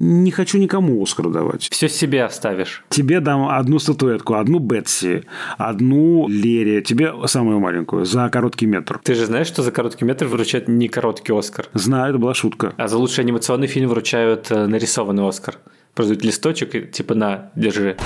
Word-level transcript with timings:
не 0.00 0.30
хочу 0.30 0.58
никому 0.58 1.02
Оскар 1.02 1.28
давать. 1.28 1.68
Все 1.70 1.88
себе 1.88 2.24
оставишь. 2.24 2.84
Тебе 2.88 3.20
дам 3.20 3.48
одну 3.48 3.78
статуэтку, 3.78 4.34
одну 4.34 4.58
Бетси, 4.58 5.24
одну 5.56 6.28
Лере, 6.28 6.82
тебе 6.82 7.12
самую 7.26 7.58
маленькую, 7.58 8.04
за 8.04 8.28
короткий 8.28 8.66
метр. 8.66 9.00
Ты 9.02 9.14
же 9.14 9.26
знаешь, 9.26 9.48
что 9.48 9.62
за 9.62 9.72
короткий 9.72 10.04
метр 10.04 10.26
вручают 10.26 10.68
не 10.68 10.88
короткий 10.88 11.32
Оскар? 11.32 11.66
Знаю, 11.74 12.10
это 12.10 12.18
была 12.18 12.34
шутка. 12.34 12.74
А 12.76 12.88
за 12.88 12.96
лучший 12.98 13.24
анимационный 13.24 13.66
фильм 13.66 13.88
вручают 13.88 14.50
э, 14.50 14.66
нарисованный 14.66 15.28
Оскар. 15.28 15.56
Продают 15.94 16.24
листочек 16.24 16.74
и 16.74 16.82
типа 16.82 17.14
на, 17.14 17.50
держи. 17.56 17.96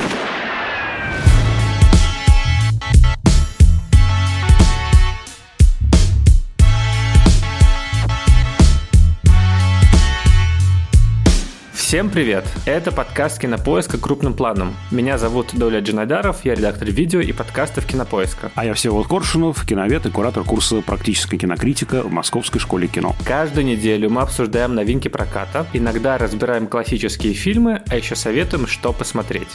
Всем 11.93 12.09
привет! 12.09 12.47
Это 12.65 12.91
подкаст 12.91 13.39
«Кинопоиска. 13.39 13.99
Крупным 13.99 14.33
планом». 14.33 14.75
Меня 14.91 15.19
зовут 15.19 15.51
Доля 15.53 15.81
Джанайдаров, 15.81 16.43
я 16.43 16.55
редактор 16.55 16.89
видео 16.91 17.21
и 17.21 17.33
подкастов 17.33 17.85
«Кинопоиска». 17.85 18.51
А 18.55 18.65
я 18.65 18.73
Всеволод 18.73 19.09
Коршунов, 19.09 19.67
киновед 19.67 20.07
и 20.07 20.11
куратор 20.11 20.43
курса 20.43 20.81
«Практическая 20.81 21.37
кинокритика» 21.37 22.03
в 22.03 22.11
Московской 22.11 22.63
школе 22.63 22.89
кино. 22.89 23.15
Каждую 23.27 23.67
неделю 23.67 24.09
мы 24.09 24.23
обсуждаем 24.23 24.75
новинки 24.75 25.09
проката, 25.09 25.67
иногда 25.75 26.17
разбираем 26.17 26.67
классические 26.67 27.35
фильмы, 27.35 27.83
а 27.87 27.95
еще 27.95 28.17
советуем, 28.17 28.67
что 28.67 28.95
посмотреть. 28.95 29.51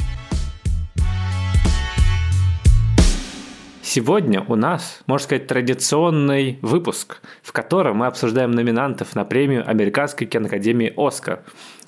Сегодня 3.82 4.44
у 4.48 4.56
нас, 4.56 5.00
можно 5.08 5.24
сказать, 5.24 5.48
традиционный 5.48 6.60
выпуск, 6.62 7.20
в 7.42 7.52
котором 7.52 7.98
мы 7.98 8.06
обсуждаем 8.06 8.52
номинантов 8.52 9.16
на 9.16 9.26
премию 9.26 9.68
Американской 9.68 10.28
киноакадемии 10.28 10.94
«Оскар», 10.98 11.40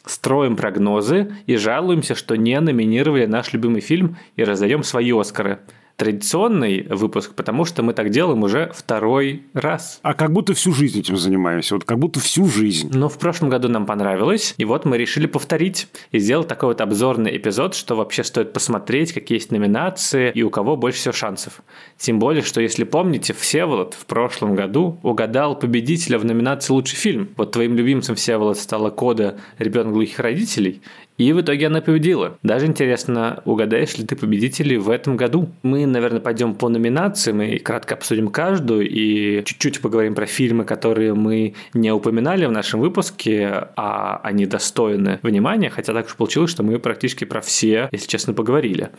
строим 0.09 0.55
прогнозы 0.55 1.31
и 1.45 1.55
жалуемся, 1.55 2.15
что 2.15 2.35
не 2.35 2.59
номинировали 2.59 3.25
наш 3.25 3.53
любимый 3.53 3.81
фильм 3.81 4.17
и 4.35 4.43
раздаем 4.43 4.83
свои 4.83 5.11
Оскары– 5.11 5.59
традиционный 5.99 6.87
выпуск, 6.89 7.35
потому 7.35 7.65
что 7.65 7.83
мы 7.83 7.93
так 7.93 8.09
делаем 8.09 8.41
уже 8.41 8.71
второй 8.73 9.43
раз. 9.53 9.99
А 10.01 10.13
как 10.13 10.31
будто 10.31 10.53
всю 10.53 10.73
жизнь 10.73 10.97
этим 10.97 11.17
занимаемся, 11.17 11.75
вот 11.75 11.83
как 11.83 11.99
будто 11.99 12.21
всю 12.21 12.47
жизнь. 12.47 12.89
Но 12.93 13.09
в 13.09 13.17
прошлом 13.19 13.49
году 13.49 13.67
нам 13.67 13.85
понравилось, 13.85 14.55
и 14.57 14.63
вот 14.63 14.85
мы 14.85 14.97
решили 14.97 15.27
повторить 15.27 15.89
и 16.11 16.19
сделать 16.19 16.47
такой 16.47 16.69
вот 16.69 16.79
обзорный 16.79 17.35
эпизод, 17.35 17.75
что 17.75 17.95
вообще 17.95 18.23
стоит 18.23 18.53
посмотреть, 18.53 19.11
какие 19.11 19.37
есть 19.37 19.51
номинации 19.51 20.31
и 20.33 20.41
у 20.41 20.49
кого 20.49 20.77
больше 20.77 20.99
всего 20.99 21.13
шансов. 21.13 21.61
Тем 21.97 22.17
более, 22.17 22.43
что 22.43 22.61
если 22.61 22.85
помните, 22.85 23.33
Всеволод 23.33 23.93
в 23.93 24.05
прошлом 24.05 24.55
году 24.55 24.97
угадал 25.03 25.59
победителя 25.59 26.17
в 26.17 26.23
номинации 26.23 26.71
«Лучший 26.71 26.95
фильм». 26.95 27.29
Вот 27.35 27.51
твоим 27.51 27.75
любимцем 27.75 28.15
Всеволод 28.15 28.57
стала 28.57 28.89
кода 28.89 29.37
«Ребенок 29.57 29.91
глухих 29.91 30.19
родителей», 30.19 30.81
и 31.19 31.33
в 31.33 31.41
итоге 31.41 31.67
она 31.67 31.81
победила. 31.81 32.37
Даже 32.43 32.65
интересно, 32.65 33.41
угадаешь 33.43 33.97
ли 33.97 34.05
ты 34.05 34.15
победителей 34.15 34.77
в 34.77 34.89
этом 34.89 35.17
году? 35.17 35.49
Мы, 35.63 35.85
наверное, 35.85 36.21
пойдем 36.21 36.55
по 36.55 36.69
номинациям 36.69 37.41
и 37.41 37.59
кратко 37.59 37.95
обсудим 37.95 38.29
каждую 38.29 38.89
и 38.89 39.43
чуть-чуть 39.43 39.81
поговорим 39.81 40.15
про 40.15 40.25
фильмы, 40.25 40.63
которые 40.63 41.13
мы 41.13 41.55
не 41.73 41.91
упоминали 41.91 42.45
в 42.45 42.51
нашем 42.53 42.79
выпуске, 42.79 43.67
а 43.75 44.21
они 44.23 44.45
достойны 44.45 45.19
внимания, 45.21 45.69
хотя 45.69 45.93
так 45.93 46.05
уж 46.05 46.15
получилось, 46.15 46.51
что 46.51 46.63
мы 46.63 46.79
практически 46.79 47.25
про 47.25 47.41
все, 47.41 47.89
если 47.91 48.07
честно, 48.07 48.33
поговорили. 48.33 48.89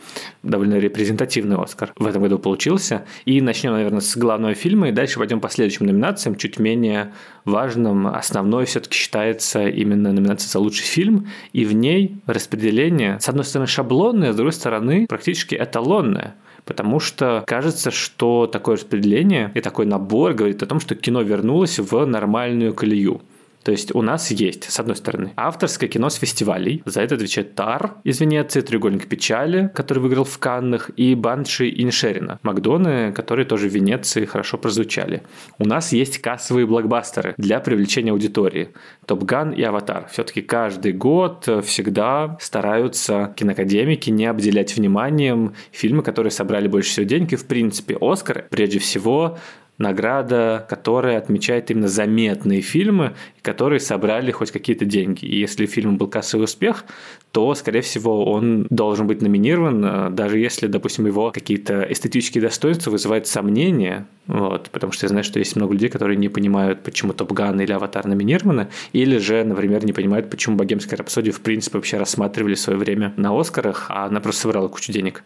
Довольно 0.43 0.75
репрезентативный 0.75 1.57
Оскар 1.57 1.91
в 1.97 2.05
этом 2.05 2.21
году 2.21 2.37
получился. 2.37 3.03
И 3.25 3.41
начнем, 3.41 3.71
наверное, 3.71 3.99
с 3.99 4.15
главного 4.15 4.53
фильма, 4.53 4.89
и 4.89 4.91
дальше 4.91 5.17
пойдем 5.17 5.39
по 5.39 5.49
следующим 5.49 5.87
номинациям, 5.87 6.35
чуть 6.35 6.59
менее 6.59 7.13
важным. 7.45 8.05
Основной 8.05 8.65
все-таки 8.65 8.95
считается 8.95 9.67
именно 9.67 10.13
номинация 10.13 10.49
за 10.49 10.59
лучший 10.59 10.85
фильм, 10.85 11.27
и 11.51 11.65
в 11.65 11.73
ней 11.73 12.10
распределение, 12.25 13.19
с 13.19 13.29
одной 13.29 13.45
стороны, 13.45 13.67
шаблонное, 13.67 14.33
с 14.33 14.35
другой 14.35 14.53
стороны, 14.53 15.07
практически 15.07 15.55
эталонное. 15.55 16.35
Потому 16.65 16.99
что 16.99 17.43
кажется, 17.47 17.89
что 17.91 18.47
такое 18.47 18.75
распределение 18.75 19.51
и 19.55 19.61
такой 19.61 19.85
набор 19.85 20.33
говорит 20.33 20.61
о 20.61 20.67
том, 20.67 20.79
что 20.79 20.95
кино 20.95 21.21
вернулось 21.21 21.79
в 21.79 22.05
нормальную 22.05 22.73
колею. 22.73 23.21
То 23.63 23.71
есть 23.71 23.93
у 23.93 24.01
нас 24.01 24.31
есть, 24.31 24.71
с 24.71 24.79
одной 24.79 24.95
стороны, 24.95 25.33
авторское 25.35 25.89
кино 25.89 26.09
с 26.09 26.15
фестивалей. 26.15 26.81
За 26.85 27.01
это 27.01 27.15
отвечает 27.15 27.55
Тар 27.55 27.95
из 28.03 28.19
Венеции, 28.19 28.61
Треугольник 28.61 29.07
печали, 29.07 29.71
который 29.75 29.99
выиграл 29.99 30.23
в 30.23 30.37
Каннах, 30.39 30.89
и 30.95 31.15
Банши 31.15 31.69
Иншерина. 31.69 32.39
Макдоны, 32.43 33.11
которые 33.13 33.45
тоже 33.45 33.69
в 33.69 33.73
Венеции 33.73 34.25
хорошо 34.25 34.57
прозвучали. 34.57 35.23
У 35.59 35.65
нас 35.65 35.91
есть 35.91 36.19
кассовые 36.19 36.65
блокбастеры 36.65 37.35
для 37.37 37.59
привлечения 37.59 38.11
аудитории. 38.11 38.69
Top 39.05 39.28
Gun 39.28 39.51
и 39.51 39.61
Аватар. 39.61 40.07
Все-таки 40.11 40.41
каждый 40.41 40.93
год 40.93 41.47
всегда 41.63 42.37
стараются 42.39 43.33
киноакадемики 43.35 44.09
не 44.09 44.25
обделять 44.25 44.75
вниманием 44.75 45.53
фильмы, 45.71 46.03
которые 46.03 46.31
собрали 46.31 46.67
больше 46.67 46.91
всего 46.91 47.05
денег. 47.05 47.33
И, 47.33 47.35
в 47.35 47.45
принципе, 47.45 47.97
Оскар, 47.99 48.47
прежде 48.49 48.79
всего, 48.79 49.37
награда, 49.81 50.65
которая 50.69 51.17
отмечает 51.17 51.71
именно 51.71 51.87
заметные 51.87 52.61
фильмы, 52.61 53.13
которые 53.41 53.79
собрали 53.79 54.31
хоть 54.31 54.51
какие-то 54.51 54.85
деньги. 54.85 55.25
И 55.25 55.39
если 55.39 55.65
фильм 55.65 55.97
был 55.97 56.07
кассовый 56.07 56.45
успех, 56.45 56.85
то, 57.31 57.53
скорее 57.55 57.81
всего, 57.81 58.31
он 58.31 58.67
должен 58.69 59.07
быть 59.07 59.21
номинирован, 59.21 59.83
э, 59.83 60.09
даже 60.11 60.37
если, 60.37 60.67
допустим, 60.67 61.07
его 61.07 61.31
какие-то 61.31 61.87
эстетические 61.89 62.41
достоинства 62.41 62.91
вызывают 62.91 63.27
сомнения, 63.27 64.05
вот, 64.27 64.69
потому 64.69 64.91
что 64.91 65.05
я 65.05 65.09
знаю, 65.09 65.23
что 65.23 65.39
есть 65.39 65.55
много 65.55 65.73
людей, 65.73 65.89
которые 65.89 66.17
не 66.17 66.29
понимают, 66.29 66.83
почему 66.83 67.13
Top 67.13 67.31
Gun 67.31 67.59
или 67.59 67.71
Аватар 67.71 68.05
номинированы, 68.05 68.67
или 68.93 69.17
же, 69.17 69.43
например, 69.43 69.85
не 69.85 69.93
понимают, 69.93 70.29
почему 70.29 70.57
Богемская 70.57 70.97
рапсодия 70.97 71.33
в 71.33 71.41
принципе 71.41 71.77
вообще 71.77 71.97
рассматривали 71.97 72.55
в 72.55 72.59
свое 72.59 72.77
время 72.77 73.13
на 73.17 73.37
Оскарах, 73.37 73.87
а 73.89 74.05
она 74.05 74.19
просто 74.19 74.41
собрала 74.41 74.67
кучу 74.67 74.91
денег. 74.91 75.23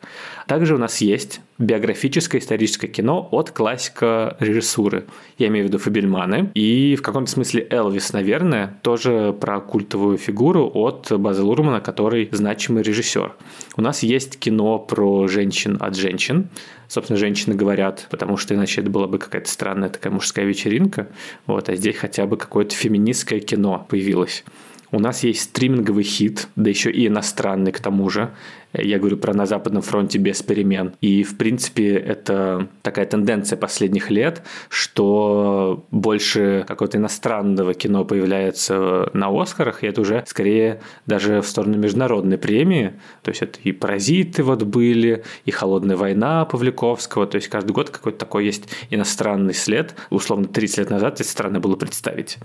Также 0.47 0.75
у 0.75 0.77
нас 0.77 1.01
есть 1.01 1.41
биографическое 1.57 2.39
историческое 2.39 2.87
кино 2.87 3.27
от 3.31 3.51
классика 3.51 4.37
режиссуры. 4.45 5.05
Я 5.37 5.47
имею 5.47 5.65
в 5.65 5.67
виду 5.67 5.77
Фабельманы. 5.77 6.51
И 6.53 6.95
в 6.95 7.01
каком-то 7.01 7.31
смысле 7.31 7.67
Элвис, 7.69 8.13
наверное, 8.13 8.79
тоже 8.81 9.35
про 9.39 9.59
культовую 9.59 10.17
фигуру 10.17 10.69
от 10.73 11.11
База 11.19 11.43
Лурмана, 11.43 11.81
который 11.81 12.29
значимый 12.31 12.83
режиссер. 12.83 13.35
У 13.77 13.81
нас 13.81 14.03
есть 14.03 14.39
кино 14.39 14.79
про 14.79 15.27
женщин 15.27 15.77
от 15.79 15.95
женщин. 15.95 16.49
Собственно, 16.87 17.17
женщины 17.17 17.55
говорят, 17.55 18.07
потому 18.09 18.37
что 18.37 18.53
иначе 18.53 18.81
это 18.81 18.89
была 18.89 19.07
бы 19.07 19.17
какая-то 19.17 19.49
странная 19.49 19.89
такая 19.89 20.13
мужская 20.13 20.45
вечеринка. 20.45 21.07
Вот, 21.47 21.69
а 21.69 21.75
здесь 21.75 21.95
хотя 21.97 22.25
бы 22.25 22.37
какое-то 22.37 22.75
феминистское 22.75 23.39
кино 23.39 23.85
появилось. 23.89 24.43
У 24.91 24.99
нас 24.99 25.23
есть 25.23 25.41
стриминговый 25.41 26.03
хит, 26.03 26.47
да 26.55 26.69
еще 26.69 26.91
и 26.91 27.07
иностранный 27.07 27.71
к 27.71 27.79
тому 27.79 28.09
же. 28.09 28.31
Я 28.77 28.99
говорю 28.99 29.17
про 29.17 29.33
«На 29.33 29.45
Западном 29.45 29.81
фронте 29.81 30.17
без 30.17 30.41
перемен». 30.41 30.93
И, 31.01 31.23
в 31.23 31.37
принципе, 31.37 31.95
это 31.95 32.67
такая 32.81 33.05
тенденция 33.05 33.57
последних 33.57 34.09
лет, 34.09 34.43
что 34.69 35.85
больше 35.91 36.65
какого-то 36.67 36.97
иностранного 36.97 37.73
кино 37.73 38.05
появляется 38.05 39.09
на 39.13 39.29
«Оскарах», 39.29 39.83
и 39.83 39.87
это 39.87 40.01
уже 40.01 40.23
скорее 40.27 40.81
даже 41.05 41.41
в 41.41 41.47
сторону 41.47 41.77
международной 41.77 42.37
премии. 42.37 42.93
То 43.23 43.31
есть 43.31 43.41
это 43.41 43.59
и 43.63 43.71
«Паразиты» 43.71 44.43
вот 44.43 44.63
были, 44.63 45.23
и 45.45 45.51
«Холодная 45.51 45.97
война» 45.97 46.45
Павликовского. 46.45 47.27
То 47.27 47.35
есть 47.35 47.47
каждый 47.47 47.71
год 47.71 47.89
какой-то 47.89 48.17
такой 48.17 48.45
есть 48.45 48.69
иностранный 48.89 49.53
след. 49.53 49.95
Условно, 50.09 50.47
30 50.47 50.77
лет 50.79 50.89
назад 50.89 51.21
это 51.21 51.29
странно 51.29 51.59
было 51.59 51.75
представить. 51.75 52.37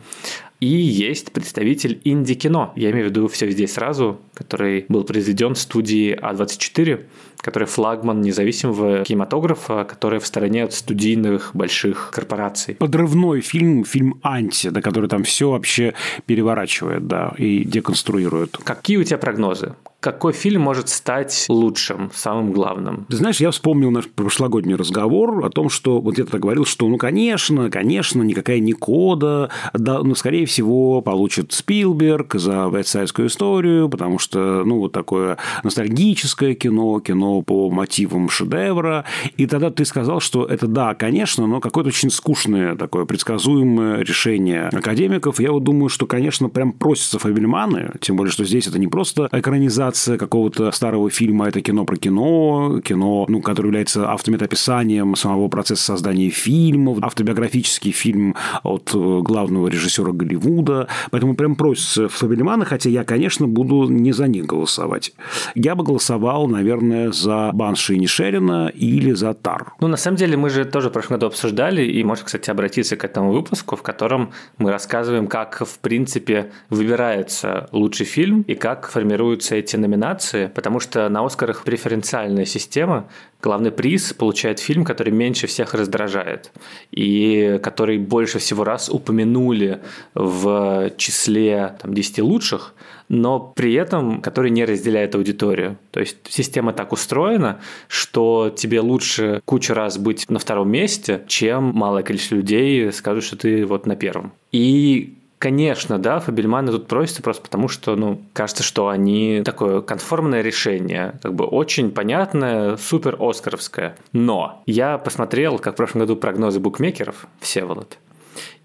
И 0.60 0.66
есть 0.66 1.32
представитель 1.32 2.00
инди-кино. 2.04 2.72
Я 2.76 2.91
имею 2.91 3.06
в 3.06 3.10
виду 3.10 3.28
«Все 3.28 3.47
везде 3.47 3.66
сразу», 3.66 4.20
который 4.34 4.84
был 4.88 5.04
произведен 5.04 5.54
в 5.54 5.58
студии 5.58 6.12
а24, 6.20 7.04
который 7.38 7.66
флагман 7.66 8.20
независимого 8.20 9.04
кинематографа, 9.04 9.84
который 9.84 10.20
в 10.20 10.26
стороне 10.26 10.64
от 10.64 10.72
студийных 10.72 11.50
больших 11.54 12.10
корпораций. 12.12 12.75
Подрывной 12.75 13.41
фильм, 13.41 13.84
фильм 13.84 14.20
«Анти», 14.22 14.69
да, 14.69 14.80
который 14.80 15.09
там 15.09 15.25
все 15.25 15.50
вообще 15.50 15.94
переворачивает, 16.26 17.06
да, 17.06 17.32
и 17.38 17.64
деконструирует. 17.64 18.56
Какие 18.62 18.98
у 18.98 19.04
тебя 19.04 19.19
прогнозы? 19.19 19.75
Какой 20.00 20.32
фильм 20.32 20.62
может 20.62 20.88
стать 20.88 21.44
лучшим, 21.50 22.10
самым 22.14 22.52
главным? 22.52 23.04
Ты 23.10 23.16
знаешь, 23.18 23.38
я 23.38 23.50
вспомнил 23.50 23.91
наш 23.91 24.08
прошлогодний 24.08 24.74
разговор 24.74 25.44
о 25.44 25.50
том, 25.50 25.68
что 25.68 26.00
вот 26.00 26.16
я 26.16 26.24
тогда 26.24 26.38
говорил, 26.38 26.64
что 26.64 26.88
ну, 26.88 26.97
конечно, 26.97 27.68
конечно, 27.70 28.22
никакая 28.22 28.60
не 28.60 28.72
кода, 28.72 29.50
да, 29.74 30.02
ну, 30.02 30.14
скорее 30.14 30.47
всего, 30.47 31.02
получит 31.02 31.52
Спилберг 31.52 32.34
за 32.36 32.70
вестсайдскую 32.72 33.28
историю, 33.28 33.91
потому 33.91 34.18
что, 34.18 34.64
ну, 34.64 34.78
вот 34.78 34.92
такое 34.92 35.36
ностальгическое 35.64 36.54
кино, 36.54 36.98
кино 37.00 37.42
по 37.42 37.68
мотивам 37.68 38.30
шедевра. 38.30 39.04
И 39.36 39.46
тогда 39.46 39.70
ты 39.70 39.84
сказал, 39.84 40.20
что 40.20 40.46
это 40.46 40.66
да, 40.66 40.94
конечно, 40.94 41.46
но 41.46 41.60
какое-то 41.60 41.88
очень 41.88 42.08
скучное 42.08 42.74
такое 42.74 43.04
предсказуемое 43.04 44.00
решение 44.00 44.68
академиков. 44.68 45.41
Я 45.41 45.53
вот 45.53 45.64
думаю, 45.64 45.91
что, 45.91 46.06
конечно, 46.06 46.48
прям 46.48 46.72
просятся 46.72 47.18
Фабельманы, 47.18 47.92
тем 48.00 48.16
более, 48.16 48.32
что 48.32 48.46
здесь 48.46 48.66
это 48.66 48.78
не 48.78 48.88
просто 48.88 49.28
экранизация 49.30 49.90
экранизация 49.91 50.19
какого-то 50.19 50.71
старого 50.72 51.10
фильма, 51.10 51.48
это 51.48 51.60
кино 51.60 51.84
про 51.84 51.97
кино, 51.97 52.81
кино, 52.84 53.27
ну, 53.28 53.41
которое 53.41 53.69
является 53.69 54.10
автометописанием 54.10 55.16
самого 55.16 55.48
процесса 55.48 55.84
создания 55.84 56.31
фильмов, 56.31 56.98
автобиографический 57.03 57.92
фильм 57.92 58.34
от 58.63 58.95
э, 58.95 59.21
главного 59.22 59.69
режиссера 59.69 60.13
Голливуда. 60.13 60.87
Поэтому 61.10 61.34
прям 61.34 61.57
просится 61.57 62.09
Фабельмана, 62.09 62.65
хотя 62.65 62.89
я, 62.91 63.04
конечно, 63.04 63.47
буду 63.47 63.89
не 63.89 64.13
за 64.13 64.28
них 64.28 64.47
голосовать. 64.47 65.13
Я 65.54 65.75
бы 65.75 65.84
голосовал, 65.84 66.47
наверное, 66.47 67.13
за 67.13 67.51
Банши 67.53 67.97
Нишерина 67.97 68.69
или 68.69 69.13
за 69.13 69.34
Тар. 69.34 69.72
Ну, 69.81 69.89
на 69.89 69.97
самом 69.97 70.16
деле, 70.16 70.37
мы 70.37 70.51
же 70.51 70.65
тоже 70.65 70.89
в 70.89 70.92
прошлом 70.92 71.16
году 71.16 71.27
обсуждали, 71.27 71.83
и 71.83 72.04
можно, 72.04 72.27
кстати, 72.27 72.51
обратиться 72.51 72.97
к 72.97 73.04
этому 73.04 73.33
выпуску, 73.33 73.77
в 73.77 73.83
котором 73.83 74.31
мы 74.59 74.71
рассказываем, 74.71 75.27
как, 75.27 75.63
в 75.66 75.78
принципе, 75.78 76.51
выбирается 76.69 77.69
лучший 77.72 78.07
фильм 78.07 78.42
и 78.42 78.54
как 78.54 78.89
формируются 78.91 79.57
эти 79.57 79.79
номинации, 79.80 80.47
потому 80.47 80.80
что 80.80 81.09
на 81.09 81.24
«Оскарах» 81.24 81.65
преференциальная 81.65 82.44
система, 82.44 83.09
главный 83.42 83.71
приз 83.71 84.12
получает 84.12 84.60
фильм, 84.60 84.84
который 84.84 85.12
меньше 85.12 85.47
всех 85.47 85.74
раздражает 85.74 86.53
и 86.91 87.59
который 87.62 87.98
больше 87.98 88.38
всего 88.38 88.65
раз 88.65 88.88
упомянули 88.88 89.80
в 90.15 90.91
числе 90.97 91.77
там, 91.80 91.94
10 91.94 92.18
лучших, 92.21 92.74
но 93.09 93.41
при 93.41 93.74
этом 93.74 94.21
который 94.22 94.50
не 94.50 94.65
разделяет 94.65 95.15
аудиторию. 95.15 95.77
То 95.91 96.00
есть 96.00 96.18
система 96.28 96.72
так 96.72 96.92
устроена, 96.92 97.60
что 97.88 98.54
тебе 98.56 98.80
лучше 98.80 99.42
кучу 99.44 99.74
раз 99.74 99.98
быть 99.98 100.30
на 100.30 100.38
втором 100.38 100.71
месте, 100.71 101.22
чем 101.27 101.72
малое 101.74 102.03
количество 102.03 102.36
людей 102.36 102.92
скажут, 102.92 103.24
что 103.24 103.36
ты 103.36 103.66
вот 103.66 103.86
на 103.86 103.97
первом. 103.97 104.32
И 104.53 105.19
Конечно, 105.41 105.98
да, 105.98 106.21
Фабельманы 106.21 106.71
тут 106.71 106.87
просятся 106.87 107.22
просто 107.22 107.41
потому, 107.41 107.69
что, 107.69 107.97
ну, 107.97 108.21
кажется, 108.34 108.63
что 108.63 108.89
они 108.89 109.41
такое 109.42 109.81
конформное 109.81 110.42
решение, 110.42 111.19
как 111.22 111.34
бы 111.34 111.47
очень 111.47 111.92
понятное, 111.92 112.77
супер 112.77 113.16
оскаровское. 113.19 113.97
Но 114.13 114.63
я 114.66 114.98
посмотрел, 114.98 115.59
как 115.59 115.72
в 115.72 115.77
прошлом 115.78 116.03
году 116.03 116.16
прогнозы 116.16 116.60
букмекеров, 116.60 117.27
Всеволод, 117.41 117.97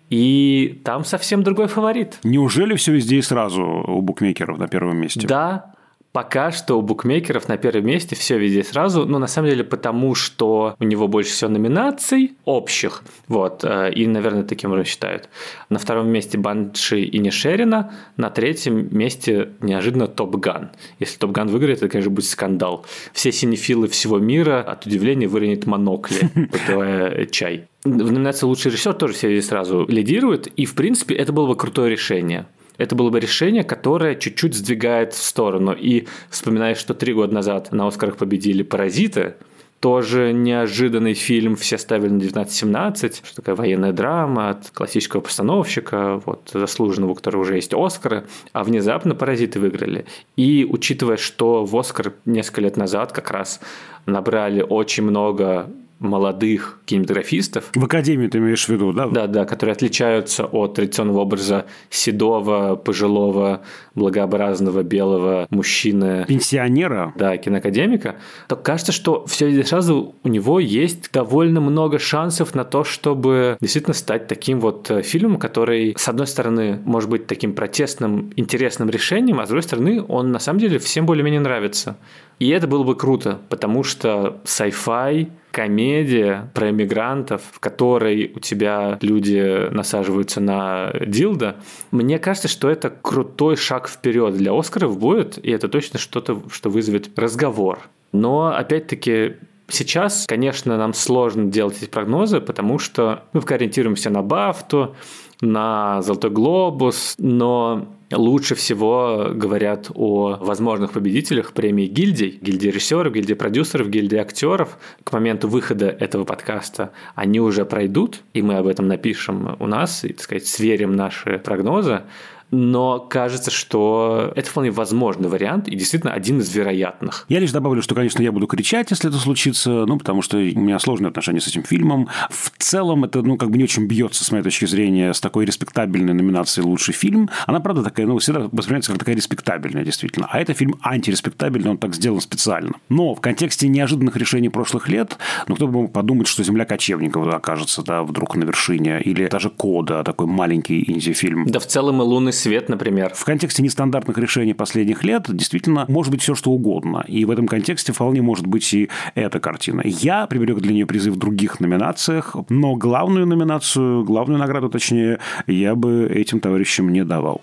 и 0.10 0.81
там 0.83 1.06
совсем 1.06 1.44
другой 1.44 1.68
фаворит. 1.68 2.19
Неужели 2.24 2.75
все 2.75 2.92
везде 2.92 3.19
и 3.19 3.22
сразу 3.22 3.63
у 3.63 4.01
букмекеров 4.01 4.57
на 4.57 4.68
первом 4.68 4.98
месте? 4.98 5.25
Да, 5.25 5.75
Пока 6.15 6.53
что 6.53 6.79
у 6.79 6.81
букмекеров 6.81 7.50
на 7.50 7.57
первом 7.57 7.88
месте 7.88 8.15
все 8.15 8.38
везде 8.38 8.63
сразу, 8.63 9.06
ну, 9.06 9.19
на 9.19 9.27
самом 9.27 9.50
деле, 9.50 9.65
потому 9.65 10.15
что 10.15 10.77
у 10.79 10.83
него 10.85 11.09
больше 11.09 11.31
всего 11.31 11.50
номинаций 11.50 12.35
общих, 12.45 13.03
вот, 13.27 13.65
э, 13.65 13.91
и, 13.91 14.07
наверное, 14.07 14.44
таким 14.44 14.71
уже 14.71 14.85
считают. 14.85 15.27
На 15.67 15.77
втором 15.77 16.07
месте 16.07 16.38
Банши 16.38 17.01
и 17.01 17.19
Нишерина, 17.19 17.91
на 18.15 18.29
третьем 18.29 18.97
месте 18.97 19.50
неожиданно 19.59 20.07
Топ 20.07 20.38
Ган. 20.38 20.69
Если 21.00 21.17
Топ 21.17 21.31
Ган 21.31 21.50
выиграет, 21.50 21.79
это, 21.79 21.89
конечно, 21.89 22.12
будет 22.12 22.29
скандал. 22.29 22.85
Все 23.12 23.33
синефилы 23.33 23.89
всего 23.89 24.17
мира 24.17 24.62
от 24.62 24.85
удивления 24.85 25.27
выронят 25.27 25.65
монокли, 25.65 26.29
попивая 26.50 27.25
чай. 27.25 27.65
В 27.83 27.89
номинации 27.89 28.45
«Лучший 28.45 28.71
режиссер» 28.71 28.94
тоже 28.94 29.15
все 29.15 29.41
сразу 29.41 29.85
лидируют, 29.89 30.47
и, 30.47 30.65
в 30.65 30.75
принципе, 30.75 31.13
это 31.13 31.33
было 31.33 31.45
бы 31.45 31.57
крутое 31.57 31.91
решение 31.91 32.45
это 32.77 32.95
было 32.95 33.10
бы 33.10 33.19
решение, 33.19 33.63
которое 33.63 34.16
чуть-чуть 34.16 34.56
сдвигает 34.56 35.13
в 35.13 35.24
сторону. 35.24 35.74
И 35.74 36.07
вспоминаешь, 36.30 36.77
что 36.77 36.94
три 36.94 37.13
года 37.13 37.33
назад 37.33 37.72
на 37.72 37.88
«Оскарах» 37.88 38.18
победили 38.18 38.63
«Паразиты», 38.63 39.36
тоже 39.80 40.33
неожиданный 40.33 41.13
фильм 41.13 41.56
все 41.56 41.77
ставили 41.77 42.10
на 42.10 42.18
1917, 42.18 43.22
что 43.24 43.36
такая 43.36 43.56
военная 43.56 43.92
драма 43.92 44.50
от 44.50 44.72
классического 44.72 45.22
постановщика, 45.22 46.22
вот, 46.25 46.50
заслуженного, 46.51 47.12
у 47.12 47.13
которого 47.16 47.42
уже 47.42 47.56
есть 47.56 47.72
Оскары, 47.74 48.25
а 48.51 48.63
внезапно 48.63 49.13
«Паразиты» 49.13 49.60
выиграли. 49.60 50.06
И 50.38 50.68
учитывая, 50.68 51.18
что 51.18 51.66
в 51.66 51.77
Оскар 51.77 52.13
несколько 52.25 52.62
лет 52.62 52.77
назад 52.77 53.12
как 53.12 53.30
раз 53.30 53.60
набрали 54.07 54.66
очень 54.68 55.04
много 55.04 55.69
молодых 56.07 56.79
кинематографистов. 56.85 57.71
В 57.73 57.83
академии 57.83 58.27
ты 58.27 58.37
имеешь 58.37 58.65
в 58.65 58.69
виду, 58.69 58.93
да? 58.93 59.07
Да, 59.07 59.27
да, 59.27 59.45
которые 59.45 59.73
отличаются 59.73 60.45
от 60.45 60.75
традиционного 60.75 61.21
образа 61.21 61.65
седого, 61.89 62.75
пожилого, 62.75 63.61
благообразного, 63.95 64.83
белого 64.83 65.47
мужчины. 65.49 66.25
Пенсионера. 66.27 67.13
Да, 67.15 67.37
киноакадемика. 67.37 68.15
То 68.47 68.55
кажется, 68.55 68.91
что 68.91 69.25
все 69.25 69.63
сразу 69.63 70.15
у 70.23 70.27
него 70.27 70.59
есть 70.59 71.11
довольно 71.11 71.61
много 71.61 71.99
шансов 71.99 72.55
на 72.55 72.63
то, 72.63 72.83
чтобы 72.83 73.57
действительно 73.61 73.93
стать 73.93 74.27
таким 74.27 74.59
вот 74.59 74.89
э, 74.91 75.01
фильмом, 75.01 75.37
который, 75.37 75.95
с 75.97 76.07
одной 76.07 76.27
стороны, 76.27 76.79
может 76.85 77.09
быть 77.09 77.27
таким 77.27 77.53
протестным, 77.53 78.31
интересным 78.35 78.89
решением, 78.89 79.39
а 79.39 79.45
с 79.45 79.49
другой 79.49 79.63
стороны, 79.63 80.03
он 80.07 80.31
на 80.31 80.39
самом 80.39 80.59
деле 80.59 80.79
всем 80.79 81.05
более-менее 81.05 81.41
нравится. 81.41 81.97
И 82.39 82.49
это 82.49 82.67
было 82.67 82.83
бы 82.83 82.95
круто, 82.95 83.39
потому 83.49 83.83
что 83.83 84.41
sci-fi, 84.43 85.29
комедия 85.55 86.51
про 86.53 86.69
иммигрантов, 86.69 87.41
в 87.53 87.61
которой 87.61 88.29
у 88.35 88.41
тебя 88.41 88.97
люди 88.99 89.69
насаживаются 89.71 90.41
на 90.41 90.91
дилда, 91.07 91.55
мне 91.91 92.19
кажется, 92.19 92.49
что 92.49 92.69
это 92.69 92.89
крутой 92.89 93.55
шаг 93.55 93.87
вперед 93.87 94.35
для 94.35 94.51
Оскаров 94.51 94.99
будет, 94.99 95.37
и 95.37 95.49
это 95.49 95.69
точно 95.69 95.97
что-то, 95.97 96.43
что 96.51 96.69
вызовет 96.69 97.17
разговор. 97.17 97.79
Но, 98.11 98.47
опять-таки, 98.47 99.35
Сейчас, 99.67 100.25
конечно, 100.27 100.77
нам 100.77 100.93
сложно 100.93 101.45
делать 101.45 101.81
эти 101.81 101.89
прогнозы, 101.89 102.39
потому 102.39 102.77
что 102.77 103.23
мы 103.33 103.41
ориентируемся 103.41 104.11
на 104.11 104.21
Бафту, 104.21 104.95
на 105.41 106.03
Золотой 106.03 106.29
Глобус, 106.29 107.15
но 107.17 107.87
лучше 108.11 108.55
всего 108.55 109.29
говорят 109.33 109.89
о 109.93 110.37
возможных 110.39 110.91
победителях 110.91 111.53
премии 111.53 111.87
гильдий, 111.87 112.37
гильдии 112.41 112.67
режиссеров, 112.67 113.13
гильдии 113.13 113.33
продюсеров, 113.33 113.89
гильдии 113.89 114.17
актеров. 114.17 114.77
К 115.03 115.11
моменту 115.13 115.47
выхода 115.47 115.87
этого 115.87 116.23
подкаста 116.23 116.91
они 117.15 117.39
уже 117.39 117.65
пройдут, 117.65 118.21
и 118.33 118.41
мы 118.41 118.55
об 118.55 118.67
этом 118.67 118.87
напишем 118.87 119.55
у 119.59 119.67
нас, 119.67 120.03
и, 120.03 120.09
так 120.09 120.21
сказать, 120.21 120.45
сверим 120.45 120.95
наши 120.95 121.39
прогнозы 121.39 122.03
но 122.51 123.00
кажется, 123.00 123.51
что 123.51 124.31
это 124.36 124.50
вполне 124.50 124.71
возможный 124.71 125.30
вариант 125.30 125.68
и 125.68 125.75
действительно 125.75 126.13
один 126.13 126.39
из 126.39 126.53
вероятных. 126.53 127.25
Я 127.30 127.39
лишь 127.39 127.51
добавлю, 127.51 127.81
что, 127.81 127.95
конечно, 127.95 128.21
я 128.21 128.31
буду 128.31 128.47
кричать, 128.47 128.92
если 128.92 129.09
это 129.09 129.18
случится, 129.18 129.86
ну, 129.86 129.97
потому 129.97 130.21
что 130.21 130.38
у 130.38 130.42
меня 130.42 130.80
сложные 130.80 131.09
отношения 131.09 131.42
с 131.42 131.47
этим 131.47 131.63
фильмом. 131.63 132.07
В 132.30 132.51
целом 132.57 133.03
это, 133.03 133.21
ну, 133.21 133.38
как 133.38 133.50
бы 133.50 133.57
не 133.57 133.63
очень 133.63 133.88
бьется, 133.88 134.24
с 134.24 134.31
моей 134.31 134.44
точки 134.44 134.65
зрения, 134.65 135.13
с 135.13 135.19
такой 135.19 135.45
респектабельной 135.45 136.13
номинацией 136.13 136.65
«Лучший 136.65 136.94
фильм». 136.94 137.30
Она, 137.45 137.59
правда, 137.59 137.83
такая, 137.83 138.06
ну, 138.06 138.18
всегда 138.19 138.50
воспринимается 138.51 138.91
как 138.91 139.00
такая 139.00 139.15
респектабельная, 139.15 139.83
действительно. 139.83 140.27
А 140.30 140.39
это 140.39 140.53
фильм 140.53 140.75
антиреспектабельный, 140.81 141.71
он 141.71 141.77
так 141.77 141.95
сделан 141.95 142.21
специально. 142.21 142.74
Но 142.89 143.15
в 143.15 143.21
контексте 143.21 143.68
неожиданных 143.68 144.15
решений 144.18 144.50
прошлых 144.50 144.88
лет, 144.88 145.18
ну, 145.48 145.56
кто 145.56 145.68
бы 145.68 145.74
мог 145.81 145.94
подумать, 145.94 146.27
что 146.27 146.44
«Земля 146.44 146.65
кочевников» 146.65 147.27
окажется, 147.27 147.83
да, 147.83 148.03
вдруг 148.03 148.36
на 148.36 148.44
вершине, 148.44 149.01
или 149.01 149.27
даже 149.27 149.50
«Кода», 149.50 150.03
такой 150.03 150.27
маленький 150.27 150.83
инди-фильм. 150.91 151.45
Да 151.48 151.59
в 151.59 151.65
целом 151.65 152.01
и 152.01 152.06
«Лунный 152.06 152.33
свет», 152.35 152.69
например. 152.69 153.13
В 153.15 153.25
контексте 153.25 153.63
нестандартных 153.63 154.17
решений 154.17 154.53
последних 154.53 155.03
лет 155.03 155.23
действительно 155.27 155.85
может 155.87 156.11
быть 156.11 156.21
все, 156.21 156.35
что 156.35 156.51
угодно. 156.51 157.03
И 157.07 157.25
в 157.25 157.31
этом 157.31 157.48
контексте 157.48 157.93
вполне 157.93 158.21
может 158.21 158.45
быть 158.45 158.74
и 158.74 158.89
эта 159.15 159.39
картина. 159.39 159.81
Я 159.83 160.27
приберег 160.27 160.60
для 160.60 160.74
нее 160.74 160.86
призыв 160.86 161.15
в 161.15 161.17
других 161.17 161.60
номинациях, 161.60 162.36
но 162.50 162.75
главную 162.75 163.25
номинацию, 163.25 164.03
главную 164.03 164.39
награду, 164.39 164.69
точнее, 164.69 165.19
я 165.48 165.75
бы 165.75 166.07
этим 166.13 166.39
товарищам 166.39 166.91
не 166.91 167.03
давал. 167.03 167.41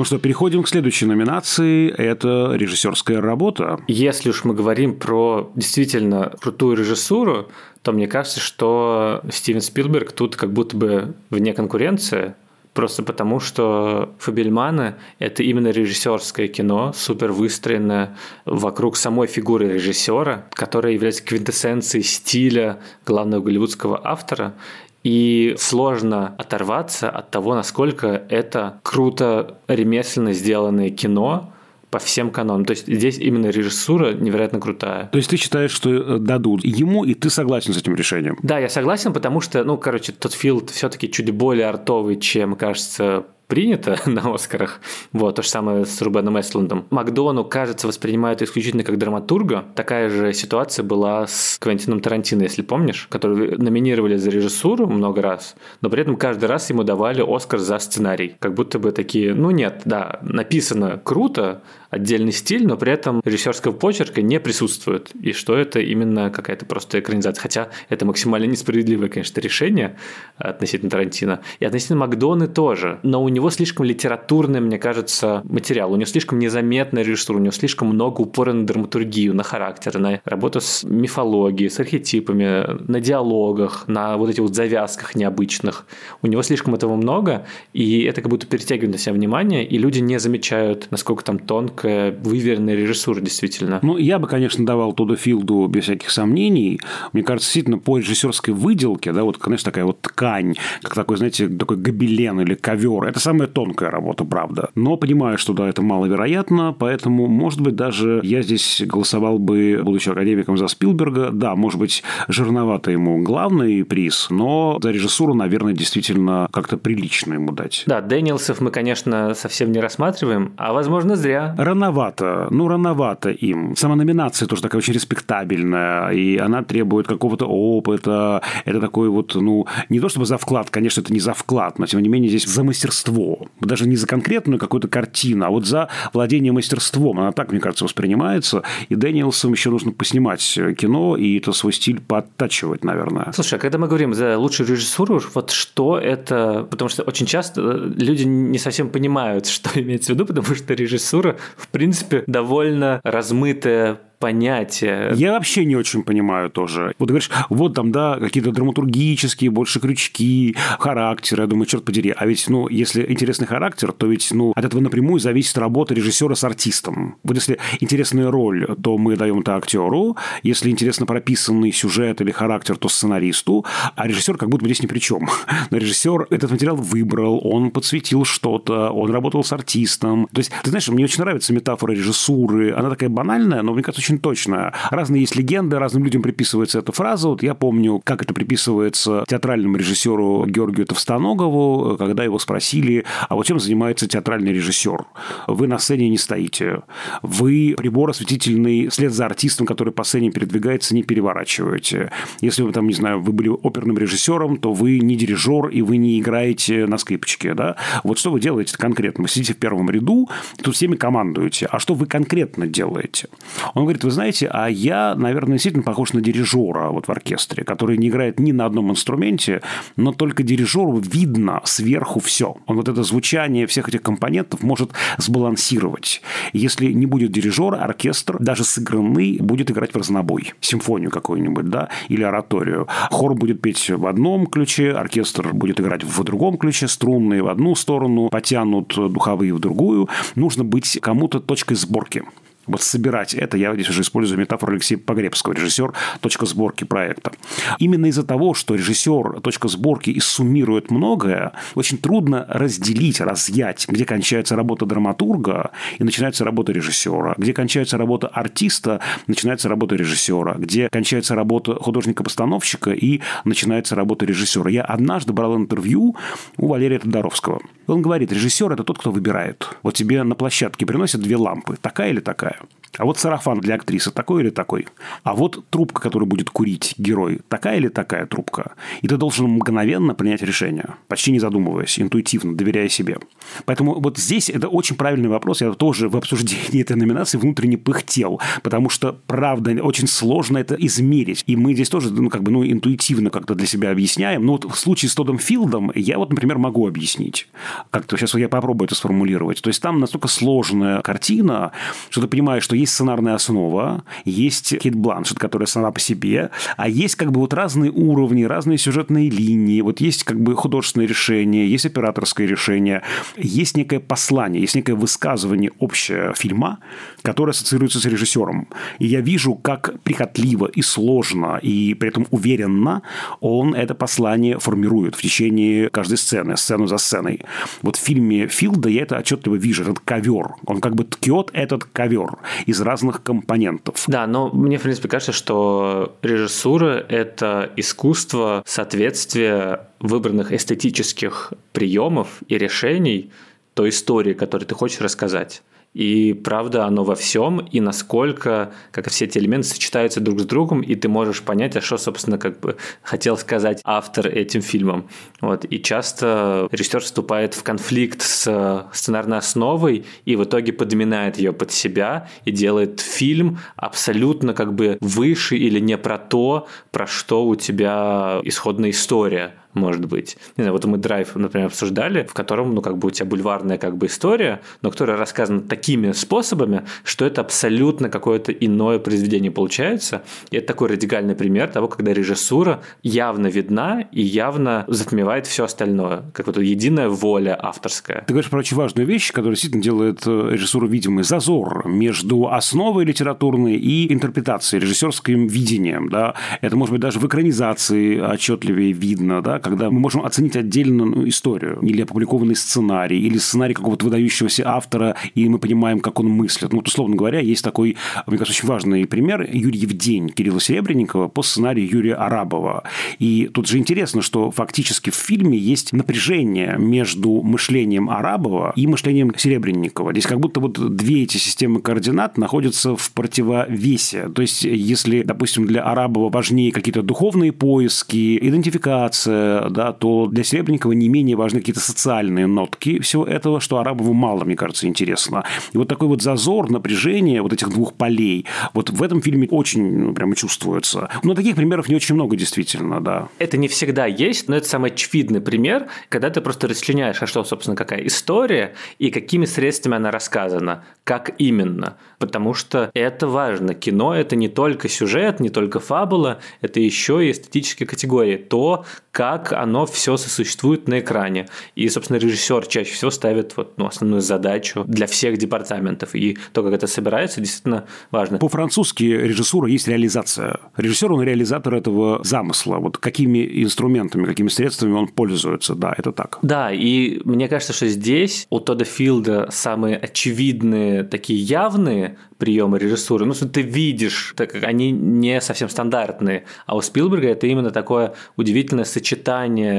Ну 0.00 0.04
что, 0.04 0.18
переходим 0.18 0.62
к 0.62 0.68
следующей 0.68 1.04
номинации. 1.04 1.90
Это 1.90 2.52
режиссерская 2.54 3.20
работа. 3.20 3.80
Если 3.86 4.30
уж 4.30 4.44
мы 4.44 4.54
говорим 4.54 4.98
про 4.98 5.52
действительно 5.56 6.32
крутую 6.40 6.78
режиссуру, 6.78 7.48
то 7.82 7.92
мне 7.92 8.06
кажется, 8.06 8.40
что 8.40 9.20
Стивен 9.30 9.60
Спилберг 9.60 10.12
тут 10.12 10.36
как 10.36 10.54
будто 10.54 10.74
бы 10.74 11.14
вне 11.28 11.52
конкуренции. 11.52 12.34
Просто 12.72 13.02
потому, 13.02 13.40
что 13.40 14.14
Фабельманы– 14.18 14.94
это 15.18 15.42
именно 15.42 15.68
режиссерское 15.68 16.46
кино, 16.46 16.92
супер 16.94 17.32
выстроенное 17.32 18.16
вокруг 18.44 18.96
самой 18.96 19.26
фигуры 19.26 19.72
режиссера, 19.72 20.46
которая 20.52 20.92
является 20.92 21.24
квинтэссенцией 21.24 22.04
стиля 22.04 22.78
главного 23.04 23.42
голливудского 23.42 24.00
автора. 24.04 24.54
И 25.02 25.56
сложно 25.58 26.34
оторваться 26.38 27.10
от 27.10 27.30
того, 27.30 27.54
насколько 27.54 28.22
это 28.28 28.80
круто 28.82 29.58
ремесленно 29.66 30.32
сделанное 30.32 30.90
кино, 30.90 31.52
по 31.90 31.98
всем 31.98 32.30
канонам. 32.30 32.64
То 32.64 32.72
есть 32.72 32.86
здесь 32.86 33.18
именно 33.18 33.46
режиссура 33.46 34.12
невероятно 34.12 34.60
крутая. 34.60 35.08
То 35.12 35.18
есть 35.18 35.30
ты 35.30 35.36
считаешь, 35.36 35.70
что 35.70 35.90
э, 35.90 36.18
дадут 36.18 36.64
ему, 36.64 37.04
и 37.04 37.14
ты 37.14 37.30
согласен 37.30 37.72
с 37.72 37.78
этим 37.78 37.94
решением? 37.94 38.38
Да, 38.42 38.58
я 38.58 38.68
согласен, 38.68 39.12
потому 39.12 39.40
что, 39.40 39.64
ну, 39.64 39.76
короче, 39.76 40.12
тот 40.12 40.32
филд 40.32 40.70
все-таки 40.70 41.10
чуть 41.10 41.30
более 41.30 41.66
артовый, 41.66 42.16
чем, 42.16 42.56
кажется, 42.56 43.24
принято 43.50 43.98
на 44.06 44.32
Оскарах. 44.32 44.80
Вот, 45.12 45.34
то 45.34 45.42
же 45.42 45.48
самое 45.48 45.84
с 45.84 46.00
Рубеном 46.00 46.40
Эстландом. 46.40 46.86
Макдону, 46.90 47.44
кажется, 47.44 47.86
воспринимают 47.86 48.40
исключительно 48.40 48.84
как 48.84 48.96
драматурга. 48.96 49.64
Такая 49.74 50.08
же 50.08 50.32
ситуация 50.32 50.84
была 50.84 51.26
с 51.26 51.58
Квентином 51.58 52.00
Тарантино, 52.00 52.42
если 52.42 52.62
помнишь, 52.62 53.08
который 53.10 53.58
номинировали 53.58 54.16
за 54.16 54.30
режиссуру 54.30 54.86
много 54.86 55.20
раз, 55.20 55.56
но 55.82 55.90
при 55.90 56.02
этом 56.02 56.16
каждый 56.16 56.46
раз 56.46 56.70
ему 56.70 56.84
давали 56.84 57.22
Оскар 57.26 57.58
за 57.58 57.78
сценарий. 57.78 58.36
Как 58.38 58.54
будто 58.54 58.78
бы 58.78 58.92
такие, 58.92 59.34
ну 59.34 59.50
нет, 59.50 59.82
да, 59.84 60.20
написано 60.22 61.00
круто, 61.02 61.62
отдельный 61.90 62.32
стиль, 62.32 62.66
но 62.66 62.76
при 62.76 62.92
этом 62.92 63.20
режиссерского 63.24 63.72
почерка 63.72 64.22
не 64.22 64.40
присутствует. 64.40 65.10
И 65.20 65.32
что 65.32 65.56
это 65.56 65.80
именно 65.80 66.30
какая-то 66.30 66.64
просто 66.64 67.00
экранизация. 67.00 67.42
Хотя 67.42 67.68
это 67.88 68.06
максимально 68.06 68.46
несправедливое, 68.46 69.08
конечно, 69.08 69.40
решение 69.40 69.96
относительно 70.36 70.90
Тарантино. 70.90 71.40
И 71.58 71.64
относительно 71.64 71.98
Макдоны 71.98 72.46
тоже. 72.46 73.00
Но 73.02 73.22
у 73.22 73.28
него 73.28 73.50
слишком 73.50 73.86
литературный, 73.86 74.60
мне 74.60 74.78
кажется, 74.78 75.42
материал. 75.44 75.92
У 75.92 75.96
него 75.96 76.06
слишком 76.06 76.38
незаметная 76.38 77.02
режиссура, 77.02 77.36
у 77.38 77.40
него 77.40 77.52
слишком 77.52 77.88
много 77.88 78.20
упора 78.20 78.52
на 78.52 78.66
драматургию, 78.66 79.34
на 79.34 79.42
характер, 79.42 79.98
на 79.98 80.20
работу 80.24 80.60
с 80.60 80.84
мифологией, 80.84 81.70
с 81.70 81.80
архетипами, 81.80 82.66
на 82.90 83.00
диалогах, 83.00 83.88
на 83.88 84.16
вот 84.16 84.30
этих 84.30 84.42
вот 84.42 84.54
завязках 84.54 85.14
необычных. 85.14 85.86
У 86.22 86.26
него 86.26 86.42
слишком 86.42 86.74
этого 86.74 86.94
много, 86.96 87.46
и 87.72 88.04
это 88.04 88.22
как 88.22 88.30
будто 88.30 88.46
перетягивает 88.46 88.92
на 88.92 88.98
себя 88.98 89.14
внимание, 89.14 89.66
и 89.66 89.78
люди 89.78 89.98
не 89.98 90.18
замечают, 90.18 90.88
насколько 90.90 91.24
там 91.24 91.38
тонко 91.38 91.79
тонкая, 91.80 92.12
выверенная 92.12 92.74
режиссура, 92.74 93.20
действительно. 93.20 93.80
Ну, 93.82 93.96
я 93.96 94.18
бы, 94.18 94.26
конечно, 94.26 94.64
давал 94.64 94.92
Тодду 94.92 95.16
Филду 95.16 95.66
без 95.66 95.84
всяких 95.84 96.10
сомнений. 96.10 96.80
Мне 97.12 97.22
кажется, 97.22 97.48
действительно, 97.48 97.78
по 97.78 97.98
режиссерской 97.98 98.54
выделке, 98.54 99.12
да, 99.12 99.24
вот, 99.24 99.38
конечно, 99.38 99.70
такая 99.70 99.84
вот 99.84 100.00
ткань, 100.00 100.54
как 100.82 100.94
такой, 100.94 101.16
знаете, 101.16 101.48
такой 101.48 101.76
гобелен 101.76 102.40
или 102.40 102.54
ковер, 102.54 103.04
это 103.04 103.20
самая 103.20 103.48
тонкая 103.48 103.90
работа, 103.90 104.24
правда. 104.24 104.70
Но 104.74 104.96
понимаю, 104.96 105.38
что, 105.38 105.52
да, 105.52 105.68
это 105.68 105.82
маловероятно, 105.82 106.74
поэтому, 106.78 107.26
может 107.26 107.60
быть, 107.60 107.76
даже 107.76 108.20
я 108.22 108.42
здесь 108.42 108.82
голосовал 108.86 109.38
бы, 109.38 109.80
будучи 109.82 110.10
академиком 110.10 110.56
за 110.56 110.68
Спилберга, 110.68 111.30
да, 111.32 111.54
может 111.54 111.78
быть, 111.78 112.02
жирновато 112.28 112.90
ему 112.90 113.22
главный 113.22 113.84
приз, 113.84 114.28
но 114.30 114.78
за 114.82 114.90
режиссуру, 114.90 115.34
наверное, 115.34 115.72
действительно 115.72 116.48
как-то 116.52 116.76
прилично 116.76 117.34
ему 117.34 117.52
дать. 117.52 117.84
Да, 117.86 118.00
Дэниелсов 118.00 118.60
мы, 118.60 118.70
конечно, 118.70 119.34
совсем 119.34 119.72
не 119.72 119.80
рассматриваем, 119.80 120.52
а, 120.56 120.72
возможно, 120.72 121.16
зря 121.16 121.54
рановато, 121.70 122.48
ну, 122.50 122.68
рановато 122.68 123.30
им. 123.30 123.76
Сама 123.76 123.96
номинация 123.96 124.48
тоже 124.48 124.62
такая 124.62 124.78
очень 124.78 124.94
респектабельная, 124.94 126.10
и 126.10 126.36
она 126.36 126.62
требует 126.62 127.06
какого-то 127.06 127.46
опыта. 127.46 128.42
Это 128.64 128.80
такой 128.80 129.08
вот, 129.08 129.34
ну, 129.34 129.66
не 129.88 130.00
то 130.00 130.08
чтобы 130.08 130.26
за 130.26 130.36
вклад, 130.36 130.70
конечно, 130.70 131.00
это 131.00 131.12
не 131.12 131.20
за 131.20 131.32
вклад, 131.32 131.78
но, 131.78 131.86
тем 131.86 132.00
не 132.00 132.08
менее, 132.08 132.28
здесь 132.28 132.46
за 132.46 132.64
мастерство. 132.64 133.46
Даже 133.60 133.88
не 133.88 133.96
за 133.96 134.06
конкретную 134.06 134.58
какую-то 134.58 134.88
картину, 134.88 135.44
а 135.44 135.50
вот 135.50 135.66
за 135.66 135.88
владение 136.12 136.52
мастерством. 136.52 137.18
Она 137.20 137.32
так, 137.32 137.52
мне 137.52 137.60
кажется, 137.60 137.84
воспринимается. 137.84 138.62
И 138.88 138.94
Дэниелсом 138.94 139.52
еще 139.52 139.70
нужно 139.70 139.92
поснимать 139.92 140.58
кино 140.78 141.16
и 141.16 141.38
это 141.38 141.52
свой 141.52 141.72
стиль 141.72 142.00
подтачивать, 142.00 142.84
наверное. 142.84 143.32
Слушай, 143.34 143.54
а 143.54 143.58
когда 143.58 143.78
мы 143.78 143.86
говорим 143.86 144.14
за 144.14 144.36
лучшую 144.38 144.68
режиссуру, 144.68 145.20
вот 145.34 145.50
что 145.50 145.98
это... 145.98 146.66
Потому 146.70 146.88
что 146.88 147.02
очень 147.02 147.26
часто 147.26 147.60
люди 147.60 148.24
не 148.24 148.58
совсем 148.58 148.90
понимают, 148.90 149.46
что 149.54 149.80
имеется 149.80 150.12
в 150.12 150.14
виду, 150.14 150.26
потому 150.26 150.54
что 150.54 150.74
режиссура 150.74 151.36
в 151.60 151.68
принципе, 151.68 152.24
довольно 152.26 153.00
размытое 153.04 153.98
понятие. 154.20 155.12
Я 155.14 155.32
вообще 155.32 155.64
не 155.64 155.74
очень 155.74 156.02
понимаю 156.02 156.50
тоже. 156.50 156.94
Вот 156.98 157.08
говоришь, 157.08 157.30
вот 157.48 157.74
там, 157.74 157.90
да, 157.90 158.18
какие-то 158.20 158.52
драматургические 158.52 159.50
больше 159.50 159.80
крючки, 159.80 160.54
характер. 160.78 161.40
Я 161.40 161.46
думаю, 161.46 161.66
черт 161.66 161.84
подери. 161.84 162.14
А 162.14 162.26
ведь, 162.26 162.48
ну, 162.48 162.68
если 162.68 163.10
интересный 163.10 163.46
характер, 163.46 163.92
то 163.92 164.06
ведь, 164.06 164.30
ну, 164.32 164.52
от 164.54 164.64
этого 164.64 164.82
напрямую 164.82 165.20
зависит 165.20 165.56
работа 165.56 165.94
режиссера 165.94 166.34
с 166.34 166.44
артистом. 166.44 167.16
Вот 167.24 167.34
если 167.34 167.58
интересная 167.80 168.30
роль, 168.30 168.66
то 168.82 168.98
мы 168.98 169.16
даем 169.16 169.40
это 169.40 169.56
актеру. 169.56 170.16
Если 170.42 170.70
интересно 170.70 171.06
прописанный 171.06 171.72
сюжет 171.72 172.20
или 172.20 172.30
характер, 172.30 172.76
то 172.76 172.90
сценаристу. 172.90 173.64
А 173.96 174.06
режиссер 174.06 174.36
как 174.36 174.50
будто 174.50 174.64
бы 174.64 174.68
здесь 174.68 174.82
ни 174.82 174.86
при 174.86 174.98
чем. 174.98 175.30
Но 175.70 175.78
режиссер 175.78 176.26
этот 176.28 176.50
материал 176.50 176.76
выбрал, 176.76 177.40
он 177.42 177.70
подсветил 177.70 178.26
что-то, 178.26 178.90
он 178.90 179.10
работал 179.10 179.42
с 179.42 179.52
артистом. 179.54 180.28
То 180.34 180.40
есть, 180.40 180.52
ты 180.62 180.68
знаешь, 180.68 180.86
мне 180.88 181.04
очень 181.04 181.22
нравится 181.22 181.54
метафора 181.54 181.92
режиссуры. 181.92 182.74
Она 182.74 182.90
такая 182.90 183.08
банальная, 183.08 183.62
но 183.62 183.72
мне 183.72 183.82
кажется, 183.82 184.09
очень 184.10 184.18
точно. 184.18 184.72
Разные 184.90 185.20
есть 185.20 185.36
легенды, 185.36 185.78
разным 185.78 186.04
людям 186.04 186.22
приписывается 186.22 186.80
эта 186.80 186.90
фраза. 186.90 187.28
Вот 187.28 187.42
я 187.42 187.54
помню, 187.54 188.00
как 188.02 188.22
это 188.22 188.34
приписывается 188.34 189.24
театральному 189.28 189.76
режиссеру 189.76 190.46
Георгию 190.46 190.86
Товстоногову, 190.86 191.96
когда 191.96 192.24
его 192.24 192.38
спросили, 192.38 193.04
а 193.28 193.36
вот 193.36 193.46
чем 193.46 193.60
занимается 193.60 194.08
театральный 194.08 194.52
режиссер? 194.52 195.04
Вы 195.46 195.68
на 195.68 195.78
сцене 195.78 196.08
не 196.08 196.18
стоите. 196.18 196.82
Вы 197.22 197.74
прибор 197.76 198.10
осветительный 198.10 198.88
вслед 198.88 199.12
за 199.12 199.26
артистом, 199.26 199.66
который 199.66 199.92
по 199.92 200.02
сцене 200.02 200.30
передвигается, 200.30 200.94
не 200.94 201.04
переворачиваете. 201.04 202.10
Если 202.40 202.62
вы 202.62 202.72
там, 202.72 202.88
не 202.88 202.94
знаю, 202.94 203.20
вы 203.20 203.32
были 203.32 203.48
оперным 203.48 203.96
режиссером, 203.96 204.56
то 204.56 204.72
вы 204.72 204.98
не 204.98 205.14
дирижер 205.14 205.68
и 205.68 205.82
вы 205.82 205.98
не 205.98 206.18
играете 206.18 206.86
на 206.86 206.98
скрипочке, 206.98 207.54
да? 207.54 207.76
Вот 208.02 208.18
что 208.18 208.32
вы 208.32 208.40
делаете 208.40 208.76
конкретно? 208.76 209.22
Вы 209.22 209.28
сидите 209.28 209.54
в 209.54 209.58
первом 209.58 209.88
ряду, 209.88 210.28
тут 210.62 210.74
всеми 210.74 210.96
командуете. 210.96 211.66
А 211.70 211.78
что 211.78 211.94
вы 211.94 212.06
конкретно 212.06 212.66
делаете? 212.66 213.28
Он 213.74 213.84
говорит, 213.84 213.99
вы 214.04 214.10
знаете, 214.10 214.48
а 214.52 214.68
я, 214.68 215.14
наверное, 215.14 215.54
действительно 215.54 215.84
похож 215.84 216.12
на 216.12 216.20
дирижера 216.20 216.90
вот 216.90 217.08
в 217.08 217.10
оркестре, 217.10 217.64
который 217.64 217.98
не 217.98 218.08
играет 218.08 218.38
ни 218.40 218.52
на 218.52 218.66
одном 218.66 218.90
инструменте, 218.90 219.62
но 219.96 220.12
только 220.12 220.42
дирижеру 220.42 220.98
видно 220.98 221.60
сверху 221.64 222.20
все. 222.20 222.56
Он 222.66 222.76
вот 222.76 222.88
это 222.88 223.02
звучание 223.02 223.66
всех 223.66 223.88
этих 223.88 224.02
компонентов 224.02 224.62
может 224.62 224.92
сбалансировать. 225.18 226.22
Если 226.52 226.92
не 226.92 227.06
будет 227.06 227.32
дирижера, 227.32 227.76
оркестр, 227.76 228.36
даже 228.38 228.64
сыгранный, 228.64 229.38
будет 229.38 229.70
играть 229.70 229.92
в 229.92 229.96
разнобой. 229.96 230.54
Симфонию 230.60 231.10
какую-нибудь, 231.10 231.68
да, 231.68 231.88
или 232.08 232.22
ораторию. 232.22 232.88
Хор 233.10 233.34
будет 233.34 233.60
петь 233.60 233.90
в 233.90 234.06
одном 234.06 234.46
ключе, 234.46 234.92
оркестр 234.92 235.52
будет 235.52 235.80
играть 235.80 236.04
в 236.04 236.24
другом 236.24 236.58
ключе, 236.58 236.88
струнные 236.88 237.42
в 237.42 237.48
одну 237.48 237.74
сторону, 237.74 238.28
потянут 238.28 238.94
духовые 238.94 239.54
в 239.54 239.58
другую. 239.58 240.08
Нужно 240.34 240.64
быть 240.64 240.98
кому-то 241.00 241.40
точкой 241.40 241.74
сборки 241.74 242.22
вот 242.70 242.82
собирать 242.82 243.34
это, 243.34 243.56
я 243.56 243.74
здесь 243.74 243.88
уже 243.88 244.02
использую 244.02 244.38
метафору 244.38 244.72
Алексея 244.72 244.98
Погребского, 244.98 245.52
режиссер 245.54 245.92
точка 246.20 246.46
сборки 246.46 246.84
проекта. 246.84 247.32
Именно 247.78 248.06
из-за 248.06 248.22
того, 248.22 248.54
что 248.54 248.74
режиссер 248.74 249.40
точка 249.40 249.68
сборки 249.68 250.10
и 250.10 250.20
суммирует 250.20 250.90
многое, 250.90 251.52
очень 251.74 251.98
трудно 251.98 252.46
разделить, 252.48 253.20
разъять, 253.20 253.86
где 253.88 254.04
кончается 254.04 254.56
работа 254.56 254.86
драматурга 254.86 255.70
и 255.98 256.04
начинается 256.04 256.44
работа 256.44 256.72
режиссера, 256.72 257.34
где 257.36 257.52
кончается 257.52 257.98
работа 257.98 258.28
артиста, 258.28 259.00
начинается 259.26 259.68
работа 259.68 259.96
режиссера, 259.96 260.54
где 260.54 260.88
кончается 260.88 261.34
работа 261.34 261.74
художника-постановщика 261.74 262.92
и 262.92 263.20
начинается 263.44 263.94
работа 263.94 264.26
режиссера. 264.26 264.70
Я 264.70 264.82
однажды 264.82 265.32
брал 265.32 265.56
интервью 265.56 266.16
у 266.56 266.68
Валерия 266.68 266.98
Тодоровского. 266.98 267.60
Он 267.86 268.02
говорит, 268.02 268.32
режиссер– 268.32 268.70
это 268.72 268.84
тот, 268.84 268.98
кто 268.98 269.10
выбирает. 269.10 269.68
Вот 269.82 269.94
тебе 269.94 270.22
на 270.22 270.34
площадке 270.34 270.86
приносят 270.86 271.20
две 271.20 271.36
лампы, 271.36 271.76
такая 271.80 272.10
или 272.10 272.20
такая. 272.20 272.59
out. 272.60 272.79
А 272.98 273.04
вот 273.04 273.18
сарафан 273.18 273.60
для 273.60 273.76
актрисы 273.76 274.10
такой 274.10 274.42
или 274.42 274.50
такой? 274.50 274.86
А 275.22 275.34
вот 275.34 275.64
трубка, 275.70 276.02
которую 276.02 276.28
будет 276.28 276.50
курить 276.50 276.94
герой, 276.98 277.40
такая 277.48 277.76
или 277.76 277.88
такая 277.88 278.26
трубка? 278.26 278.72
И 279.00 279.08
ты 279.08 279.16
должен 279.16 279.46
мгновенно 279.46 280.14
принять 280.14 280.42
решение, 280.42 280.96
почти 281.06 281.30
не 281.30 281.38
задумываясь, 281.38 282.00
интуитивно, 282.00 282.56
доверяя 282.56 282.88
себе. 282.88 283.18
Поэтому 283.64 284.00
вот 284.00 284.18
здесь 284.18 284.50
это 284.50 284.68
очень 284.68 284.96
правильный 284.96 285.28
вопрос. 285.28 285.60
Я 285.60 285.72
тоже 285.72 286.08
в 286.08 286.16
обсуждении 286.16 286.80
этой 286.82 286.96
номинации 286.96 287.38
внутренне 287.38 287.78
пыхтел, 287.78 288.40
потому 288.62 288.88
что, 288.88 289.16
правда, 289.26 289.70
очень 289.82 290.08
сложно 290.08 290.58
это 290.58 290.74
измерить. 290.74 291.44
И 291.46 291.54
мы 291.54 291.74
здесь 291.74 291.88
тоже, 291.88 292.12
ну, 292.12 292.28
как 292.28 292.42
бы, 292.42 292.50
ну, 292.50 292.64
интуитивно 292.66 293.30
как-то 293.30 293.54
для 293.54 293.66
себя 293.66 293.92
объясняем. 293.92 294.44
Но 294.44 294.52
вот 294.52 294.64
в 294.64 294.76
случае 294.76 295.10
с 295.10 295.14
Тодом 295.14 295.38
Филдом 295.38 295.92
я 295.94 296.18
вот, 296.18 296.30
например, 296.30 296.58
могу 296.58 296.88
объяснить. 296.88 297.48
Как-то 297.90 298.16
сейчас 298.16 298.34
я 298.34 298.48
попробую 298.48 298.86
это 298.86 298.96
сформулировать. 298.96 299.62
То 299.62 299.68
есть, 299.68 299.80
там 299.80 300.00
настолько 300.00 300.26
сложная 300.26 301.02
картина, 301.02 301.70
что 302.10 302.20
ты 302.20 302.26
понимаешь, 302.26 302.64
что 302.64 302.79
есть 302.80 302.94
сценарная 302.94 303.34
основа, 303.34 304.04
есть 304.24 304.78
Кейт 304.78 304.94
Бланшет, 304.94 305.38
которая 305.38 305.66
сама 305.66 305.90
по 305.90 306.00
себе, 306.00 306.50
а 306.76 306.88
есть 306.88 307.16
как 307.16 307.32
бы 307.32 307.40
вот 307.40 307.54
разные 307.54 307.90
уровни, 307.90 308.44
разные 308.44 308.78
сюжетные 308.78 309.30
линии, 309.30 309.80
вот 309.80 310.00
есть 310.00 310.24
как 310.24 310.40
бы 310.40 310.54
художественное 310.54 311.06
решение, 311.06 311.70
есть 311.70 311.86
операторское 311.86 312.46
решение, 312.46 313.02
есть 313.36 313.76
некое 313.76 314.00
послание, 314.00 314.60
есть 314.60 314.74
некое 314.74 314.94
высказывание 314.94 315.70
общее 315.78 316.32
фильма, 316.34 316.78
которое 317.22 317.50
ассоциируется 317.50 318.00
с 318.00 318.04
режиссером. 318.04 318.68
И 318.98 319.06
я 319.06 319.20
вижу, 319.20 319.54
как 319.54 320.00
прихотливо 320.02 320.66
и 320.66 320.82
сложно, 320.82 321.58
и 321.62 321.94
при 321.94 322.08
этом 322.08 322.26
уверенно 322.30 323.02
он 323.40 323.74
это 323.74 323.94
послание 323.94 324.58
формирует 324.58 325.14
в 325.14 325.22
течение 325.22 325.88
каждой 325.90 326.18
сцены, 326.18 326.56
сцену 326.56 326.86
за 326.86 326.98
сценой. 326.98 327.40
Вот 327.82 327.96
в 327.96 328.00
фильме 328.00 328.46
Филда 328.46 328.88
я 328.88 329.02
это 329.02 329.18
отчетливо 329.18 329.56
вижу, 329.56 329.82
этот 329.82 330.00
ковер. 330.00 330.54
Он 330.66 330.80
как 330.80 330.94
бы 330.94 331.04
ткет 331.04 331.50
этот 331.52 331.84
ковер. 331.84 332.38
Из 332.70 332.80
разных 332.80 333.24
компонентов. 333.24 334.04
Да, 334.06 334.28
но 334.28 334.48
мне, 334.48 334.78
в 334.78 334.82
принципе, 334.82 335.08
кажется, 335.08 335.32
что 335.32 336.16
режиссура– 336.22 337.04
это 337.08 337.72
искусство 337.74 338.62
соответствия 338.64 339.88
выбранных 339.98 340.52
эстетических 340.52 341.52
приемов 341.72 342.28
и 342.46 342.56
решений 342.56 343.32
той 343.74 343.88
истории, 343.88 344.34
которую 344.34 344.68
ты 344.68 344.76
хочешь 344.76 345.00
рассказать. 345.00 345.62
И 345.92 346.34
правда 346.34 346.84
оно 346.84 347.02
во 347.02 347.16
всем, 347.16 347.58
и 347.58 347.80
насколько, 347.80 348.72
как 348.92 349.08
все 349.08 349.24
эти 349.24 349.38
элементы 349.38 349.68
сочетаются 349.68 350.20
друг 350.20 350.40
с 350.40 350.44
другом, 350.44 350.82
и 350.82 350.94
ты 350.94 351.08
можешь 351.08 351.42
понять, 351.42 351.76
а 351.76 351.80
что, 351.80 351.98
собственно, 351.98 352.38
как 352.38 352.60
бы 352.60 352.76
хотел 353.02 353.36
сказать 353.36 353.80
автор 353.84 354.28
этим 354.28 354.62
фильмом. 354.62 355.08
Вот. 355.40 355.64
И 355.68 355.82
часто 355.82 356.68
режиссер 356.70 357.00
вступает 357.00 357.54
в 357.54 357.64
конфликт 357.64 358.22
с 358.22 358.88
сценарной 358.92 359.38
основой 359.38 360.04
и 360.24 360.36
в 360.36 360.44
итоге 360.44 360.72
подминает 360.72 361.38
ее 361.38 361.52
под 361.52 361.72
себя 361.72 362.28
и 362.44 362.52
делает 362.52 363.00
фильм 363.00 363.58
абсолютно 363.76 364.54
как 364.54 364.74
бы 364.74 364.96
выше 365.00 365.56
или 365.56 365.80
не 365.80 365.98
про 365.98 366.18
то, 366.18 366.68
про 366.92 367.06
что 367.06 367.46
у 367.46 367.56
тебя 367.56 368.40
исходная 368.44 368.90
история 368.90 369.54
может 369.74 370.06
быть. 370.06 370.36
Не 370.56 370.64
знаю, 370.64 370.72
вот 370.72 370.84
мы 370.84 370.98
драйв, 370.98 371.34
например, 371.36 371.68
обсуждали, 371.68 372.24
в 372.24 372.34
котором, 372.34 372.74
ну, 372.74 372.82
как 372.82 372.98
бы 372.98 373.08
у 373.08 373.10
тебя 373.10 373.26
бульварная 373.26 373.78
как 373.78 373.96
бы 373.96 374.06
история, 374.06 374.60
но 374.82 374.90
которая 374.90 375.16
рассказана 375.16 375.60
такими 375.60 376.12
способами, 376.12 376.84
что 377.04 377.24
это 377.24 377.40
абсолютно 377.40 378.08
какое-то 378.08 378.52
иное 378.52 378.98
произведение 378.98 379.50
получается. 379.50 380.22
И 380.50 380.56
это 380.56 380.68
такой 380.68 380.88
радикальный 380.88 381.34
пример 381.34 381.68
того, 381.68 381.88
когда 381.88 382.12
режиссура 382.12 382.82
явно 383.02 383.46
видна 383.46 384.02
и 384.12 384.22
явно 384.22 384.84
затмевает 384.88 385.46
все 385.46 385.64
остальное, 385.64 386.24
как 386.32 386.46
вот 386.46 386.58
единая 386.58 387.08
воля 387.08 387.58
авторская. 387.60 388.24
Ты 388.26 388.32
говоришь 388.32 388.50
про 388.50 388.58
очень 388.58 388.76
важную 388.76 389.06
вещь, 389.06 389.32
которая 389.32 389.54
действительно 389.54 389.82
делает 389.82 390.22
э, 390.26 390.48
режиссуру 390.52 390.86
видимый 390.88 391.24
зазор 391.24 391.86
между 391.88 392.48
основой 392.48 393.04
литературной 393.04 393.76
и 393.76 394.12
интерпретацией, 394.12 394.82
режиссерским 394.82 395.46
видением, 395.46 396.08
да. 396.08 396.34
Это 396.60 396.76
может 396.76 396.92
быть 396.92 397.00
даже 397.00 397.20
в 397.20 397.26
экранизации 397.26 398.18
отчетливее 398.18 398.92
видно, 398.92 399.42
да, 399.42 399.59
когда 399.60 399.90
мы 399.90 400.00
можем 400.00 400.24
оценить 400.24 400.56
отдельно 400.56 401.04
ну, 401.04 401.28
историю, 401.28 401.78
или 401.82 402.02
опубликованный 402.02 402.56
сценарий, 402.56 403.20
или 403.20 403.38
сценарий 403.38 403.74
какого-то 403.74 404.06
выдающегося 404.06 404.68
автора, 404.68 405.16
и 405.34 405.48
мы 405.48 405.58
понимаем, 405.58 406.00
как 406.00 406.20
он 406.20 406.28
мыслит. 406.28 406.72
Ну, 406.72 406.78
вот, 406.78 406.88
условно 406.88 407.16
говоря, 407.16 407.40
есть 407.40 407.64
такой, 407.64 407.96
мне 408.26 408.38
кажется, 408.38 408.58
очень 408.58 408.68
важный 408.68 409.06
пример 409.06 409.48
Юрьев 409.50 409.92
день 409.92 410.28
Кирилла 410.28 410.60
Серебренникова 410.60 411.28
по 411.28 411.42
сценарию 411.42 411.88
Юрия 411.88 412.14
Арабова. 412.14 412.84
И 413.18 413.48
тут 413.52 413.68
же 413.68 413.78
интересно, 413.78 414.22
что 414.22 414.50
фактически 414.50 415.10
в 415.10 415.14
фильме 415.14 415.58
есть 415.58 415.92
напряжение 415.92 416.76
между 416.78 417.42
мышлением 417.42 418.10
Арабова 418.10 418.72
и 418.76 418.86
мышлением 418.86 419.32
Серебренникова. 419.36 420.12
Здесь 420.12 420.26
как 420.26 420.40
будто 420.40 420.60
вот 420.60 420.96
две 420.96 421.22
эти 421.22 421.36
системы 421.36 421.80
координат 421.80 422.38
находятся 422.38 422.96
в 422.96 423.12
противовесе. 423.12 424.28
То 424.28 424.42
есть, 424.42 424.64
если, 424.64 425.22
допустим, 425.22 425.66
для 425.66 425.82
Арабова 425.82 426.30
важнее 426.30 426.72
какие-то 426.72 427.02
духовные 427.02 427.52
поиски, 427.52 428.38
идентификация, 428.38 429.49
да, 429.70 429.92
то 429.92 430.26
для 430.26 430.44
Серебренникова 430.44 430.92
не 430.92 431.08
менее 431.08 431.36
важны 431.36 431.60
какие-то 431.60 431.80
социальные 431.80 432.46
нотки 432.46 433.00
всего 433.00 433.24
этого, 433.24 433.60
что 433.60 433.78
Арабову 433.78 434.12
мало, 434.12 434.44
мне 434.44 434.56
кажется, 434.56 434.86
интересно. 434.86 435.44
И 435.72 435.78
вот 435.78 435.88
такой 435.88 436.08
вот 436.08 436.22
зазор, 436.22 436.70
напряжение 436.70 437.42
вот 437.42 437.52
этих 437.52 437.68
двух 437.68 437.94
полей, 437.94 438.46
вот 438.74 438.90
в 438.90 439.02
этом 439.02 439.22
фильме 439.22 439.48
очень 439.50 439.98
ну, 439.98 440.14
прямо 440.14 440.36
чувствуется. 440.36 441.08
Но 441.22 441.34
таких 441.34 441.56
примеров 441.56 441.88
не 441.88 441.96
очень 441.96 442.14
много, 442.14 442.36
действительно, 442.36 443.00
да. 443.00 443.28
Это 443.38 443.56
не 443.56 443.68
всегда 443.68 444.06
есть, 444.06 444.48
но 444.48 444.56
это 444.56 444.68
самый 444.68 444.90
очевидный 444.90 445.40
пример, 445.40 445.86
когда 446.08 446.30
ты 446.30 446.40
просто 446.40 446.68
расчленяешь, 446.68 447.22
а 447.22 447.26
что, 447.26 447.44
собственно, 447.44 447.76
какая 447.76 448.06
история 448.06 448.74
и 448.98 449.10
какими 449.10 449.44
средствами 449.44 449.96
она 449.96 450.10
рассказана, 450.10 450.84
как 451.04 451.34
именно. 451.38 451.96
Потому 452.18 452.54
что 452.54 452.90
это 452.94 453.26
важно. 453.26 453.74
Кино– 453.74 454.14
это 454.16 454.36
не 454.36 454.48
только 454.48 454.88
сюжет, 454.88 455.40
не 455.40 455.48
только 455.48 455.80
фабула, 455.80 456.40
это 456.60 456.80
еще 456.80 457.26
и 457.26 457.30
эстетические 457.30 457.86
категории. 457.86 458.36
То, 458.36 458.84
как 459.10 459.39
оно 459.52 459.86
все 459.86 460.16
сосуществует 460.16 460.88
на 460.88 461.00
экране. 461.00 461.48
И, 461.74 461.88
собственно, 461.88 462.18
режиссер 462.18 462.66
чаще 462.66 462.92
всего 462.92 463.10
ставит 463.10 463.56
вот, 463.56 463.74
ну, 463.76 463.86
основную 463.86 464.20
задачу 464.20 464.84
для 464.86 465.06
всех 465.06 465.38
департаментов. 465.38 466.14
И 466.14 466.38
то, 466.52 466.62
как 466.62 466.72
это 466.72 466.86
собирается, 466.86 467.40
действительно 467.40 467.84
важно. 468.10 468.38
По-французски 468.38 469.04
режиссура 469.04 469.68
есть 469.68 469.88
реализация. 469.88 470.60
Режиссер, 470.76 471.12
он 471.12 471.22
реализатор 471.22 471.74
этого 471.74 472.22
замысла. 472.24 472.76
Вот 472.78 472.98
какими 472.98 473.62
инструментами, 473.62 474.24
какими 474.24 474.48
средствами 474.48 474.92
он 474.92 475.08
пользуется. 475.08 475.74
Да, 475.74 475.94
это 475.96 476.12
так. 476.12 476.38
Да, 476.42 476.72
и 476.72 477.20
мне 477.24 477.48
кажется, 477.48 477.72
что 477.72 477.88
здесь 477.88 478.46
у 478.50 478.60
Тодда 478.60 478.84
Филда 478.84 479.48
самые 479.50 479.96
очевидные, 479.96 481.04
такие 481.04 481.40
явные 481.40 482.16
приемы 482.38 482.78
режиссуры. 482.78 483.26
Ну, 483.26 483.34
что 483.34 483.48
ты 483.48 483.62
видишь, 483.62 484.34
так 484.36 484.52
как 484.52 484.64
они 484.64 484.90
не 484.90 485.40
совсем 485.40 485.68
стандартные. 485.68 486.44
А 486.66 486.74
у 486.76 486.80
Спилберга 486.80 487.28
это 487.28 487.46
именно 487.46 487.70
такое 487.70 488.14
удивительное 488.36 488.84
сочетание 488.84 489.29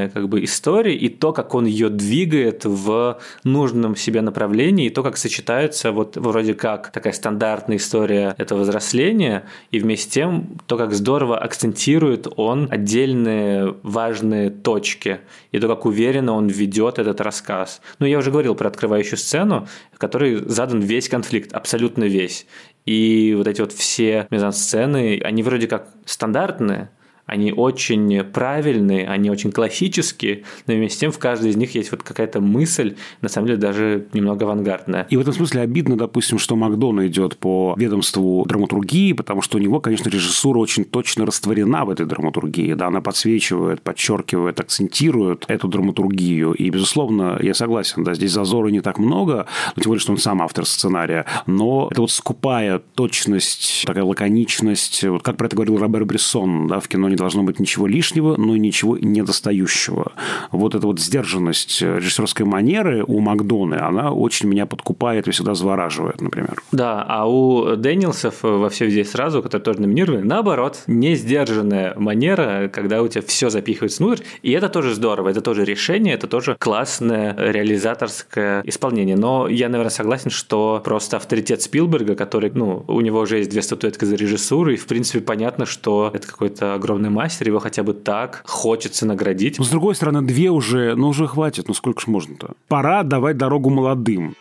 как 0.10 0.30
бы 0.30 0.44
истории 0.44 0.96
и 0.96 1.10
то, 1.10 1.34
как 1.34 1.54
он 1.56 1.66
ее 1.66 1.90
двигает 1.90 2.66
в 2.66 3.20
нужном 3.44 3.96
себе 3.96 4.22
направлении, 4.22 4.88
и 4.88 4.90
то, 4.90 5.04
как 5.04 5.18
сочетается 5.18 5.92
вот 5.92 6.18
вроде 6.18 6.54
как 6.54 6.92
такая 6.92 7.14
стандартная 7.14 7.78
история 7.78 8.36
этого 8.38 8.62
взросления, 8.62 9.44
и 9.72 9.80
вместе 9.80 10.02
с 10.10 10.14
тем 10.14 10.58
то, 10.68 10.78
как 10.78 10.94
здорово 10.94 11.38
акцентирует 11.38 12.28
он 12.36 12.68
отдельные 12.72 13.76
важные 13.84 14.50
точки, 14.50 15.20
и 15.52 15.60
то, 15.60 15.68
как 15.68 15.86
уверенно 15.86 16.34
он 16.34 16.48
ведет 16.48 17.00
этот 17.00 17.22
рассказ. 17.22 17.82
Ну, 18.00 18.06
я 18.06 18.18
уже 18.18 18.32
говорил 18.32 18.56
про 18.56 18.68
открывающую 18.68 19.18
сцену, 19.18 19.68
в 19.92 20.00
которой 20.00 20.38
задан 20.48 20.80
весь 20.80 21.10
конфликт, 21.10 21.54
абсолютно 21.54 22.06
весь. 22.06 22.46
И 22.86 23.34
вот 23.38 23.48
эти 23.48 23.62
вот 23.62 23.72
все 23.72 24.28
мизансцены, 24.32 25.22
они 25.24 25.44
вроде 25.44 25.68
как 25.68 25.88
стандартные, 26.06 26.90
они 27.32 27.54
очень 27.54 28.26
правильные, 28.26 29.08
они 29.08 29.30
очень 29.30 29.54
классические, 29.54 30.44
но 30.68 30.74
вместе 30.74 30.98
с 30.98 31.00
тем 31.00 31.12
в 31.14 31.18
каждой 31.18 31.52
из 31.52 31.56
них 31.56 31.74
есть 31.76 31.90
вот 31.92 32.04
какая-то 32.04 32.42
мысль, 32.42 32.98
на 33.22 33.30
самом 33.30 33.48
деле 33.48 33.58
даже 33.58 34.08
немного 34.12 34.44
авангардная. 34.44 35.08
И 35.10 35.16
в 35.16 35.22
этом 35.22 35.34
смысле 35.34 35.62
обидно, 35.62 35.96
допустим, 35.96 36.38
что 36.38 36.58
Макдона 36.58 37.08
идет 37.08 37.38
по 37.38 37.74
ведомству 37.78 38.44
драматургии, 38.46 39.14
потому 39.14 39.42
что 39.42 39.58
у 39.58 39.62
него, 39.62 39.80
конечно, 39.80 40.10
режиссура 40.10 40.58
очень 40.58 40.84
точно 40.84 41.26
растворена 41.26 41.86
в 41.86 41.92
этой 41.92 42.06
драматургии, 42.06 42.74
да, 42.74 42.88
она 42.88 43.00
подсвечивает, 43.00 43.82
подчеркивает, 43.82 44.60
акцентирует 44.60 45.46
эту 45.48 45.70
драматургию, 45.70 46.52
и, 46.52 46.70
безусловно, 46.70 47.40
я 47.42 47.54
согласен, 47.54 48.04
да, 48.04 48.14
здесь 48.14 48.32
зазора 48.34 48.68
не 48.68 48.82
так 48.82 48.98
много, 48.98 49.48
но 49.78 49.82
тем 49.82 49.92
более, 49.92 50.02
что 50.02 50.12
он 50.12 50.18
сам 50.18 50.42
автор 50.42 50.66
сценария, 50.66 51.26
но 51.46 51.88
это 51.90 52.02
вот 52.02 52.12
скупая 52.12 52.80
точность, 52.96 53.86
такая 53.88 54.04
лаконичность, 54.04 55.06
вот 55.06 55.24
как 55.24 55.38
про 55.38 55.46
это 55.46 55.56
говорил 55.56 55.78
Робер 55.78 56.04
Брессон, 56.04 56.68
да, 56.68 56.82
в 56.82 56.90
кино 56.90 57.08
не 57.08 57.21
должно 57.22 57.44
быть 57.44 57.60
ничего 57.60 57.86
лишнего, 57.88 58.36
но 58.36 58.56
и 58.56 58.60
ничего 58.60 58.98
недостающего. 58.98 60.14
Вот 60.52 60.76
эта 60.76 60.88
вот 60.88 61.00
сдержанность 61.00 61.82
режиссерской 61.82 62.46
манеры 62.46 63.04
у 63.06 63.20
Макдоны, 63.20 63.76
она 63.76 64.12
очень 64.12 64.50
меня 64.50 64.66
подкупает 64.66 65.28
и 65.28 65.32
всегда 65.32 65.54
завораживает, 65.54 66.20
например. 66.20 66.62
Да, 66.72 67.06
а 67.08 67.28
у 67.30 67.76
Дэниелсов 67.76 68.42
во 68.42 68.70
все 68.70 68.90
здесь 68.90 69.12
сразу, 69.12 69.44
который 69.44 69.62
тоже 69.62 69.82
номинировали, 69.82 70.22
наоборот, 70.22 70.84
не 70.88 71.16
сдержанная 71.16 71.94
манера, 71.96 72.70
когда 72.74 73.04
у 73.04 73.08
тебя 73.08 73.22
все 73.22 73.50
запихивается 73.50 74.04
внутрь, 74.04 74.24
и 74.42 74.52
это 74.52 74.68
тоже 74.68 74.96
здорово, 74.96 75.30
это 75.30 75.42
тоже 75.42 75.64
решение, 75.64 76.16
это 76.16 76.28
тоже 76.28 76.56
классное 76.60 77.36
реализаторское 77.38 78.64
исполнение. 78.66 79.16
Но 79.16 79.48
я, 79.48 79.70
наверное, 79.70 79.92
согласен, 79.92 80.32
что 80.32 80.82
просто 80.84 81.18
авторитет 81.18 81.62
Спилберга, 81.62 82.16
который, 82.16 82.52
ну, 82.54 82.84
у 82.88 83.02
него 83.02 83.20
уже 83.20 83.38
есть 83.38 83.52
две 83.52 83.62
статуэтки 83.62 84.06
за 84.06 84.16
режиссуру, 84.16 84.72
и, 84.72 84.76
в 84.76 84.88
принципе, 84.88 85.20
понятно, 85.20 85.68
что 85.68 86.10
это 86.12 86.28
какой-то 86.28 86.74
огромный 86.74 87.11
мастер, 87.12 87.48
его 87.48 87.60
хотя 87.60 87.84
бы 87.84 87.94
так 87.94 88.44
хочется 88.46 89.06
наградить. 89.06 89.60
Но, 89.60 89.64
с 89.64 89.70
другой 89.70 89.96
стороны, 89.96 90.22
две 90.22 90.50
уже, 90.50 90.96
ну, 90.96 91.10
уже 91.10 91.28
хватит, 91.28 91.68
ну, 91.68 91.74
сколько 91.74 92.02
ж 92.02 92.08
можно-то? 92.08 92.54
Пора 92.68 93.04
давать 93.04 93.38
дорогу 93.38 93.70
молодым. 93.70 94.36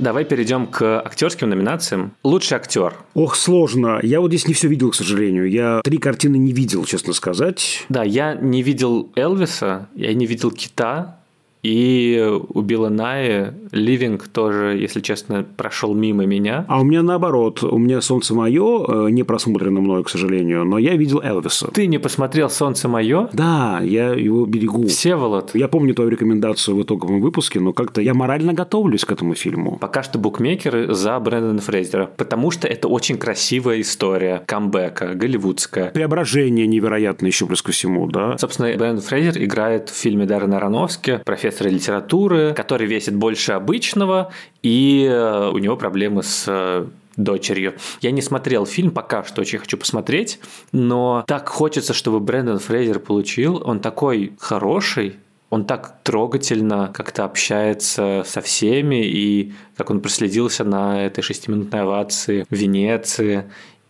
Давай 0.00 0.24
перейдем 0.24 0.66
к 0.66 1.00
актерским 1.00 1.48
номинациям. 1.48 2.12
Лучший 2.24 2.56
актер. 2.56 2.94
Ох, 3.14 3.36
сложно. 3.36 4.00
Я 4.02 4.20
вот 4.20 4.28
здесь 4.28 4.48
не 4.48 4.54
все 4.54 4.66
видел, 4.66 4.90
к 4.90 4.94
сожалению. 4.96 5.48
Я 5.48 5.80
три 5.84 5.98
картины 5.98 6.36
не 6.36 6.52
видел, 6.52 6.84
честно 6.84 7.12
сказать. 7.12 7.86
Да, 7.88 8.02
я 8.02 8.34
не 8.34 8.62
видел 8.62 9.12
Элвиса, 9.14 9.88
я 9.94 10.12
не 10.12 10.26
видел 10.26 10.50
Кита, 10.50 11.20
и 11.64 12.22
у 12.48 12.60
Билла 12.60 12.90
Найи 12.90 13.52
Ливинг 13.72 14.28
тоже, 14.28 14.76
если 14.78 15.00
честно, 15.00 15.44
прошел 15.56 15.94
мимо 15.94 16.26
меня. 16.26 16.66
А 16.68 16.80
у 16.80 16.84
меня 16.84 17.02
наоборот. 17.02 17.64
У 17.64 17.78
меня 17.78 18.02
«Солнце 18.02 18.34
мое» 18.34 18.84
э, 18.86 19.10
не 19.10 19.22
просмотрено 19.22 19.80
мною, 19.80 20.04
к 20.04 20.10
сожалению, 20.10 20.64
но 20.64 20.78
я 20.78 20.94
видел 20.94 21.20
Элвиса. 21.22 21.68
Ты 21.72 21.86
не 21.86 21.98
посмотрел 21.98 22.50
«Солнце 22.50 22.86
мое»? 22.86 23.30
Да, 23.32 23.80
я 23.82 24.12
его 24.12 24.44
берегу. 24.44 24.86
Всеволод. 24.86 25.52
Я 25.54 25.68
помню 25.68 25.94
твою 25.94 26.10
рекомендацию 26.10 26.76
в 26.76 26.82
итоговом 26.82 27.22
выпуске, 27.22 27.60
но 27.60 27.72
как-то 27.72 28.02
я 28.02 28.12
морально 28.12 28.52
готовлюсь 28.52 29.06
к 29.06 29.12
этому 29.12 29.34
фильму. 29.34 29.78
Пока 29.80 30.02
что 30.02 30.18
букмекеры 30.18 30.94
за 30.94 31.18
Брэндона 31.18 31.62
Фрейзера, 31.62 32.10
потому 32.16 32.50
что 32.50 32.68
это 32.68 32.88
очень 32.88 33.16
красивая 33.16 33.80
история 33.80 34.42
камбэка, 34.46 35.14
голливудская. 35.14 35.90
Преображение 35.90 36.66
невероятное 36.66 37.30
еще 37.30 37.46
плюс 37.46 37.62
ко 37.62 37.72
всему, 37.72 38.06
да? 38.06 38.36
Собственно, 38.36 38.68
Брэндон 38.76 39.00
Фрейзер 39.00 39.42
играет 39.42 39.88
в 39.88 39.94
фильме 39.94 40.26
Даррена 40.26 40.58
Аронофски 40.58 41.20
«Профессор 41.24 41.53
профессора 41.54 41.68
литературы, 41.68 42.54
который 42.54 42.86
весит 42.86 43.14
больше 43.14 43.52
обычного, 43.52 44.32
и 44.62 45.06
э, 45.08 45.50
у 45.52 45.58
него 45.58 45.76
проблемы 45.76 46.22
с 46.22 46.44
э, 46.48 46.86
дочерью. 47.16 47.74
Я 48.00 48.10
не 48.10 48.22
смотрел 48.22 48.66
фильм, 48.66 48.90
пока 48.90 49.24
что 49.24 49.40
очень 49.40 49.58
хочу 49.58 49.76
посмотреть, 49.76 50.40
но 50.72 51.24
так 51.26 51.48
хочется, 51.48 51.94
чтобы 51.94 52.20
Брэндон 52.20 52.58
Фрейзер 52.58 52.98
получил. 52.98 53.62
Он 53.64 53.80
такой 53.80 54.32
хороший, 54.38 55.16
он 55.50 55.64
так 55.64 56.02
трогательно 56.02 56.90
как-то 56.92 57.24
общается 57.24 58.24
со 58.26 58.40
всеми, 58.40 59.06
и 59.06 59.52
как 59.76 59.90
он 59.90 60.00
проследился 60.00 60.64
на 60.64 61.06
этой 61.06 61.22
шестиминутной 61.22 61.82
овации 61.82 62.46
в 62.50 62.54
Венеции, 62.54 63.44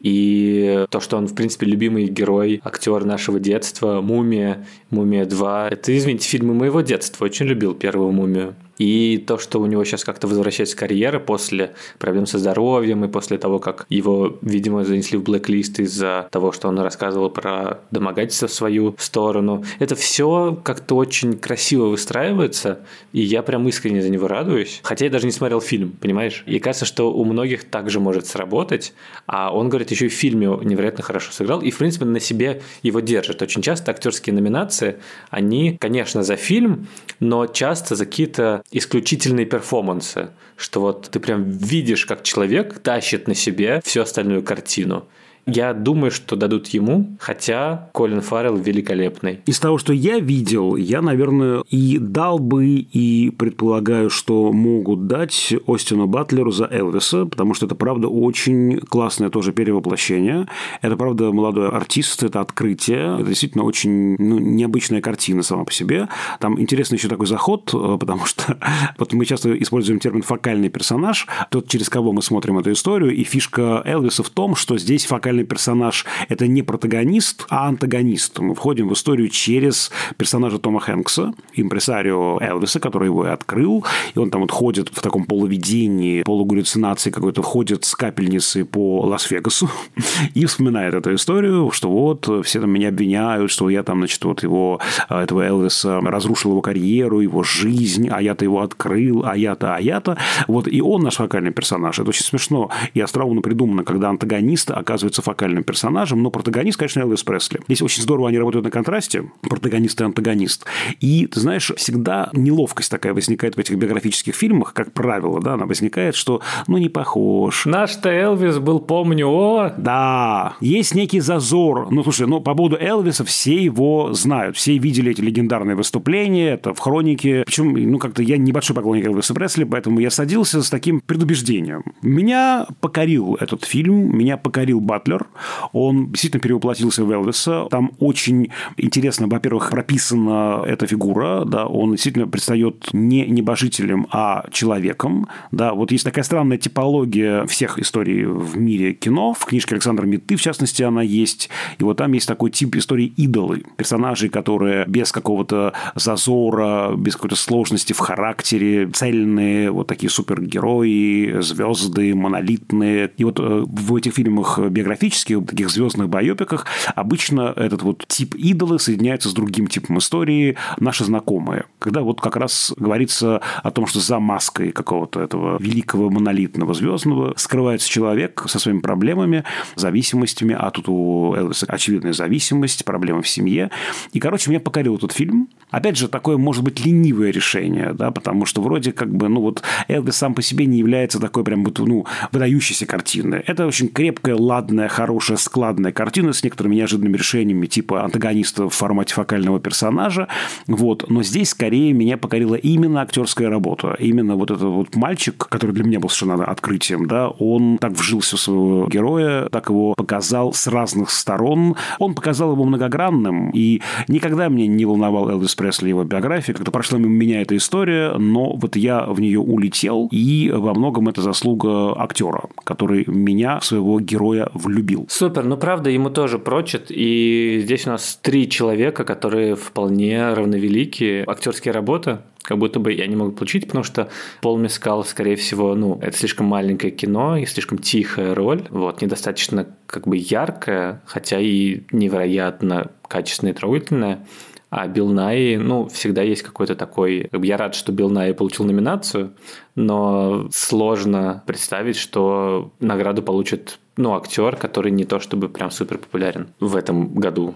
и 0.05 0.85
то, 0.91 1.01
что 1.01 1.17
он, 1.17 1.27
в 1.27 1.35
принципе, 1.35 1.65
любимый 1.65 2.07
герой, 2.09 2.61
актер 2.63 3.07
нашего 3.07 3.41
детства, 3.41 4.03
«Мумия», 4.03 4.67
«Мумия 4.91 5.25
2». 5.25 5.69
Это, 5.71 5.97
извините, 5.97 6.29
фильмы 6.29 6.53
моего 6.53 6.83
детства. 6.83 7.25
Очень 7.25 7.47
любил 7.47 7.75
первую 7.75 8.13
«Мумию». 8.13 8.55
И 8.79 9.23
то, 9.27 9.39
что 9.39 9.61
у 9.61 9.67
него 9.67 9.85
сейчас 9.85 10.05
как-то 10.05 10.27
возвращается 10.27 10.77
карьера 10.77 11.19
после 11.19 11.75
проблем 11.99 12.27
со 12.27 12.39
здоровьем 12.39 13.05
и 13.05 13.09
после 13.09 13.39
того, 13.39 13.59
как 13.59 13.87
его, 13.89 14.37
видимо, 14.43 14.85
занесли 14.85 15.19
в 15.19 15.23
блэк-лист 15.23 15.81
из-за 15.81 16.29
того, 16.31 16.53
что 16.53 16.69
он 16.69 16.79
рассказывал 16.79 17.31
про 17.31 17.81
домогательство 17.91 18.49
в 18.49 18.53
свою 18.53 18.95
сторону. 18.99 19.65
Это 19.79 19.95
все 19.95 20.59
как-то 20.63 20.97
очень 20.97 21.39
красиво 21.39 21.87
выстраивается, 21.87 22.81
и 23.13 23.21
я 23.21 23.43
прям 23.43 23.69
искренне 23.69 24.03
за 24.03 24.11
него 24.11 24.29
радуюсь. 24.29 24.81
Хотя 24.83 25.05
я 25.05 25.11
даже 25.11 25.27
не 25.27 25.33
смотрел 25.33 25.61
фильм, 25.61 25.93
понимаешь? 26.01 26.43
И 26.47 26.59
кажется, 26.59 26.85
что 26.85 27.13
у 27.13 27.25
многих 27.25 27.65
также 27.65 28.01
может 28.01 28.27
сработать, 28.27 28.93
а 29.27 29.55
он, 29.55 29.69
говорит, 29.69 29.91
еще 29.91 30.07
и 30.07 30.09
в 30.09 30.15
фильме 30.15 30.47
невероятно 30.63 31.03
хорошо 31.03 31.33
сыграл, 31.33 31.61
и, 31.61 31.71
в 31.71 31.79
принципе, 31.79 32.05
на 32.05 32.21
себе 32.21 32.63
его 32.83 33.01
держит. 33.01 33.41
Очень 33.43 33.63
часто 33.63 33.93
актерские 33.93 34.35
номинации, 34.35 34.97
они, 35.31 35.77
конечно, 35.79 36.23
за 36.23 36.37
фильм, 36.37 36.89
но 37.21 37.47
часто 37.47 37.95
за 37.95 38.07
какие-то 38.07 38.64
исключительные 38.71 39.47
перформансы, 39.47 40.31
что 40.57 40.81
вот 40.81 41.11
ты 41.11 41.21
прям 41.21 41.45
видишь, 41.45 42.07
как 42.07 42.23
человек 42.23 42.79
тащит 42.81 43.29
на 43.29 43.35
себе 43.35 43.81
всю 43.85 44.03
остальную 44.03 44.43
картину. 44.43 45.07
Я 45.47 45.75
думаю, 45.75 46.11
что 46.11 46.37
дадут 46.37 46.69
ему, 46.69 47.17
хотя 47.21 47.91
Колин 47.93 48.23
Фаррелл 48.23 48.57
великолепный. 48.57 49.41
Из 49.47 49.59
того, 49.59 49.79
что 49.79 49.93
я 49.93 50.19
видел, 50.19 50.77
я, 50.77 51.03
наверное, 51.03 51.63
и 51.71 51.99
дал 51.99 52.39
бы, 52.39 52.67
и 52.67 53.31
предполагаю, 53.31 54.09
что 54.09 54.53
могут 54.53 55.07
дать 55.07 55.55
Остину 55.67 56.07
Батлеру 56.07 56.51
за 56.51 56.65
Элвиса, 56.71 57.27
потому 57.27 57.53
что 57.55 57.67
это, 57.67 57.75
правда, 57.75 58.09
очень 58.09 58.79
классное 58.81 59.29
тоже 59.29 59.53
перевоплощение. 59.53 60.47
Это, 60.81 60.97
правда, 60.97 61.31
молодой 61.33 61.69
артист, 61.69 62.23
это 62.23 62.41
открытие. 62.41 63.17
Это 63.17 63.29
действительно 63.29 63.65
очень 63.65 64.17
ну, 64.19 64.39
необычная 64.39 65.01
картина 65.01 65.43
сама 65.43 65.65
по 65.65 65.73
себе. 65.73 66.09
Там 66.41 66.61
интересный 66.61 66.97
еще 66.97 67.09
такой 67.09 67.27
заход, 67.27 67.65
потому 68.01 68.25
что 68.25 68.59
вот 68.99 69.13
мы 69.13 69.27
часто 69.27 69.55
используем 69.61 70.01
термин 70.01 70.23
«фокальный 70.23 70.69
персонаж», 70.69 71.27
тот, 71.51 71.69
через 71.69 71.89
кого 71.89 72.13
мы 72.13 72.23
смотрим 72.23 72.59
эту 72.59 72.73
историю, 72.73 73.15
и 73.15 73.25
фишка 73.25 73.83
Элвиса 73.85 74.23
в 74.23 74.31
том, 74.31 74.57
что 74.57 74.79
здесь 74.79 75.05
фокальный 75.05 75.34
центральный 75.35 75.45
персонаж– 75.45 76.07
это 76.29 76.47
не 76.47 76.63
протагонист, 76.63 77.47
а 77.49 77.69
антагонист. 77.69 78.39
Мы 78.39 78.55
входим 78.55 78.89
в 78.89 78.93
историю 78.93 79.29
через 79.29 79.91
персонажа 80.17 80.59
Тома 80.59 80.81
Хэнкса, 80.81 81.33
импресарио 81.55 82.39
Элвиса, 82.41 82.79
который 82.79 83.07
его 83.07 83.27
и 83.27 83.31
открыл, 83.31 83.85
и 84.15 84.19
он 84.19 84.31
там 84.31 84.43
вот 84.43 84.53
ходит 84.53 84.91
в 84.91 85.01
таком 85.01 85.25
полувидении, 85.25 86.23
полугаллюцинации 86.23 87.11
какой-то, 87.11 87.43
ходит 87.43 87.85
с 87.85 87.95
капельницы 87.97 88.65
по 88.65 89.03
Лас-Вегасу 89.07 89.69
и 90.35 90.45
вспоминает 90.47 90.95
эту 90.95 91.15
историю, 91.15 91.71
что 91.73 91.91
вот 91.91 92.29
все 92.45 92.61
там 92.61 92.71
меня 92.71 92.89
обвиняют, 92.89 93.51
что 93.51 93.69
я 93.71 93.83
там, 93.83 93.99
значит, 93.99 94.25
вот 94.25 94.43
его, 94.43 94.79
а, 95.09 95.23
этого 95.23 95.43
Элвиса 95.43 96.01
разрушил 96.01 96.53
его 96.53 96.63
карьеру, 96.63 97.21
его 97.21 97.43
жизнь, 97.43 98.09
а 98.09 98.23
я-то 98.23 98.45
его 98.45 98.61
открыл, 98.61 99.25
а 99.27 99.37
я-то, 99.37 99.75
а 99.75 99.81
я-то. 99.81 100.17
Вот, 100.47 100.69
и 100.69 100.81
он 100.81 101.03
наш 101.03 101.17
фокальный 101.17 101.53
персонаж. 101.53 101.99
Это 101.99 102.09
очень 102.11 102.25
смешно 102.25 102.71
и 102.93 103.01
остроумно 103.01 103.43
придумано, 103.43 103.85
когда 103.85 104.11
антагонист 104.11 104.71
оказывается 104.71 105.24
фокальным 105.25 105.65
персонажем, 105.65 106.23
но 106.23 106.31
протагонист, 106.31 106.79
конечно, 106.79 107.01
Элвис 107.01 107.23
Пресли. 107.25 107.61
Здесь 107.67 107.83
очень 107.83 108.03
здорово 108.03 108.29
они 108.29 108.39
работают 108.39 108.65
на 108.65 108.71
контрасте, 108.71 109.31
протагонист 109.43 110.01
и 110.01 110.05
антагонист. 110.05 110.65
И, 111.01 111.27
ты 111.27 111.41
знаешь, 111.41 111.73
всегда 111.77 112.31
неловкость 112.33 112.91
такая 112.91 113.15
возникает 113.15 113.57
в 113.57 113.59
этих 113.59 113.77
биографических 113.77 114.35
фильмах, 114.35 114.73
как 114.73 114.93
правило, 114.93 115.41
да, 115.41 115.55
она 115.55 115.67
возникает, 115.67 116.15
что, 116.15 116.41
ну, 116.67 116.79
не 116.79 116.89
похож. 116.89 117.67
Наш-то 117.67 118.09
Элвис 118.11 118.59
был, 118.59 118.81
помню, 118.81 119.29
о... 119.29 119.73
Да, 119.77 120.57
есть 120.61 120.95
некий 120.95 121.21
зазор. 121.21 121.91
Ну, 121.91 122.03
слушай, 122.03 122.27
ну, 122.27 122.41
по 122.41 122.55
поводу 122.55 122.77
Элвиса 122.77 123.25
все 123.25 123.57
его 123.57 124.13
знают, 124.13 124.57
все 124.57 124.77
видели 124.79 125.13
эти 125.13 125.21
легендарные 125.21 125.77
выступления, 125.77 126.53
это 126.55 126.75
в 126.75 126.79
хронике. 126.79 127.45
Причем, 127.47 127.73
ну, 127.73 127.99
как-то 127.99 128.23
я 128.23 128.37
небольшой 128.37 128.77
поклонник 128.77 129.07
Элвиса 129.07 129.35
Пресли, 129.35 129.65
поэтому 129.65 130.01
я 130.01 130.11
садился 130.11 130.63
с 130.63 130.71
таким 130.71 131.01
предубеждением. 131.01 131.83
Меня 132.03 132.67
покорил 132.81 133.37
этот 133.41 133.65
фильм, 133.65 134.17
меня 134.17 134.37
покорил 134.37 134.81
Батлер, 134.81 135.14
Мюллер. 135.15 135.27
Он 135.73 136.11
действительно 136.11 136.41
перевоплотился 136.41 137.05
в 137.05 137.11
Элвиса. 137.11 137.67
Там 137.71 137.93
очень 137.99 138.51
интересно, 138.77 139.27
во-первых, 139.29 139.71
прописана 139.71 140.63
эта 140.67 140.87
фигура. 140.87 141.45
Да, 141.45 141.67
он 141.67 141.93
действительно 141.93 142.27
предстает 142.27 142.89
не 142.93 143.27
небожителем, 143.27 144.07
а 144.11 144.45
человеком. 144.51 145.29
Да, 145.51 145.75
вот 145.75 145.93
есть 145.93 146.05
такая 146.05 146.25
странная 146.25 146.59
типология 146.59 147.47
всех 147.47 147.79
историй 147.79 148.25
в 148.25 148.57
мире 148.57 148.95
кино. 148.95 149.35
В 149.35 149.45
книжке 149.45 149.75
Александра 149.75 150.07
Митты, 150.07 150.37
в 150.37 150.43
частности, 150.43 150.83
она 150.83 151.03
есть. 151.03 151.49
И 151.79 151.85
вот 151.85 151.99
там 151.99 152.13
есть 152.13 152.29
такой 152.29 152.51
тип 152.51 152.77
истории 152.77 153.07
идолы. 153.07 153.63
Персонажи, 153.77 154.29
которые 154.29 154.85
без 154.87 155.13
какого-то 155.13 155.73
зазора, 155.95 156.95
без 156.97 157.15
какой-то 157.15 157.37
сложности 157.37 157.93
в 157.93 157.99
характере, 157.99 158.89
цельные, 158.89 159.71
вот 159.71 159.87
такие 159.87 160.11
супергерои, 160.11 161.41
звезды, 161.41 162.15
монолитные. 162.15 163.11
И 163.17 163.25
вот 163.25 163.41
э, 163.41 163.65
в 163.67 163.97
этих 163.97 164.15
фильмах 164.15 164.59
биографии 164.59 165.04
биографических, 165.05 165.47
таких 165.47 165.71
звездных 165.71 166.09
байопиках 166.09 166.67
обычно 166.95 167.53
этот 167.57 167.83
вот 167.83 168.05
тип 168.09 168.35
идола 168.35 168.79
соединяется 168.79 169.29
с 169.29 169.33
другим 169.33 169.67
типом 169.67 169.99
истории, 169.99 170.57
наши 170.79 171.05
знакомые. 171.05 171.65
Когда 171.79 172.01
вот 172.01 172.21
как 172.21 172.37
раз 172.37 172.73
говорится 172.77 173.41
о 173.63 173.71
том, 173.71 173.87
что 173.87 174.01
за 174.01 174.19
маской 174.19 174.73
какого-то 174.73 175.21
этого 175.21 175.59
великого 175.61 176.11
монолитного 176.11 176.75
звездного 176.75 177.35
скрывается 177.37 177.89
человек 177.89 178.45
со 178.49 178.59
своими 178.59 178.81
проблемами, 178.81 179.45
зависимостями, 179.77 180.57
а 180.59 180.71
тут 180.71 180.89
у 180.89 181.35
Элвиса 181.35 181.67
очевидная 181.67 182.13
зависимость, 182.13 182.85
проблемы 182.85 183.23
в 183.23 183.29
семье. 183.29 183.71
И, 184.13 184.21
короче, 184.21 184.51
меня 184.51 184.61
покорил 184.61 184.97
этот 184.97 185.13
фильм. 185.13 185.49
Опять 185.71 185.97
же, 185.97 186.09
такое 186.09 186.37
может 186.37 186.63
быть 186.63 186.85
ленивое 186.85 187.31
решение, 187.31 187.93
да, 187.93 188.11
потому 188.11 188.47
что 188.47 188.63
вроде 188.63 188.93
как 188.93 189.13
бы, 189.15 189.29
ну 189.29 189.41
вот 189.41 189.63
Элвис 189.89 190.17
сам 190.17 190.35
по 190.35 190.43
себе 190.43 190.67
не 190.67 190.79
является 190.79 191.19
такой 191.19 191.45
прям 191.45 191.65
вот, 191.65 191.79
ну, 191.79 192.07
выдающейся 192.33 192.87
картиной. 192.87 193.43
Это 193.47 193.67
очень 193.67 193.89
крепкая, 193.89 194.37
ладная, 194.37 194.89
хорошая, 194.95 195.37
складная 195.37 195.91
картина 195.91 196.33
с 196.33 196.45
некоторыми 196.45 196.77
неожиданными 196.77 197.17
решениями, 197.17 197.67
типа 197.67 198.05
антагониста 198.05 198.69
в 198.69 198.75
формате 198.75 199.15
фокального 199.15 199.59
персонажа. 199.59 200.29
Вот. 200.69 201.11
Но 201.11 201.25
здесь 201.25 201.51
скорее 201.51 201.93
меня 201.93 202.17
покорила 202.17 202.55
именно 202.55 203.03
актерская 203.03 203.51
работа. 203.51 203.97
Именно 203.99 204.37
вот 204.37 204.53
этот 204.53 204.63
вот 204.63 204.95
мальчик, 204.95 205.37
который 205.37 205.73
для 205.73 205.83
меня 205.83 205.99
был 205.99 206.09
совершенно 206.09 206.45
открытием, 206.45 207.07
да, 207.07 207.29
он 207.29 207.79
так 207.79 207.93
вжился 207.93 208.37
в 208.37 208.41
своего 208.41 208.87
героя, 208.87 209.49
так 209.49 209.69
его 209.69 209.95
показал 209.95 210.53
с 210.53 210.69
разных 210.69 211.11
сторон. 211.11 211.75
Он 211.99 212.15
показал 212.15 212.53
его 212.53 212.65
многогранным, 212.65 213.51
и 213.51 213.83
никогда 214.07 214.47
меня 214.49 214.69
не 214.69 214.85
волновал 214.85 215.29
Элвис 215.29 215.57
Пресли 215.57 215.89
его 215.89 216.05
биография. 216.05 216.55
Как-то 216.55 216.71
прошла 216.71 217.01
мимо 217.01 217.15
меня 217.15 217.43
эта 217.43 217.57
история, 217.57 218.17
но 218.17 218.55
вот 218.55 218.77
я 218.77 219.07
в 219.07 219.21
нее 219.21 219.41
улетел, 219.41 220.09
и 220.13 220.53
во 220.55 220.73
многом 220.73 221.09
это 221.09 221.21
заслуга 221.21 222.01
актера, 222.01 222.45
который 222.63 223.05
меня, 223.09 223.61
своего 223.61 223.99
героя, 223.99 224.51
влюбил 224.55 224.74
любил. 224.75 225.07
Супер, 225.09 225.45
ну 225.45 225.57
правда, 225.57 225.91
ему 225.91 226.11
тоже 226.11 226.39
прочит, 226.39 226.87
и 226.91 227.61
здесь 227.63 227.87
у 227.87 227.91
нас 227.91 228.19
три 228.21 228.49
человека, 228.49 229.05
которые 229.05 229.55
вполне 229.55 230.33
равновелики. 230.35 231.25
Актерские 231.27 231.73
работы, 231.73 232.19
как 232.43 232.59
будто 232.59 232.81
бы 232.81 232.93
я 232.93 233.07
не 233.07 233.17
могу 233.17 233.33
получить, 233.33 233.67
потому 233.67 233.85
что 233.85 234.09
Пол 234.43 234.59
Мескал, 234.59 235.05
скорее 235.05 235.37
всего, 235.37 235.75
ну, 235.75 235.99
это 236.03 236.17
слишком 236.17 236.47
маленькое 236.47 236.93
кино 236.93 237.37
и 237.37 237.47
слишком 237.47 237.79
тихая 237.79 238.35
роль, 238.35 238.67
вот, 238.71 239.01
недостаточно 239.01 239.67
как 239.87 240.07
бы 240.07 240.17
яркая, 240.17 241.03
хотя 241.07 241.41
и 241.41 241.83
невероятно 241.93 242.91
качественная 243.09 243.53
и 243.53 243.57
трогательная. 243.57 244.27
А 244.71 244.89
Билл 244.89 245.09
Най, 245.11 245.57
ну, 245.57 245.87
всегда 245.87 246.23
есть 246.23 246.43
какой-то 246.43 246.75
такой... 246.75 247.29
Как 247.31 247.39
бы 247.41 247.47
я 247.47 247.57
рад, 247.57 247.77
что 247.77 247.93
Билл 247.93 248.11
Най 248.11 248.35
получил 248.35 248.65
номинацию, 248.65 249.33
но 249.77 250.49
сложно 250.53 251.45
представить, 251.47 251.95
что 251.95 252.73
награду 252.81 253.23
получит 253.23 253.79
ну, 253.97 254.15
актер, 254.15 254.57
который 254.57 254.93
не 254.93 255.05
то 255.05 255.21
чтобы 255.21 255.49
прям 255.49 255.71
супер 255.71 255.99
популярен 255.99 256.49
в 256.61 256.77
этом 256.77 257.15
году. 257.15 257.55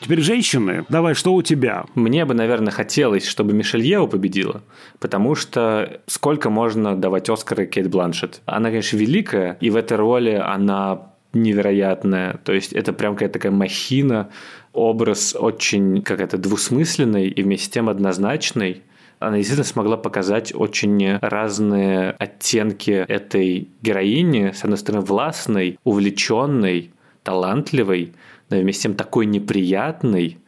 Теперь 0.00 0.20
женщины. 0.20 0.86
Давай, 0.88 1.14
что 1.14 1.34
у 1.34 1.42
тебя? 1.42 1.84
Мне 1.94 2.24
бы, 2.24 2.32
наверное, 2.32 2.72
хотелось, 2.72 3.26
чтобы 3.26 3.52
Мишель 3.52 3.82
Ео 3.82 4.06
победила, 4.06 4.62
потому 5.00 5.34
что 5.34 6.00
сколько 6.06 6.50
можно 6.50 6.96
давать 6.96 7.28
Оскары 7.28 7.66
Кейт 7.66 7.90
Бланшет? 7.90 8.40
Она, 8.46 8.70
конечно, 8.70 8.96
великая, 8.96 9.58
и 9.60 9.70
в 9.70 9.76
этой 9.76 9.96
роли 9.96 10.30
она 10.30 11.12
невероятная. 11.32 12.38
То 12.44 12.52
есть 12.52 12.72
это 12.72 12.92
прям 12.92 13.14
какая-то 13.14 13.34
такая 13.34 13.52
махина, 13.52 14.30
образ 14.72 15.36
очень 15.38 16.02
какая-то 16.02 16.38
двусмысленный 16.38 17.28
и 17.28 17.42
вместе 17.42 17.66
с 17.66 17.68
тем 17.68 17.88
однозначный. 17.88 18.82
Она 19.18 19.36
действительно 19.36 19.64
смогла 19.64 19.96
показать 19.96 20.54
очень 20.54 21.16
разные 21.18 22.10
оттенки 22.12 22.90
этой 22.90 23.68
героини. 23.82 24.52
С 24.54 24.64
одной 24.64 24.78
стороны, 24.78 25.04
властной, 25.04 25.78
увлеченной, 25.84 26.92
талантливой, 27.22 28.14
но 28.50 28.58
вместе 28.58 28.80
с 28.80 28.82
тем 28.84 28.94
такой 28.94 29.26
неприятной, 29.26 30.38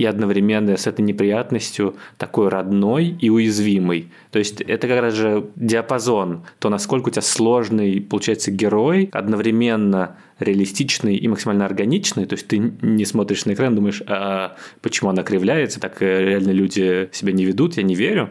и 0.00 0.06
одновременно 0.06 0.78
с 0.78 0.86
этой 0.86 1.02
неприятностью 1.02 1.94
такой 2.16 2.48
родной 2.48 3.08
и 3.08 3.28
уязвимый. 3.28 4.10
То 4.30 4.38
есть 4.38 4.62
это 4.62 4.88
как 4.88 5.02
раз 5.02 5.12
же 5.12 5.50
диапазон, 5.56 6.46
то 6.58 6.70
насколько 6.70 7.08
у 7.08 7.10
тебя 7.10 7.20
сложный 7.20 8.00
получается 8.00 8.50
герой, 8.50 9.10
одновременно 9.12 10.16
реалистичный 10.40 11.16
и 11.16 11.28
максимально 11.28 11.64
органичный, 11.64 12.26
то 12.26 12.34
есть 12.34 12.48
ты 12.48 12.58
не 12.58 13.04
смотришь 13.04 13.44
на 13.44 13.52
экран, 13.52 13.74
думаешь, 13.74 14.02
а 14.06 14.56
почему 14.82 15.10
она 15.10 15.22
кривляется, 15.22 15.80
так 15.80 16.00
реально 16.00 16.50
люди 16.50 17.08
себя 17.12 17.32
не 17.32 17.44
ведут, 17.44 17.76
я 17.76 17.82
не 17.82 17.94
верю 17.94 18.30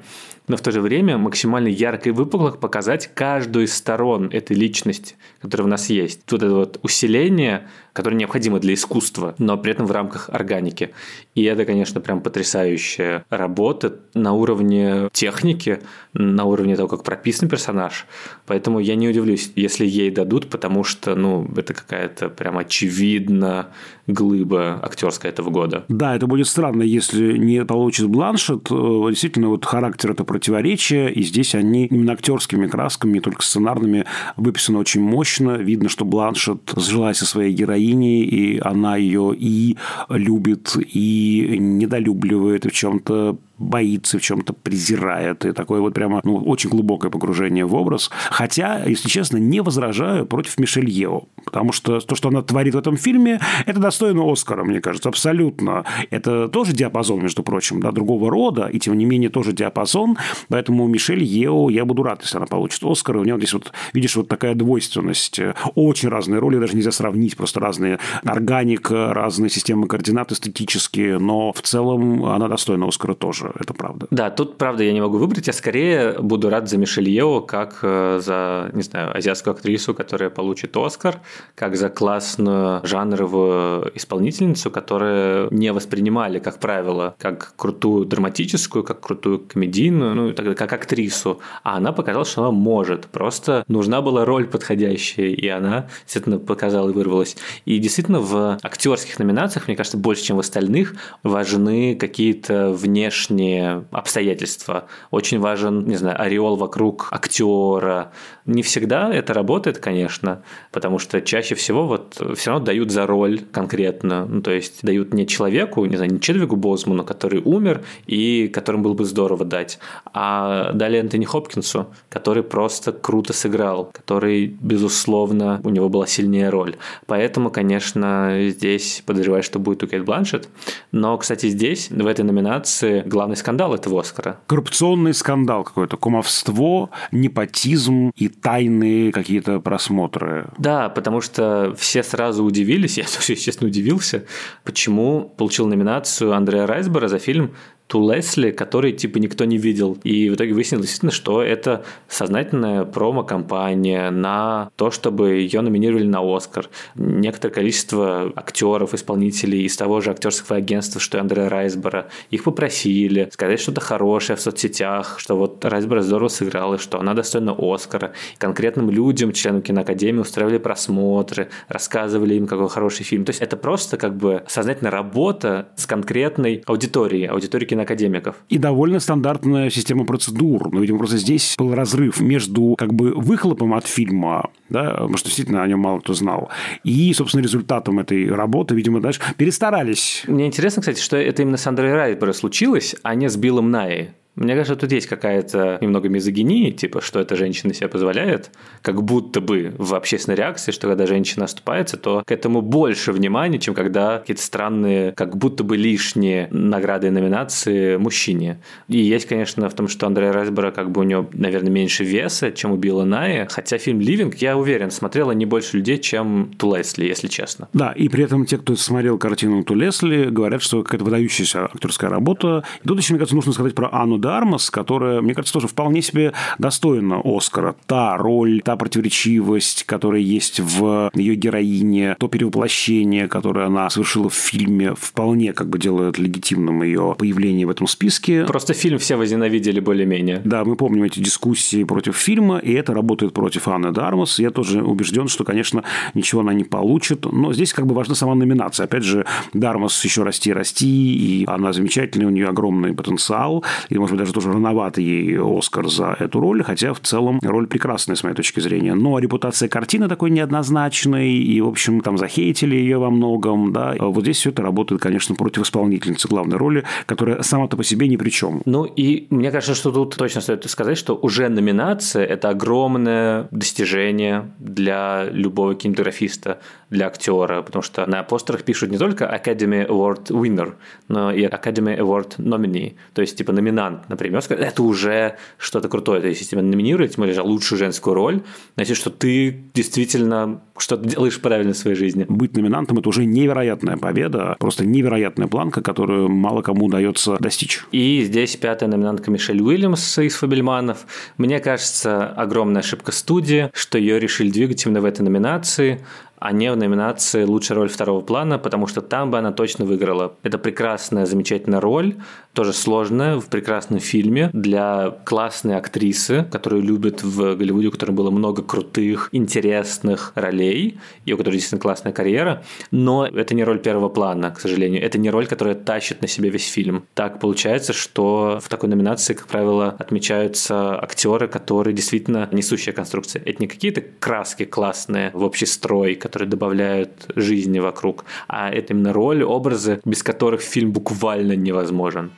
но 0.49 0.57
в 0.57 0.61
то 0.61 0.71
же 0.71 0.81
время 0.81 1.17
максимально 1.17 1.67
ярко 1.67 2.09
и 2.09 2.11
выпукло 2.11 2.49
показать 2.49 3.09
каждую 3.13 3.65
из 3.65 3.73
сторон 3.73 4.29
этой 4.33 4.57
личности, 4.57 5.15
которая 5.39 5.67
у 5.67 5.69
нас 5.69 5.89
есть. 5.89 6.21
Вот 6.29 6.43
это 6.43 6.53
вот 6.53 6.79
усиление, 6.81 7.67
которое 7.93 8.15
необходимо 8.15 8.59
для 8.59 8.73
искусства, 8.73 9.35
но 9.37 9.57
при 9.57 9.71
этом 9.71 9.85
в 9.85 9.91
рамках 9.91 10.29
органики. 10.29 10.89
И 11.35 11.43
это, 11.43 11.65
конечно, 11.65 12.01
прям 12.01 12.21
потрясающая 12.21 13.23
работа 13.29 13.99
на 14.15 14.33
уровне 14.33 15.09
техники, 15.13 15.81
на 16.13 16.45
уровне 16.45 16.75
того, 16.75 16.87
как 16.87 17.03
прописан 17.03 17.47
персонаж. 17.47 18.07
Поэтому 18.47 18.79
я 18.79 18.95
не 18.95 19.07
удивлюсь, 19.07 19.51
если 19.55 19.85
ей 19.85 20.09
дадут, 20.09 20.49
потому 20.49 20.83
что, 20.83 21.13
ну, 21.13 21.47
это 21.55 21.75
какая-то 21.99 22.29
прям 22.29 22.57
очевидно 22.57 23.67
глыба 24.07 24.79
актерская 24.81 25.31
этого 25.31 25.49
года. 25.49 25.85
Да, 25.89 26.15
это 26.15 26.27
будет 26.27 26.47
странно, 26.47 26.83
если 26.83 27.37
не 27.37 27.65
получит 27.65 28.07
Бланшет. 28.07 28.67
Э, 28.71 29.05
действительно, 29.09 29.49
вот 29.49 29.65
характер 29.65 30.11
это 30.11 30.23
противоречия, 30.23 31.07
и 31.09 31.21
здесь 31.23 31.55
они 31.55 31.85
именно 31.85 32.13
актерскими 32.13 32.67
красками, 32.67 33.13
не 33.13 33.19
только 33.19 33.43
сценарными, 33.43 34.05
выписаны 34.37 34.79
очень 34.79 35.01
мощно. 35.01 35.51
Видно, 35.57 35.89
что 35.89 36.05
Бланшет 36.05 36.73
сжилась 36.75 37.17
со 37.17 37.25
своей 37.25 37.53
героиней, 37.53 38.23
и 38.23 38.59
она 38.59 38.95
ее 38.95 39.35
и 39.37 39.77
любит, 40.09 40.75
и 40.77 41.57
недолюбливает, 41.59 42.65
и 42.65 42.69
в 42.69 42.73
чем-то 42.73 43.37
боится, 43.59 44.17
в 44.17 44.21
чем-то 44.21 44.53
презирает. 44.53 45.45
И 45.45 45.51
такое 45.51 45.81
вот 45.81 45.93
прямо 45.93 46.21
ну, 46.23 46.37
очень 46.37 46.69
глубокое 46.69 47.11
погружение 47.11 47.65
в 47.65 47.75
образ. 47.75 48.09
Хотя, 48.31 48.83
если 48.85 49.09
честно, 49.09 49.37
не 49.37 49.61
возражаю 49.61 50.25
против 50.25 50.57
Мишель 50.57 50.89
Ео. 50.89 51.23
Потому 51.43 51.71
что 51.71 51.99
то, 51.99 52.15
что 52.15 52.29
она 52.29 52.41
творит 52.41 52.73
в 52.73 52.77
этом 52.77 52.97
фильме, 52.97 53.39
это 53.65 53.79
достойно 53.79 54.29
Оскара, 54.31 54.63
мне 54.63 54.81
кажется, 54.81 55.09
абсолютно. 55.09 55.83
Это 56.09 56.47
тоже 56.47 56.73
диапазон, 56.73 57.21
между 57.21 57.43
прочим, 57.43 57.81
да, 57.81 57.91
другого 57.91 58.29
рода, 58.29 58.67
и 58.67 58.79
тем 58.79 58.97
не 58.97 59.05
менее 59.05 59.29
тоже 59.29 59.51
диапазон. 59.51 60.17
Поэтому 60.47 60.87
Мишель 60.87 61.23
Ео, 61.23 61.69
я 61.69 61.85
буду 61.85 62.03
рад, 62.03 62.21
если 62.21 62.37
она 62.37 62.47
получит 62.47 62.83
Оскар. 62.83 63.17
У 63.17 63.23
нее 63.23 63.37
здесь 63.37 63.53
вот, 63.53 63.73
видишь, 63.93 64.15
вот 64.15 64.27
такая 64.27 64.55
двойственность. 64.55 65.39
Очень 65.75 66.09
разные 66.09 66.39
роли, 66.39 66.57
даже 66.57 66.75
нельзя 66.75 66.91
сравнить, 66.91 67.35
просто 67.35 67.59
разные 67.59 67.99
органика, 68.23 69.13
разные 69.13 69.49
системы 69.49 69.87
координат 69.87 70.31
эстетические, 70.31 71.19
но 71.19 71.51
в 71.51 71.61
целом 71.61 72.25
она 72.25 72.47
достойна 72.47 72.87
Оскара 72.87 73.15
тоже 73.15 73.48
это 73.59 73.73
правда. 73.73 74.07
Да, 74.11 74.29
тут, 74.29 74.57
правда, 74.57 74.83
я 74.83 74.93
не 74.93 75.01
могу 75.01 75.17
выбрать. 75.17 75.47
Я 75.47 75.53
скорее 75.53 76.19
буду 76.19 76.49
рад 76.49 76.69
за 76.69 76.77
Мишель 76.77 77.09
Ео, 77.09 77.41
как 77.41 77.79
э, 77.81 78.19
за, 78.21 78.69
не 78.73 78.81
знаю, 78.81 79.15
азиатскую 79.15 79.53
актрису, 79.53 79.93
которая 79.93 80.29
получит 80.29 80.75
Оскар, 80.75 81.19
как 81.55 81.75
за 81.75 81.89
классную 81.89 82.85
жанровую 82.85 83.91
исполнительницу, 83.95 84.71
которую 84.71 85.53
не 85.53 85.71
воспринимали, 85.71 86.39
как 86.39 86.59
правило, 86.59 87.15
как 87.17 87.53
крутую 87.55 88.05
драматическую, 88.05 88.83
как 88.83 88.99
крутую 88.99 89.39
комедийную, 89.39 90.15
ну, 90.15 90.33
тогда 90.33 90.53
как 90.53 90.73
актрису. 90.73 91.39
А 91.63 91.77
она 91.77 91.91
показала, 91.91 92.25
что 92.25 92.41
она 92.41 92.51
может. 92.51 93.07
Просто 93.07 93.63
нужна 93.67 94.01
была 94.01 94.25
роль 94.25 94.47
подходящая, 94.47 95.27
и 95.27 95.47
она 95.47 95.87
действительно 96.03 96.39
показала 96.39 96.89
и 96.89 96.93
вырвалась. 96.93 97.37
И 97.65 97.77
действительно 97.79 98.19
в 98.19 98.57
актерских 98.61 99.19
номинациях, 99.19 99.67
мне 99.67 99.75
кажется, 99.75 99.97
больше, 99.97 100.23
чем 100.23 100.37
в 100.37 100.39
остальных, 100.39 100.95
важны 101.23 101.95
какие-то 101.95 102.71
внешние 102.71 103.38
внешние 103.39 103.85
обстоятельства. 103.91 104.85
Очень 105.11 105.39
важен, 105.39 105.87
не 105.87 105.95
знаю, 105.95 106.21
ореол 106.21 106.55
вокруг 106.57 107.07
актера. 107.11 108.11
Не 108.49 108.63
всегда 108.63 109.13
это 109.13 109.35
работает, 109.35 109.77
конечно, 109.77 110.41
потому 110.71 110.97
что 110.97 111.21
чаще 111.21 111.53
всего 111.53 111.85
вот 111.85 112.19
все 112.35 112.49
равно 112.49 112.65
дают 112.65 112.89
за 112.89 113.05
роль 113.05 113.41
конкретно. 113.51 114.25
Ну, 114.25 114.41
то 114.41 114.49
есть 114.49 114.79
дают 114.81 115.13
не 115.13 115.27
человеку, 115.27 115.85
не 115.85 115.97
знаю, 115.97 116.11
не 116.11 116.19
Чедвигу 116.19 116.55
Бозману, 116.55 117.05
который 117.05 117.43
умер 117.45 117.83
и 118.07 118.47
которым 118.47 118.81
было 118.81 118.95
бы 118.95 119.05
здорово 119.05 119.45
дать, 119.45 119.77
а 120.13 120.71
дали 120.73 120.97
Энтони 120.97 121.25
Хопкинсу, 121.25 121.93
который 122.09 122.41
просто 122.41 122.91
круто 122.91 123.33
сыграл, 123.33 123.91
который, 123.93 124.47
безусловно, 124.47 125.61
у 125.63 125.69
него 125.69 125.87
была 125.87 126.07
сильнее 126.07 126.49
роль. 126.49 126.75
Поэтому, 127.05 127.51
конечно, 127.51 128.35
здесь 128.47 129.03
подозреваю, 129.05 129.43
что 129.43 129.59
будет 129.59 129.83
у 129.83 129.87
Кейт 129.87 130.05
Бланшет. 130.05 130.49
Но, 130.91 131.15
кстати, 131.19 131.49
здесь, 131.49 131.91
в 131.91 132.07
этой 132.07 132.25
номинации, 132.25 133.03
главный 133.05 133.35
скандал 133.35 133.75
этого 133.75 134.01
Оскара. 134.01 134.39
Коррупционный 134.47 135.13
скандал 135.13 135.63
какой-то, 135.63 135.97
кумовство, 135.97 136.89
непотизм 137.11 138.09
и 138.15 138.38
тайные 138.41 139.11
какие-то 139.11 139.59
просмотры. 139.59 140.49
Да, 140.57 140.89
потому 140.89 141.21
что 141.21 141.73
все 141.77 142.03
сразу 142.03 142.43
удивились, 142.43 142.97
я 142.97 143.05
тоже, 143.05 143.35
честно, 143.35 143.67
удивился, 143.67 144.25
почему 144.63 145.33
получил 145.37 145.67
номинацию 145.67 146.33
Андрея 146.33 146.67
Райсбера 146.67 147.07
за 147.07 147.19
фильм 147.19 147.53
Ту 147.89 148.07
Лесли, 148.07 148.51
который 148.51 148.91
типа 148.91 149.17
никто 149.17 149.45
не 149.45 149.57
видел. 149.57 149.97
И 150.03 150.29
в 150.29 150.35
итоге 150.35 150.53
выяснилось 150.53 150.85
действительно, 150.85 151.11
что 151.11 151.41
это 151.41 151.83
сознательная 152.07 152.85
промо-компания 152.85 154.11
на 154.11 154.69
то, 154.75 154.91
чтобы 154.91 155.31
ее 155.31 155.61
номинировали 155.61 156.05
на 156.05 156.21
Оскар. 156.21 156.69
Некоторое 156.93 157.51
количество 157.51 158.31
актеров, 158.35 158.93
исполнителей 158.93 159.63
из 159.63 159.75
того 159.75 160.01
же 160.01 160.11
актерского 160.11 160.57
агентства, 160.57 161.01
что 161.01 161.17
и 161.17 161.21
Андрея 161.21 161.49
Райсбора, 161.49 162.09
их 162.29 162.43
попросили 162.43 163.27
сказать 163.31 163.59
что-то 163.59 163.81
хорошее 163.81 164.37
в 164.37 164.41
соцсетях, 164.41 165.15
что 165.17 165.35
вот 165.35 165.65
Райсбора 165.65 166.03
здорово 166.03 166.27
сыграла, 166.27 166.77
что 166.77 166.99
она 166.99 167.15
достойна 167.15 167.55
Оскара. 167.57 168.13
И 168.35 168.37
конкретным 168.37 168.91
людям, 168.91 169.31
членам 169.31 169.63
киноакадемии, 169.63 170.19
устраивали 170.19 170.59
просмотры, 170.59 171.49
рассказывали 171.67 172.35
им, 172.35 172.45
какой 172.45 172.69
хороший 172.69 173.03
фильм. 173.03 173.25
То 173.25 173.31
есть 173.31 173.41
это 173.41 173.57
просто 173.57 173.97
как 173.97 174.15
бы 174.15 174.43
сознательная 174.47 174.91
работа 174.91 175.69
с 175.75 175.87
конкретной 175.87 176.61
аудиторией, 176.67 177.25
аудиторией 177.25 177.78
академиков. 177.83 178.35
И 178.49 178.57
довольно 178.57 178.99
стандартная 178.99 179.69
система 179.69 180.05
процедур. 180.05 180.71
Но, 180.71 180.79
видимо, 180.79 180.99
просто 180.99 181.17
здесь 181.17 181.55
был 181.57 181.73
разрыв 181.73 182.19
между 182.19 182.75
как 182.77 182.93
бы 182.93 183.13
выхлопом 183.13 183.73
от 183.73 183.87
фильма, 183.87 184.49
да, 184.69 184.91
потому 184.91 185.17
что 185.17 185.27
действительно 185.27 185.63
о 185.63 185.67
нем 185.67 185.79
мало 185.79 185.99
кто 185.99 186.13
знал, 186.13 186.49
и, 186.83 187.13
собственно, 187.13 187.41
результатом 187.41 187.99
этой 187.99 188.29
работы, 188.29 188.75
видимо, 188.75 189.01
дальше 189.01 189.21
перестарались. 189.37 190.23
Мне 190.27 190.47
интересно, 190.47 190.81
кстати, 190.81 191.01
что 191.01 191.17
это 191.17 191.41
именно 191.41 191.57
с 191.57 191.67
Андреем 191.67 191.95
Райбера 191.95 192.33
случилось, 192.33 192.95
а 193.03 193.15
не 193.15 193.29
с 193.29 193.37
Биллом 193.37 193.71
Найи. 193.71 194.09
Мне 194.39 194.55
кажется, 194.55 194.77
тут 194.77 194.91
есть 194.93 195.07
какая-то 195.07 195.77
немного 195.81 196.07
мизогинии, 196.07 196.71
типа, 196.71 197.01
что 197.01 197.19
эта 197.19 197.35
женщина 197.35 197.73
себе 197.73 197.89
позволяет, 197.89 198.51
как 198.81 199.03
будто 199.03 199.41
бы 199.41 199.75
в 199.77 199.93
общественной 199.93 200.37
реакции, 200.37 200.71
что 200.71 200.87
когда 200.87 201.05
женщина 201.05 201.43
оступается, 201.43 201.97
то 201.97 202.23
к 202.25 202.31
этому 202.31 202.61
больше 202.61 203.11
внимания, 203.11 203.59
чем 203.59 203.73
когда 203.73 204.19
какие-то 204.19 204.41
странные, 204.41 205.11
как 205.11 205.35
будто 205.35 205.65
бы 205.65 205.75
лишние 205.75 206.47
награды 206.51 207.07
и 207.07 207.09
номинации 207.09 207.97
мужчине. 207.97 208.61
И 208.87 208.97
есть, 208.97 209.27
конечно, 209.27 209.67
в 209.67 209.73
том, 209.73 209.89
что 209.89 210.07
Андрея 210.07 210.31
Райсбера 210.31 210.71
как 210.71 210.89
бы 210.89 211.01
у 211.01 211.03
него, 211.03 211.29
наверное, 211.33 211.71
меньше 211.71 212.05
веса, 212.05 212.53
чем 212.53 212.71
у 212.71 212.77
Билла 212.77 213.03
Найя, 213.03 213.45
хотя 213.49 213.77
фильм 213.77 213.99
«Ливинг», 213.99 214.35
я 214.35 214.57
уверен, 214.57 214.89
смотрело 214.89 215.33
не 215.33 215.45
больше 215.45 215.75
людей, 215.75 215.97
чем 215.97 216.53
Ту 216.57 216.73
Лесли, 216.73 217.05
если 217.05 217.27
честно. 217.27 217.67
Да, 217.73 217.91
и 217.91 218.07
при 218.07 218.23
этом 218.23 218.45
те, 218.45 218.57
кто 218.57 218.77
смотрел 218.77 219.17
картину 219.17 219.63
Ту 219.65 219.75
Лесли, 219.75 220.29
говорят, 220.29 220.61
что 220.61 220.81
какая-то 220.81 221.03
выдающаяся 221.03 221.65
актерская 221.65 222.09
работа. 222.09 222.63
И 222.83 222.87
тут 222.87 222.97
еще, 222.99 223.13
мне 223.13 223.19
кажется, 223.19 223.35
нужно 223.35 223.51
сказать 223.51 223.75
про 223.75 223.89
Анну 223.91 224.17
Дармас, 224.29 224.69
которая, 224.69 225.21
мне 225.21 225.33
кажется, 225.33 225.53
тоже 225.53 225.67
вполне 225.67 226.03
себе 226.03 226.33
достойна 226.59 227.19
Оскара. 227.23 227.75
Та 227.87 228.15
роль, 228.15 228.61
та 228.63 228.75
противоречивость, 228.75 229.85
которая 229.85 230.21
есть 230.21 230.59
в 230.59 231.09
ее 231.15 231.33
героине, 231.33 232.15
то 232.19 232.27
перевоплощение, 232.27 233.27
которое 233.27 233.65
она 233.65 233.89
совершила 233.89 234.29
в 234.29 234.35
фильме, 234.35 234.93
вполне 234.93 235.51
как 235.53 235.69
бы 235.69 235.79
делает 235.79 236.19
легитимным 236.19 236.83
ее 236.83 237.15
появление 237.17 237.65
в 237.65 237.71
этом 237.71 237.87
списке. 237.87 238.45
Просто 238.45 238.75
фильм 238.75 238.99
все 238.99 239.15
возненавидели 239.15 239.79
более-менее. 239.79 240.41
Да, 240.45 240.63
мы 240.63 240.75
помним 240.75 241.05
эти 241.05 241.19
дискуссии 241.19 241.83
против 241.83 242.15
фильма, 242.15 242.59
и 242.59 242.71
это 242.73 242.93
работает 242.93 243.33
против 243.33 243.67
Анны 243.67 243.91
Дармас. 243.91 244.37
Я 244.37 244.51
тоже 244.51 244.83
убежден, 244.83 245.27
что, 245.27 245.43
конечно, 245.43 245.83
ничего 246.13 246.41
она 246.41 246.53
не 246.53 246.65
получит, 246.65 247.25
но 247.25 247.51
здесь 247.51 247.73
как 247.73 247.87
бы 247.87 247.95
важна 247.95 248.13
сама 248.13 248.35
номинация. 248.35 248.83
Опять 248.83 249.03
же, 249.03 249.25
Дармас 249.53 250.05
еще 250.05 250.21
расти 250.21 250.53
расти, 250.53 251.15
и 251.15 251.45
она 251.47 251.73
замечательная, 251.73 252.27
у 252.27 252.31
нее 252.31 252.47
огромный 252.47 252.93
потенциал. 252.93 253.63
И 253.89 253.97
может 254.09 254.11
быть, 254.11 254.19
даже 254.19 254.33
тоже 254.33 254.51
рановато 254.51 255.01
ей 255.01 255.37
Оскар 255.39 255.87
за 255.87 256.15
эту 256.19 256.39
роль, 256.39 256.63
хотя 256.63 256.93
в 256.93 256.99
целом 256.99 257.39
роль 257.43 257.67
прекрасная, 257.67 258.15
с 258.15 258.23
моей 258.23 258.35
точки 258.35 258.59
зрения. 258.59 258.95
Но 258.95 259.19
репутация 259.19 259.69
картины 259.69 260.07
такой 260.07 260.29
неоднозначной, 260.31 261.31
и, 261.31 261.61
в 261.61 261.67
общем, 261.67 262.01
там 262.01 262.17
захейтили 262.17 262.75
ее 262.75 262.97
во 262.97 263.09
многом, 263.09 263.71
да. 263.71 263.95
А 263.99 264.05
вот 264.05 264.23
здесь 264.23 264.37
все 264.37 264.49
это 264.49 264.61
работает, 264.61 265.01
конечно, 265.01 265.35
против 265.35 265.63
исполнительницы 265.63 266.27
главной 266.27 266.57
роли, 266.57 266.83
которая 267.05 267.41
сама-то 267.41 267.77
по 267.77 267.83
себе 267.83 268.07
ни 268.07 268.17
при 268.17 268.29
чем. 268.29 268.61
Ну, 268.65 268.85
и 268.85 269.27
мне 269.29 269.51
кажется, 269.51 269.75
что 269.75 269.91
тут 269.91 270.15
точно 270.15 270.41
стоит 270.41 270.69
сказать, 270.69 270.97
что 270.97 271.15
уже 271.15 271.49
номинация– 271.49 272.25
это 272.25 272.49
огромное 272.49 273.47
достижение 273.51 274.51
для 274.59 275.27
любого 275.31 275.75
кинематографиста, 275.75 276.59
для 276.89 277.07
актера, 277.07 277.61
потому 277.61 277.83
что 277.83 278.05
на 278.05 278.23
постерах 278.23 278.63
пишут 278.63 278.89
не 278.91 278.97
только 278.97 279.25
Academy 279.25 279.87
Award 279.87 280.27
winner, 280.27 280.73
но 281.07 281.31
и 281.31 281.45
Academy 281.45 281.97
Award 281.97 282.37
nominee, 282.37 282.95
то 283.13 283.21
есть 283.21 283.37
типа 283.37 283.51
номинант, 283.53 284.09
например, 284.09 284.41
это 284.49 284.83
уже 284.83 285.37
что-то 285.57 285.89
крутое, 285.89 286.21
то 286.21 286.27
есть 286.27 286.41
если 286.41 286.51
тебя 286.51 286.61
номинируют, 286.61 287.13
тем 287.13 287.21
более 287.21 287.35
за 287.35 287.43
лучшую 287.43 287.79
женскую 287.79 288.13
роль, 288.13 288.41
значит, 288.75 288.97
что 288.97 289.09
ты 289.09 289.63
действительно 289.73 290.61
что-то 290.77 291.07
делаешь 291.07 291.39
правильно 291.39 291.73
в 291.73 291.77
своей 291.77 291.95
жизни. 291.95 292.25
Быть 292.27 292.55
номинантом– 292.55 292.97
это 292.99 293.09
уже 293.09 293.25
невероятная 293.25 293.97
победа, 293.97 294.55
просто 294.59 294.85
невероятная 294.85 295.47
планка, 295.47 295.81
которую 295.81 296.29
мало 296.29 296.61
кому 296.61 296.85
удается 296.85 297.37
достичь. 297.39 297.83
И 297.91 298.23
здесь 298.23 298.55
пятая 298.55 298.89
номинантка 298.89 299.29
Мишель 299.29 299.61
Уильямс 299.61 300.17
из 300.19 300.35
«Фабельманов». 300.35 301.05
Мне 301.37 301.59
кажется, 301.59 302.27
огромная 302.27 302.81
ошибка 302.81 303.11
студии, 303.11 303.69
что 303.73 303.97
ее 303.97 304.19
решили 304.19 304.49
двигать 304.49 304.85
именно 304.85 305.01
в 305.01 305.05
этой 305.05 305.21
номинации 305.21 305.99
а 306.39 306.51
не 306.51 306.71
в 306.71 306.77
номинации 306.77 307.43
«Лучшая 307.43 307.77
роль 307.77 307.89
второго 307.89 308.21
плана», 308.21 308.57
потому 308.57 308.87
что 308.87 309.01
там 309.01 309.31
бы 309.31 309.37
она 309.37 309.51
точно 309.51 309.85
выиграла. 309.85 310.35
Это 310.43 310.57
прекрасная, 310.57 311.25
замечательная 311.25 311.81
роль, 311.81 312.15
тоже 312.53 312.73
сложная, 312.73 313.39
в 313.39 313.47
прекрасном 313.47 313.99
фильме 313.99 314.49
для 314.53 315.11
классной 315.25 315.77
актрисы, 315.77 316.45
которую 316.51 316.83
любят 316.83 317.23
в 317.23 317.55
Голливуде, 317.55 317.87
у 317.87 317.91
которой 317.91 318.11
было 318.11 318.31
много 318.31 318.63
крутых, 318.63 319.29
интересных 319.31 320.31
ролей, 320.35 320.99
и 321.25 321.33
у 321.33 321.37
которой 321.37 321.55
действительно 321.55 321.81
классная 321.81 322.13
карьера, 322.13 322.63
но 322.91 323.25
это 323.25 323.55
не 323.55 323.63
роль 323.63 323.79
первого 323.79 324.09
плана, 324.09 324.51
к 324.51 324.59
сожалению. 324.59 325.03
Это 325.03 325.17
не 325.17 325.29
роль, 325.29 325.47
которая 325.47 325.75
тащит 325.75 326.21
на 326.21 326.27
себе 326.27 326.49
весь 326.49 326.67
фильм. 326.67 327.05
Так 327.13 327.39
получается, 327.39 327.93
что 327.93 328.59
в 328.61 328.69
такой 328.69 328.89
номинации, 328.89 329.33
как 329.33 329.47
правило, 329.47 329.95
отмечаются 329.97 330.99
актеры, 330.99 331.47
которые 331.47 331.93
действительно 331.93 332.47
несущая 332.51 332.93
конструкция. 332.93 333.41
Это 333.45 333.61
не 333.61 333.67
какие-то 333.67 334.01
краски 334.01 334.65
классные 334.65 335.31
в 335.33 335.43
общий 335.43 335.65
строй, 335.65 336.15
которые 336.29 336.47
добавляют 336.47 337.11
жизни 337.35 337.79
вокруг, 337.79 338.25
а 338.47 338.69
это 338.69 338.93
именно 338.93 339.13
роли, 339.13 339.43
образы, 339.43 339.99
без 340.05 340.21
которых 340.23 340.61
фильм 340.61 340.91
буквально 340.91 341.55
невозможен. 341.55 342.31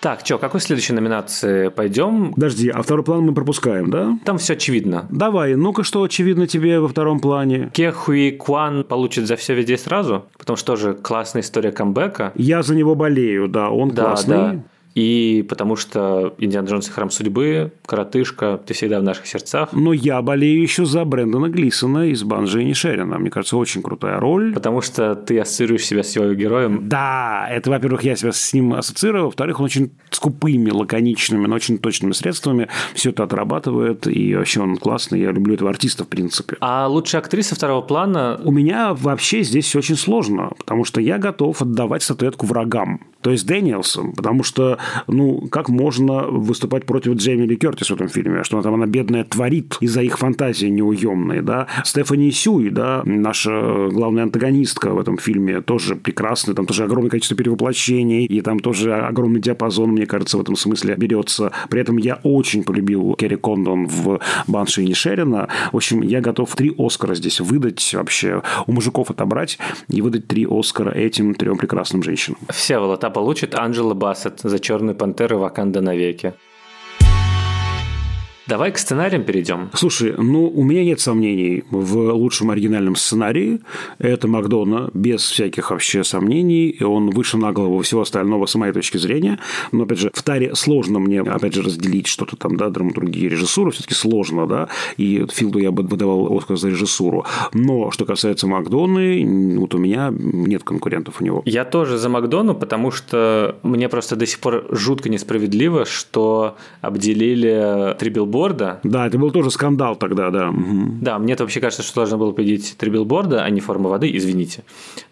Так, 0.00 0.20
что, 0.24 0.38
какой 0.38 0.60
следующей 0.60 0.94
номинации 0.94 1.68
пойдем? 1.68 2.32
Подожди, 2.32 2.70
а 2.70 2.80
второй 2.82 3.04
план 3.04 3.20
мы 3.20 3.34
пропускаем, 3.34 3.90
да? 3.90 4.18
Там 4.24 4.38
все 4.38 4.54
очевидно. 4.54 5.06
Давай, 5.10 5.56
ну-ка, 5.56 5.82
что 5.82 6.02
очевидно 6.02 6.46
тебе 6.46 6.80
во 6.80 6.88
втором 6.88 7.20
плане? 7.20 7.70
Ке 7.74 7.92
Хуи 7.92 8.30
Куан 8.30 8.84
получит 8.84 9.26
за 9.26 9.36
все 9.36 9.54
везде 9.54 9.76
сразу, 9.76 10.24
потому 10.38 10.56
что 10.56 10.72
тоже 10.72 10.94
классная 10.94 11.42
история 11.42 11.70
камбэка. 11.70 12.32
Я 12.34 12.62
за 12.62 12.74
него 12.74 12.94
болею, 12.94 13.46
да, 13.46 13.68
он 13.68 13.90
да, 13.90 14.04
классный. 14.04 14.36
Да. 14.36 14.62
И 14.94 15.44
потому 15.48 15.76
что 15.76 16.34
Индиана 16.38 16.66
Джонс 16.66 16.88
и 16.88 16.90
Храм 16.90 17.10
Судьбы, 17.10 17.72
Коротышка, 17.86 18.60
ты 18.64 18.74
всегда 18.74 19.00
в 19.00 19.02
наших 19.02 19.26
сердцах. 19.26 19.72
Но 19.72 19.92
я 19.92 20.20
болею 20.22 20.62
еще 20.62 20.84
за 20.84 21.04
Брэндона 21.04 21.48
Глисона 21.48 22.08
из 22.08 22.22
Банжи 22.22 22.64
и 22.64 22.74
Шерина. 22.74 23.18
Мне 23.18 23.30
кажется, 23.30 23.56
очень 23.56 23.82
крутая 23.82 24.18
роль. 24.18 24.52
Потому 24.52 24.80
что 24.80 25.14
ты 25.14 25.38
ассоциируешь 25.38 25.84
себя 25.84 26.02
с 26.02 26.14
его 26.16 26.32
героем. 26.34 26.88
Да, 26.88 27.46
это, 27.50 27.70
во-первых, 27.70 28.02
я 28.02 28.16
себя 28.16 28.32
с 28.32 28.52
ним 28.52 28.74
ассоциирую. 28.74 29.26
Во-вторых, 29.26 29.60
он 29.60 29.66
очень 29.66 29.92
скупыми, 30.10 30.70
лаконичными, 30.70 31.46
но 31.46 31.54
очень 31.56 31.78
точными 31.78 32.12
средствами 32.12 32.68
все 32.94 33.10
это 33.10 33.24
отрабатывает. 33.24 34.06
И 34.06 34.34
вообще 34.34 34.60
он 34.60 34.76
классный. 34.76 35.20
Я 35.20 35.30
люблю 35.30 35.54
этого 35.54 35.70
артиста, 35.70 36.04
в 36.04 36.08
принципе. 36.08 36.56
А 36.60 36.86
лучшая 36.88 37.22
актриса 37.22 37.54
второго 37.54 37.82
плана? 37.82 38.40
У 38.42 38.50
меня 38.50 38.94
вообще 38.94 39.42
здесь 39.42 39.66
все 39.66 39.78
очень 39.78 39.96
сложно. 39.96 40.50
Потому 40.58 40.84
что 40.84 41.00
я 41.00 41.18
готов 41.18 41.62
отдавать 41.62 42.02
статуэтку 42.02 42.46
врагам. 42.46 43.00
То 43.22 43.30
есть 43.30 43.46
Дэниелсон. 43.46 44.12
Потому 44.12 44.42
что 44.42 44.78
ну, 45.06 45.48
как 45.50 45.68
можно 45.68 46.22
выступать 46.22 46.86
против 46.86 47.14
Джейми 47.14 47.46
Ли 47.46 47.56
Кертис 47.56 47.90
в 47.90 47.94
этом 47.94 48.08
фильме? 48.08 48.44
Что 48.44 48.56
она 48.56 48.62
там, 48.62 48.74
она 48.74 48.86
бедная, 48.86 49.24
творит 49.24 49.76
из-за 49.80 50.02
их 50.02 50.18
фантазии 50.18 50.66
неуемной, 50.66 51.42
да? 51.42 51.66
Стефани 51.84 52.30
Сюй, 52.30 52.70
да, 52.70 53.02
наша 53.04 53.88
главная 53.90 54.24
антагонистка 54.24 54.90
в 54.90 54.98
этом 54.98 55.18
фильме, 55.18 55.60
тоже 55.60 55.96
прекрасная, 55.96 56.54
там 56.54 56.66
тоже 56.66 56.84
огромное 56.84 57.10
количество 57.10 57.36
перевоплощений, 57.36 58.24
и 58.24 58.40
там 58.40 58.60
тоже 58.60 58.94
огромный 58.94 59.40
диапазон, 59.40 59.90
мне 59.90 60.06
кажется, 60.06 60.38
в 60.38 60.40
этом 60.40 60.56
смысле 60.56 60.94
берется. 60.96 61.52
При 61.68 61.80
этом 61.80 61.96
я 61.96 62.20
очень 62.22 62.64
полюбил 62.64 63.14
Керри 63.14 63.36
Кондон 63.36 63.86
в 63.86 64.20
«Банши 64.46 64.84
и 64.84 64.94
Шерина». 64.94 65.48
В 65.72 65.76
общем, 65.76 66.02
я 66.02 66.20
готов 66.20 66.54
три 66.54 66.74
Оскара 66.78 67.14
здесь 67.14 67.40
выдать 67.40 67.92
вообще, 67.94 68.42
у 68.66 68.72
мужиков 68.72 69.10
отобрать 69.10 69.58
и 69.88 70.00
выдать 70.02 70.26
три 70.26 70.46
Оскара 70.48 70.90
этим 70.90 71.34
трем 71.34 71.58
прекрасным 71.58 72.02
женщинам. 72.02 72.38
Все, 72.48 72.78
Волота 73.10 73.20
получит 73.20 73.54
Анджела 73.54 73.94
Бассет 73.94 74.40
за 74.40 74.58
«Черную 74.58 74.94
пантеры 74.94 75.36
Ваканда 75.36 75.80
навеки. 75.80 76.34
Давай 78.50 78.72
к 78.72 78.78
сценариям 78.78 79.22
перейдем. 79.22 79.70
Слушай, 79.74 80.12
ну, 80.18 80.48
у 80.48 80.64
меня 80.64 80.82
нет 80.82 80.98
сомнений 80.98 81.62
в 81.70 82.12
лучшем 82.12 82.50
оригинальном 82.50 82.96
сценарии. 82.96 83.60
Это 84.00 84.26
Макдона, 84.26 84.90
без 84.92 85.20
всяких 85.22 85.70
вообще 85.70 86.02
сомнений. 86.02 86.66
И 86.70 86.82
он 86.82 87.10
выше 87.10 87.36
на 87.36 87.52
голову 87.52 87.80
всего 87.82 88.00
остального, 88.00 88.46
с 88.46 88.56
моей 88.56 88.72
точки 88.72 88.96
зрения. 88.98 89.38
Но, 89.70 89.84
опять 89.84 90.00
же, 90.00 90.10
в 90.12 90.20
Таре 90.24 90.56
сложно 90.56 90.98
мне, 90.98 91.20
опять 91.20 91.54
же, 91.54 91.62
разделить 91.62 92.08
что-то 92.08 92.34
там, 92.34 92.56
да, 92.56 92.70
драматургии, 92.70 93.28
режиссуру. 93.28 93.70
Все-таки 93.70 93.94
сложно, 93.94 94.48
да. 94.48 94.68
И 94.96 95.24
Филду 95.32 95.60
я 95.60 95.70
бы 95.70 95.84
выдавал 95.84 96.36
Оскар 96.36 96.56
за 96.56 96.70
режиссуру. 96.70 97.24
Но, 97.54 97.92
что 97.92 98.04
касается 98.04 98.48
Макдоны, 98.48 99.58
вот 99.60 99.76
у 99.76 99.78
меня 99.78 100.12
нет 100.12 100.64
конкурентов 100.64 101.20
у 101.20 101.24
него. 101.24 101.42
Я 101.44 101.64
тоже 101.64 101.98
за 101.98 102.08
Макдону, 102.08 102.56
потому 102.56 102.90
что 102.90 103.60
мне 103.62 103.88
просто 103.88 104.16
до 104.16 104.26
сих 104.26 104.40
пор 104.40 104.66
жутко 104.70 105.08
несправедливо, 105.08 105.84
что 105.84 106.56
обделили 106.80 107.94
три 107.96 108.10
билборда 108.10 108.39
билборда. 108.40 108.80
Да, 108.82 109.06
это 109.06 109.18
был 109.18 109.30
тоже 109.30 109.50
скандал 109.50 109.96
тогда, 109.96 110.30
да. 110.30 110.48
Угу. 110.48 110.98
Да, 111.00 111.18
мне 111.18 111.34
это 111.34 111.44
вообще 111.44 111.60
кажется, 111.60 111.82
что 111.82 111.96
должно 111.96 112.18
было 112.18 112.32
победить 112.32 112.76
три 112.78 112.90
билборда, 112.90 113.44
а 113.44 113.50
не 113.50 113.60
форма 113.60 113.90
воды, 113.90 114.10
извините. 114.16 114.64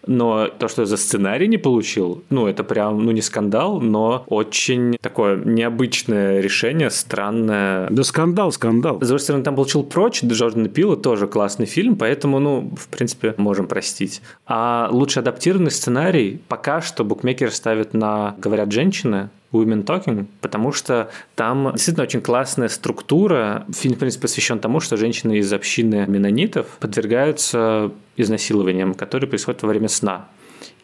Но 0.07 0.47
то, 0.47 0.67
что 0.67 0.81
я 0.81 0.85
за 0.85 0.97
сценарий 0.97 1.47
не 1.47 1.57
получил, 1.57 2.23
ну, 2.29 2.47
это 2.47 2.63
прям, 2.63 3.03
ну, 3.05 3.11
не 3.11 3.21
скандал, 3.21 3.79
но 3.79 4.23
очень 4.27 4.97
такое 5.01 5.37
необычное 5.37 6.41
решение, 6.41 6.89
странное. 6.89 7.87
Да 7.89 8.03
скандал, 8.03 8.51
скандал. 8.51 8.97
С 9.01 9.07
другой 9.07 9.19
стороны, 9.19 9.43
там 9.43 9.55
получил 9.55 9.83
прочь, 9.83 10.23
Джордан 10.23 10.69
Пила 10.69 10.95
тоже 10.95 11.27
классный 11.27 11.65
фильм, 11.65 11.95
поэтому, 11.95 12.39
ну, 12.39 12.71
в 12.77 12.87
принципе, 12.87 13.35
можем 13.37 13.67
простить. 13.67 14.21
А 14.47 14.89
лучше 14.91 15.19
адаптированный 15.19 15.71
сценарий 15.71 16.41
пока 16.47 16.81
что 16.81 17.03
букмекер 17.03 17.51
ставит 17.51 17.93
на 17.93 18.35
«Говорят 18.39 18.71
женщины», 18.71 19.29
Women 19.51 19.83
Talking, 19.83 20.27
потому 20.41 20.71
что 20.71 21.09
там 21.35 21.71
действительно 21.73 22.03
очень 22.03 22.21
классная 22.21 22.67
структура. 22.67 23.65
Фильм, 23.73 23.95
в 23.95 23.99
принципе, 23.99 24.23
посвящен 24.23 24.59
тому, 24.59 24.79
что 24.79 24.97
женщины 24.97 25.39
из 25.39 25.51
общины 25.51 26.05
менонитов 26.07 26.67
подвергаются 26.79 27.91
изнасилованиям, 28.15 28.93
которые 28.93 29.29
происходят 29.29 29.63
во 29.63 29.69
время 29.69 29.87
сна. 29.87 30.27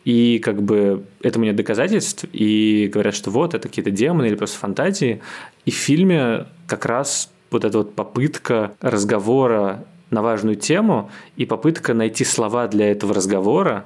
И 0.03 0.39
как 0.39 0.61
бы 0.61 1.03
этому 1.21 1.45
нет 1.45 1.55
доказательств, 1.55 2.25
и 2.31 2.89
говорят, 2.91 3.15
что 3.15 3.31
вот, 3.31 3.53
это 3.55 3.67
какие-то 3.67 3.91
демоны 3.91 4.27
или 4.27 4.35
просто 4.35 4.59
фантазии. 4.59 5.21
И 5.65 5.71
в 5.71 5.75
фильме 5.75 6.45
как 6.67 6.85
раз 6.85 7.31
вот 7.51 7.65
эта 7.65 7.79
вот 7.79 7.95
попытка 7.95 8.73
разговора 8.81 9.85
на 10.11 10.21
важную 10.21 10.55
тему 10.55 11.09
и 11.37 11.45
попытка 11.45 11.93
найти 11.93 12.23
слова 12.23 12.67
для 12.67 12.91
этого 12.91 13.13
разговора, 13.13 13.85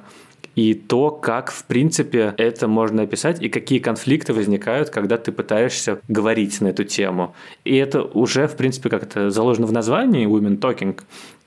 и 0.60 0.74
то, 0.74 1.10
как, 1.10 1.52
в 1.52 1.63
принципе, 1.63 2.34
это 2.38 2.67
можно 2.67 3.04
описать, 3.04 3.41
и 3.41 3.48
какие 3.48 3.80
конфликты 3.80 4.34
возникают, 4.34 4.89
когда 4.89 5.17
ты 5.17 5.32
пытаешься 5.32 6.00
говорить 6.10 6.60
на 6.60 6.67
эту 6.67 6.84
тему. 6.84 7.34
И 7.63 7.78
это 7.78 8.02
уже, 8.02 8.45
в 8.45 8.58
принципе, 8.58 8.89
как-то 8.89 9.30
заложено 9.30 9.67
в 9.67 9.72
названии 9.72 10.28
Women 10.28 10.60
Talking. 10.60 11.00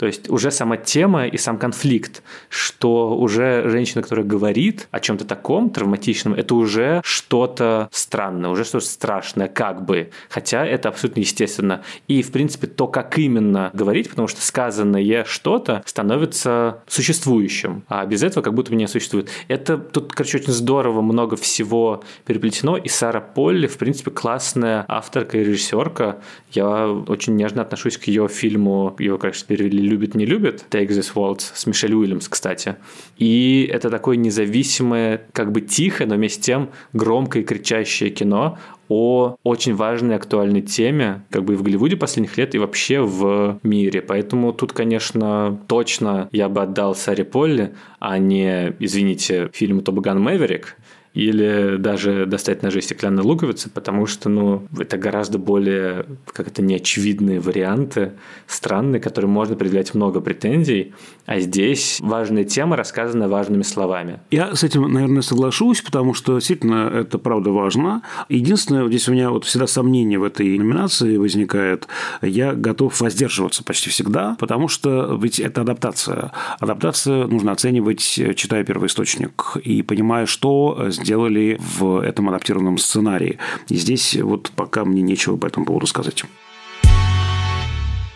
То 0.02 0.06
есть 0.06 0.28
уже 0.28 0.50
сама 0.50 0.78
тема 0.78 1.28
и 1.28 1.36
сам 1.36 1.58
конфликт, 1.58 2.24
что 2.48 3.16
уже 3.16 3.70
женщина, 3.70 4.02
которая 4.02 4.26
говорит 4.26 4.88
о 4.90 4.98
чем-то 4.98 5.24
таком 5.24 5.70
травматичном, 5.70 6.34
это 6.34 6.56
уже 6.56 7.02
что-то 7.04 7.88
странное, 7.92 8.50
уже 8.50 8.64
что-то 8.64 8.84
страшное, 8.84 9.46
как 9.46 9.84
бы. 9.84 10.10
Хотя 10.28 10.66
это 10.66 10.88
абсолютно 10.88 11.20
естественно. 11.20 11.84
И, 12.08 12.22
в 12.22 12.32
принципе, 12.32 12.66
то, 12.66 12.88
как 12.88 13.16
именно 13.16 13.70
говорить, 13.74 14.10
потому 14.10 14.26
что 14.26 14.42
сказанное 14.42 15.22
что-то 15.24 15.84
становится 15.86 16.82
существующим, 16.88 17.84
а 17.86 18.04
без 18.04 18.24
этого 18.24 18.42
как 18.42 18.54
будто 18.54 18.72
бы 18.72 18.76
не 18.78 18.88
существует. 18.88 19.28
Это 19.46 19.78
тут, 19.78 20.12
короче, 20.14 20.38
очень 20.38 20.52
здорово, 20.52 21.00
много 21.00 21.36
всего 21.36 22.02
переплетено, 22.26 22.76
и 22.76 22.88
Сара 22.88 23.20
Полли, 23.20 23.68
в 23.68 23.78
принципе, 23.78 24.10
классная 24.10 24.84
авторка 24.88 25.38
и 25.38 25.44
режиссерка. 25.44 26.20
Я 26.50 26.88
очень 26.88 27.36
нежно 27.36 27.62
отношусь 27.62 27.98
к 27.98 28.08
ее 28.08 28.26
фильму, 28.26 28.96
его, 28.98 29.16
конечно, 29.16 29.46
перевели 29.46 29.91
«Любит, 29.92 30.14
не 30.14 30.24
любит», 30.24 30.64
«Take 30.70 30.88
this 30.88 31.12
Waltz» 31.14 31.50
с 31.52 31.66
Мишель 31.66 31.92
Уильямс, 31.94 32.26
кстати. 32.26 32.76
И 33.18 33.68
это 33.70 33.90
такое 33.90 34.16
независимое, 34.16 35.20
как 35.32 35.52
бы 35.52 35.60
тихое, 35.60 36.08
но 36.08 36.14
вместе 36.14 36.40
с 36.40 36.44
тем 36.44 36.70
громкое 36.94 37.42
и 37.42 37.44
кричащее 37.44 38.08
кино 38.08 38.58
о 38.88 39.36
очень 39.42 39.74
важной 39.74 40.16
актуальной 40.16 40.62
теме, 40.62 41.24
как 41.30 41.44
бы 41.44 41.52
и 41.52 41.56
в 41.56 41.62
Голливуде 41.62 41.96
последних 41.96 42.38
лет, 42.38 42.54
и 42.54 42.58
вообще 42.58 43.00
в 43.00 43.58
мире. 43.62 44.00
Поэтому 44.00 44.54
тут, 44.54 44.72
конечно, 44.72 45.60
точно 45.66 46.30
я 46.32 46.48
бы 46.48 46.62
отдал 46.62 46.94
Саре 46.94 47.24
Полли, 47.24 47.74
а 48.00 48.16
не, 48.16 48.74
извините, 48.78 49.50
фильму 49.52 49.82
«Тобоган 49.82 50.20
Мэверик», 50.22 50.76
или 51.14 51.76
даже 51.76 52.26
достать 52.26 52.62
ножи 52.62 52.80
стеклянной 52.80 53.22
луковицы, 53.22 53.68
потому 53.68 54.06
что, 54.06 54.28
ну, 54.28 54.66
это 54.78 54.96
гораздо 54.96 55.38
более, 55.38 56.06
как 56.26 56.48
это, 56.48 56.62
неочевидные 56.62 57.40
варианты, 57.40 58.12
странные, 58.46 59.00
которые 59.00 59.28
можно 59.28 59.54
предъявлять 59.56 59.94
много 59.94 60.20
претензий, 60.20 60.94
а 61.26 61.38
здесь 61.40 61.98
важная 62.00 62.44
тема 62.44 62.76
рассказана 62.76 63.28
важными 63.28 63.62
словами. 63.62 64.20
Я 64.30 64.54
с 64.54 64.64
этим, 64.64 64.90
наверное, 64.90 65.22
соглашусь, 65.22 65.82
потому 65.82 66.14
что 66.14 66.34
действительно 66.34 66.90
это 66.92 67.18
правда 67.18 67.50
важно. 67.50 68.02
Единственное, 68.28 68.86
здесь 68.88 69.08
у 69.08 69.12
меня 69.12 69.30
вот 69.30 69.44
всегда 69.44 69.66
сомнение 69.66 70.18
в 70.18 70.24
этой 70.24 70.58
номинации 70.58 71.16
возникает. 71.16 71.86
Я 72.22 72.54
готов 72.54 73.00
воздерживаться 73.00 73.62
почти 73.64 73.90
всегда, 73.90 74.36
потому 74.38 74.68
что 74.68 75.18
ведь 75.20 75.40
это 75.40 75.60
адаптация. 75.60 76.32
Адаптация 76.58 77.26
нужно 77.26 77.52
оценивать, 77.52 78.00
читая 78.00 78.64
первоисточник 78.64 79.56
и 79.62 79.82
понимая, 79.82 80.26
что 80.26 80.88
сделали 81.02 81.58
в 81.60 81.98
этом 81.98 82.28
адаптированном 82.28 82.78
сценарии. 82.78 83.38
И 83.68 83.76
здесь 83.76 84.16
вот 84.16 84.50
пока 84.56 84.84
мне 84.84 85.02
нечего 85.02 85.36
по 85.36 85.46
этому 85.46 85.66
поводу 85.66 85.86
сказать. 85.86 86.24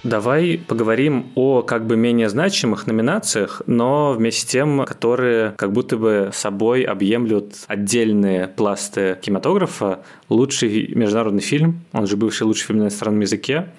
Давай 0.06 0.60
поговорим 0.68 1.32
о 1.34 1.62
как 1.62 1.84
бы 1.84 1.96
менее 1.96 2.28
значимых 2.28 2.86
номинациях, 2.86 3.60
но 3.66 4.12
вместе 4.12 4.42
с 4.42 4.44
тем, 4.44 4.84
которые 4.84 5.50
как 5.56 5.72
будто 5.72 5.96
бы 5.96 6.30
собой 6.32 6.82
объемлют 6.82 7.54
отдельные 7.66 8.46
пласты 8.46 9.18
кинематографа. 9.20 10.04
Лучший 10.28 10.94
международный 10.94 11.42
фильм, 11.42 11.80
он 11.92 12.06
же 12.06 12.16
бывший 12.16 12.44
лучший 12.44 12.66
фильм 12.66 12.78
на 12.78 12.82
иностранном 12.84 13.20
языке. 13.20 13.70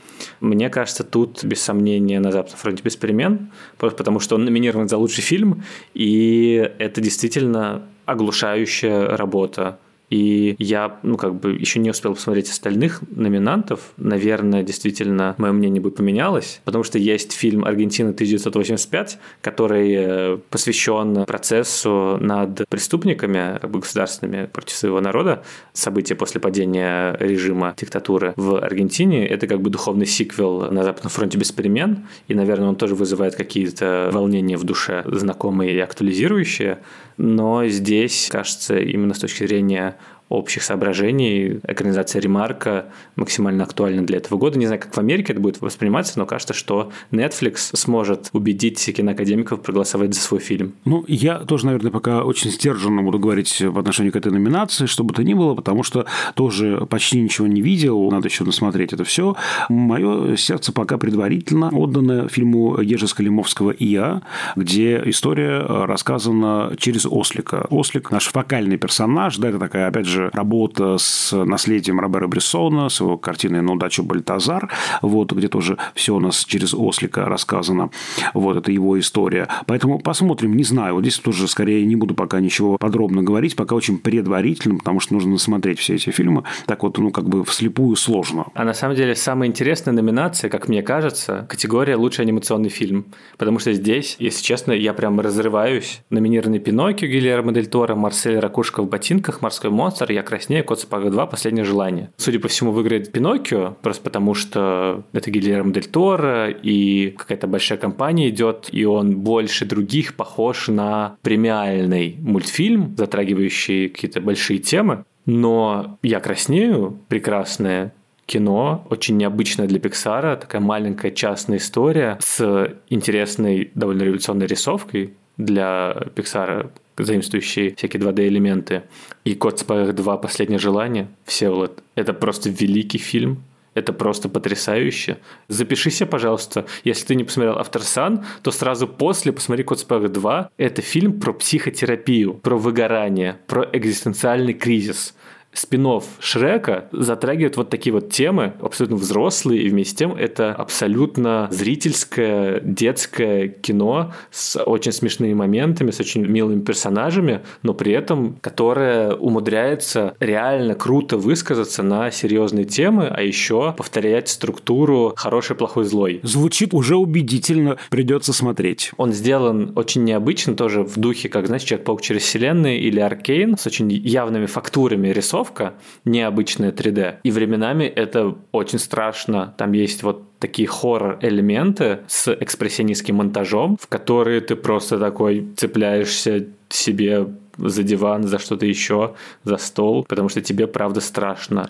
Мне 0.42 0.70
кажется, 0.70 1.06
тут 1.06 1.46
без 1.46 1.62
сомнения 1.62 2.20
на 2.20 2.34
Западном 2.34 2.58
фронте 2.58 2.84
без 2.84 2.98
перемен, 2.98 3.52
просто 3.78 3.98
потому 3.98 4.20
что 4.20 4.36
он 4.36 4.44
номинирован 4.44 4.90
за 4.90 4.98
лучший 4.98 5.22
фильм, 5.22 5.64
и 5.94 6.72
это 6.78 7.00
действительно 7.00 7.84
оглушающая 8.08 9.16
работа 9.16 9.78
и 10.10 10.56
я, 10.60 11.00
ну, 11.04 11.18
как 11.18 11.36
бы 11.36 11.52
еще 11.52 11.80
не 11.80 11.90
успел 11.90 12.14
посмотреть 12.14 12.50
остальных 12.50 13.02
номинантов. 13.12 13.92
Наверное, 13.98 14.64
действительно, 14.64 15.36
мое 15.38 15.52
мнение 15.52 15.82
бы 15.82 15.92
поменялось, 15.92 16.62
потому 16.64 16.84
что 16.84 16.98
есть 16.98 17.34
фильм 17.34 17.66
«Аргентина 17.66 18.12
1985», 18.12 19.18
который 19.42 19.94
э, 19.94 20.38
посвящен 20.50 21.26
процессу 21.26 22.18
над 22.22 22.68
преступниками 22.70 23.58
как 23.60 23.70
бы 23.70 23.80
государственными 23.80 24.46
против 24.46 24.76
своего 24.78 25.02
народа, 25.02 25.44
события 25.74 26.16
после 26.16 26.40
падения 26.40 27.18
режима 27.20 27.76
диктатуры 27.78 28.34
в 28.38 28.64
Аргентине. 28.64 29.28
Это 29.28 29.48
как 29.48 29.62
бы 29.62 29.70
духовный 29.70 30.06
сиквел 30.06 30.72
на 30.72 30.84
Западном 30.84 31.12
фронте 31.12 31.38
без 31.38 31.52
перемен, 31.52 32.08
и, 32.30 32.34
наверное, 32.34 32.70
он 32.70 32.78
тоже 32.78 32.96
вызывает 32.96 33.36
какие-то 33.36 34.10
волнения 34.14 34.56
в 34.56 34.64
душе, 34.64 35.04
знакомые 35.06 35.74
и 35.74 35.80
актуализирующие 35.80 36.80
но 37.18 37.68
здесь, 37.68 38.30
кажется, 38.32 38.78
именно 38.78 39.14
с 39.14 39.20
точки 39.20 39.46
зрения 39.46 39.98
общих 40.30 40.64
соображений 40.64 41.60
экранизация 41.68 42.22
ремарка 42.22 42.88
максимально 43.16 43.64
актуальна 43.64 44.06
для 44.06 44.18
этого 44.18 44.38
года. 44.38 44.60
Не 44.60 44.66
знаю, 44.66 44.82
как 44.82 44.94
в 44.94 44.98
Америке 44.98 45.34
это 45.34 45.42
будет 45.42 45.62
восприниматься, 45.62 46.20
но 46.20 46.26
кажется, 46.26 46.54
что 46.54 46.92
Netflix 47.12 47.76
сможет 47.76 48.30
убедить 48.34 48.84
киноакадемиков 48.96 49.62
проголосовать 49.62 50.14
за 50.14 50.22
свой 50.22 50.40
фильм. 50.40 50.74
Ну, 50.86 51.04
я 51.08 51.40
тоже, 51.40 51.66
наверное, 51.66 51.92
пока 51.92 52.24
очень 52.24 52.52
сдержанно 52.52 53.04
буду 53.04 53.20
говорить 53.20 53.62
в 53.62 53.80
отношении 53.80 54.10
к 54.10 54.16
этой 54.16 54.32
номинации, 54.32 54.86
что 54.86 55.04
бы 55.04 55.14
то 55.14 55.24
ни 55.24 55.34
было, 55.34 55.56
потому 55.56 55.84
что 55.84 56.06
тоже 56.36 56.86
почти 56.90 57.22
ничего 57.22 57.48
не 57.48 57.62
видел, 57.62 58.10
надо 58.12 58.28
еще 58.28 58.44
насмотреть 58.44 58.94
это 58.94 59.04
все. 59.04 59.36
Мое 59.70 60.36
сердце 60.36 60.72
пока 60.72 60.98
предварительно 60.98 61.70
отдано 61.70 62.28
фильму 62.28 62.82
Ежи 62.82 63.08
Скалимовского 63.08 63.72
«И 63.72 63.86
я», 63.86 64.22
где 64.56 65.02
история 65.06 65.60
рассказана 65.60 66.74
через 66.78 67.06
Ослика. 67.06 67.66
Ослик– 67.70 68.12
наш 68.12 68.28
фокальный 68.28 68.78
персонаж, 68.78 69.38
да, 69.38 69.50
это 69.50 69.60
такая, 69.60 69.88
опять 69.88 70.06
же, 70.06 70.17
же 70.18 70.30
работа 70.34 70.98
с 70.98 71.32
наследием 71.46 72.00
Робера 72.00 72.28
Брессона, 72.28 72.90
с 72.90 73.00
его 73.00 73.18
картиной 73.18 73.62
«На 73.62 73.74
удачу 73.74 74.04
Бальтазар», 74.04 74.72
вот, 75.02 75.32
где 75.32 75.48
тоже 75.48 75.78
все 75.94 76.16
у 76.16 76.20
нас 76.20 76.44
через 76.46 76.74
Ослика 76.74 77.26
рассказано. 77.26 77.90
Вот, 78.34 78.58
это 78.58 78.72
его 78.72 79.00
история. 79.00 79.48
Поэтому 79.68 80.00
посмотрим, 80.00 80.56
не 80.56 80.64
знаю. 80.64 80.96
Вот 80.96 81.02
здесь 81.02 81.20
тоже 81.20 81.48
скорее 81.48 81.86
не 81.86 81.96
буду 81.96 82.16
пока 82.16 82.40
ничего 82.40 82.78
подробно 82.78 83.22
говорить, 83.22 83.56
пока 83.56 83.76
очень 83.76 83.98
предварительно, 84.00 84.78
потому 84.78 85.00
что 85.00 85.14
нужно 85.14 85.38
смотреть 85.38 85.80
все 85.80 85.96
эти 85.96 86.10
фильмы. 86.10 86.44
Так 86.66 86.84
вот, 86.84 86.98
ну, 86.98 87.12
как 87.12 87.30
бы 87.30 87.44
вслепую 87.46 87.96
сложно. 87.96 88.48
А 88.54 88.64
на 88.64 88.74
самом 88.74 88.96
деле 88.96 89.16
самая 89.16 89.50
интересная 89.50 89.94
номинация, 89.94 90.50
как 90.50 90.68
мне 90.68 90.82
кажется, 90.82 91.46
категория 91.50 91.96
«Лучший 91.96 92.26
анимационный 92.26 92.70
фильм». 92.70 93.06
Потому 93.38 93.60
что 93.60 93.74
здесь, 93.74 94.16
если 94.20 94.44
честно, 94.44 94.72
я 94.72 94.94
прям 94.94 95.20
разрываюсь. 95.20 96.02
Номинированный 96.10 96.60
Пиноккио 96.60 97.08
Гильермо 97.08 97.52
Дель 97.52 97.68
Торо, 97.68 97.96
Марсель 97.96 98.40
Ракушка 98.40 98.82
в 98.82 98.90
ботинках, 98.90 99.42
Морской 99.42 99.70
монстр, 99.70 100.07
«Я 100.14 100.24
краснею», 100.24 100.64
«Кот 100.64 100.80
сапога 100.80 101.10
2», 101.10 101.30
«Последнее 101.30 101.66
желание». 101.66 102.12
Судя 102.18 102.40
по 102.40 102.48
всему, 102.48 102.72
выиграет 102.72 103.12
Пиноккио, 103.12 103.76
просто 103.82 104.04
потому 104.04 104.34
что 104.34 105.04
это 105.14 105.32
Гильермо 105.32 105.72
Дель 105.72 105.86
Торо, 105.86 106.50
и 106.50 107.12
какая-то 107.12 107.48
большая 107.48 107.78
компания 107.78 108.30
идет, 108.30 108.70
и 108.72 108.86
он 108.86 109.18
больше 109.18 109.66
других 109.66 110.16
похож 110.16 110.68
на 110.68 111.18
премиальный 111.22 112.18
мультфильм, 112.20 112.96
затрагивающий 112.98 113.90
какие-то 113.90 114.22
большие 114.22 114.60
темы. 114.60 115.06
Но 115.26 115.98
«Я 116.02 116.20
краснею» 116.20 117.00
прекрасное 117.10 117.94
кино, 118.26 118.86
очень 118.90 119.18
необычное 119.18 119.68
для 119.68 119.80
Пиксара, 119.80 120.36
такая 120.36 120.62
маленькая 120.62 121.12
частная 121.12 121.58
история 121.58 122.18
с 122.22 122.76
интересной, 122.90 123.72
довольно 123.74 124.04
революционной 124.04 124.46
рисовкой 124.46 125.14
для 125.38 125.96
Пиксара, 126.14 126.72
заимствующие 127.04 127.76
всякие 127.76 128.02
2D-элементы. 128.02 128.84
И 129.24 129.36
«Кот 129.36 129.60
Спарах 129.60 129.94
2. 129.94 130.18
Последнее 130.18 130.60
желание», 130.60 131.08
Всеволод, 131.26 131.84
это 131.96 132.14
просто 132.14 132.50
великий 132.50 132.98
фильм, 132.98 133.44
это 133.74 133.94
просто 133.94 134.28
потрясающе. 134.28 135.20
Запишись, 135.48 136.02
пожалуйста. 136.10 136.66
Если 136.84 137.06
ты 137.06 137.16
не 137.16 137.24
посмотрел 137.24 137.60
«Автор 137.60 137.84
Сан», 137.84 138.26
то 138.42 138.50
сразу 138.50 138.88
после 138.88 139.32
посмотри 139.32 139.64
«Кот 139.64 139.80
Спарах 139.80 140.12
2». 140.12 140.48
Это 140.58 140.82
фильм 140.82 141.20
про 141.20 141.32
психотерапию, 141.34 142.34
про 142.34 142.58
выгорание, 142.58 143.38
про 143.46 143.70
экзистенциальный 143.72 144.54
кризис 144.54 145.14
спинов 145.54 146.06
Шрека 146.20 146.88
затрагивает 146.92 147.58
вот 147.58 147.70
такие 147.70 147.94
вот 147.94 148.10
темы, 148.12 148.54
абсолютно 148.62 148.98
взрослые, 148.98 149.64
и 149.64 149.70
вместе 149.70 149.94
с 149.94 149.98
тем 149.98 150.14
это 150.14 150.54
абсолютно 150.54 151.48
зрительское, 151.52 152.60
детское 152.60 153.48
кино 153.48 154.14
с 154.32 154.62
очень 154.62 154.92
смешными 154.92 155.34
моментами, 155.34 155.92
с 155.92 156.00
очень 156.00 156.26
милыми 156.26 156.62
персонажами, 156.62 157.42
но 157.64 157.74
при 157.74 157.94
этом 157.94 158.38
которое 158.42 159.14
умудряется 159.14 160.16
реально 160.20 160.76
круто 160.76 161.18
высказаться 161.18 161.84
на 161.84 162.12
серьезные 162.12 162.66
темы, 162.66 163.08
а 163.08 163.22
еще 163.22 163.74
повторять 163.78 164.30
структуру 164.30 165.14
хороший, 165.16 165.56
плохой, 165.56 165.86
злой. 165.86 166.20
Звучит 166.24 166.74
уже 166.74 166.96
убедительно, 166.96 167.78
придется 167.90 168.34
смотреть. 168.34 168.92
Он 168.98 169.14
сделан 169.14 169.74
очень 169.76 170.04
необычно, 170.04 170.56
тоже 170.56 170.84
в 170.84 170.98
духе, 170.98 171.30
как, 171.30 171.48
знаешь, 171.48 171.64
Человек-паук 171.64 172.02
через 172.02 172.24
вселенные 172.24 172.80
или 172.80 173.00
Аркейн, 173.00 173.58
с 173.58 173.66
очень 173.68 173.92
явными 173.92 174.46
фактурами 174.46 175.10
рисов, 175.10 175.47
рисовка, 175.48 175.74
необычная 176.06 176.72
3D. 176.72 177.18
И 177.24 177.32
временами 177.32 177.86
это 177.86 178.36
очень 178.52 178.80
страшно. 178.80 179.54
Там 179.58 179.74
есть 179.74 180.04
вот 180.04 180.24
такие 180.40 180.68
хоррор-элементы 180.68 182.00
с 182.08 182.34
экспрессионистским 182.34 183.16
монтажом, 183.16 183.78
в 183.80 183.88
которые 183.88 184.42
ты 184.42 184.56
просто 184.56 185.00
такой 185.00 185.48
цепляешься 185.56 186.48
себе 186.70 187.28
за 187.58 187.84
диван, 187.84 188.24
за 188.24 188.38
что-то 188.38 188.66
еще, 188.66 189.16
за 189.44 189.58
стол, 189.58 190.06
потому 190.08 190.30
что 190.30 190.42
тебе 190.42 190.68
правда 190.68 191.02
страшно. 191.02 191.70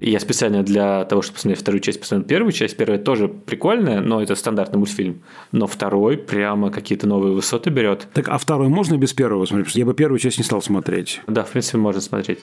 Я 0.00 0.18
специально 0.18 0.62
для 0.62 1.04
того, 1.04 1.22
чтобы 1.22 1.36
посмотреть 1.36 1.60
вторую 1.60 1.80
часть, 1.80 2.00
посмотрел 2.00 2.26
первую 2.26 2.52
часть. 2.52 2.76
Первая 2.76 2.98
тоже 2.98 3.28
прикольная, 3.28 4.00
но 4.00 4.22
это 4.22 4.34
стандартный 4.34 4.78
мультфильм. 4.78 5.22
Но 5.52 5.66
второй 5.66 6.16
прямо 6.16 6.70
какие-то 6.70 7.06
новые 7.06 7.34
высоты 7.34 7.70
берет. 7.70 8.08
Так, 8.14 8.28
а 8.28 8.38
второй 8.38 8.68
можно 8.68 8.96
без 8.96 9.12
первого 9.12 9.44
смотреть? 9.44 9.66
Потому 9.66 9.70
что 9.70 9.78
я 9.78 9.86
бы 9.86 9.94
первую 9.94 10.18
часть 10.18 10.38
не 10.38 10.44
стал 10.44 10.62
смотреть. 10.62 11.20
Да, 11.26 11.44
в 11.44 11.50
принципе, 11.50 11.78
можно 11.78 12.00
смотреть. 12.00 12.38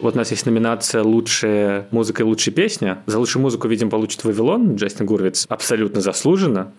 Вот 0.00 0.16
у 0.16 0.18
нас 0.18 0.30
есть 0.32 0.44
номинация 0.44 1.02
«Лучшая 1.02 1.88
музыка 1.90 2.24
и 2.24 2.26
лучшая 2.26 2.54
песня». 2.54 3.02
За 3.06 3.18
лучшую 3.18 3.42
музыку, 3.42 3.68
видимо, 3.68 3.90
получит 3.90 4.24
«Вавилон» 4.24 4.74
Джастин 4.74 5.06
Гурвиц. 5.06 5.46
Абсолютно 5.48 6.00
заслуженно. 6.00 6.72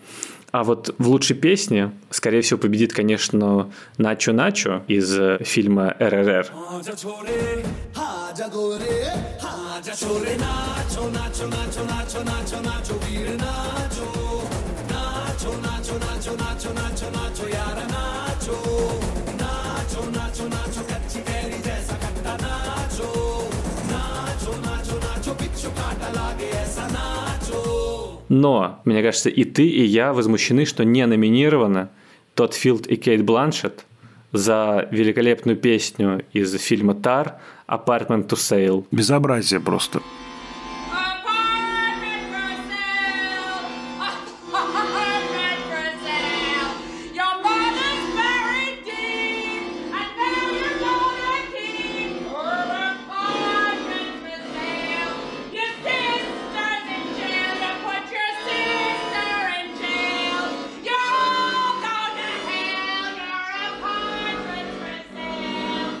А 0.56 0.64
вот 0.64 0.94
в 0.96 1.08
лучшей 1.10 1.36
песне, 1.36 1.92
скорее 2.08 2.40
всего, 2.40 2.58
победит, 2.58 2.94
конечно, 2.94 3.70
Начо 3.98 4.32
Начо 4.32 4.84
из 4.88 5.14
э, 5.14 5.36
фильма 5.44 5.94
РРР. 6.00 6.46
Но, 28.28 28.80
мне 28.84 29.02
кажется, 29.02 29.30
и 29.30 29.44
ты, 29.44 29.66
и 29.66 29.84
я 29.84 30.12
возмущены, 30.12 30.64
что 30.64 30.84
не 30.84 31.06
номинировано 31.06 31.90
тот 32.34 32.54
Филд 32.54 32.86
и 32.86 32.96
Кейт 32.96 33.24
Бланшет 33.24 33.86
за 34.32 34.88
великолепную 34.90 35.56
песню 35.56 36.24
из 36.32 36.52
фильма 36.60 36.94
«Тар» 36.94 37.36
«Apartment 37.68 38.28
to 38.28 38.34
Sale». 38.34 38.84
Безобразие 38.90 39.60
просто. 39.60 40.00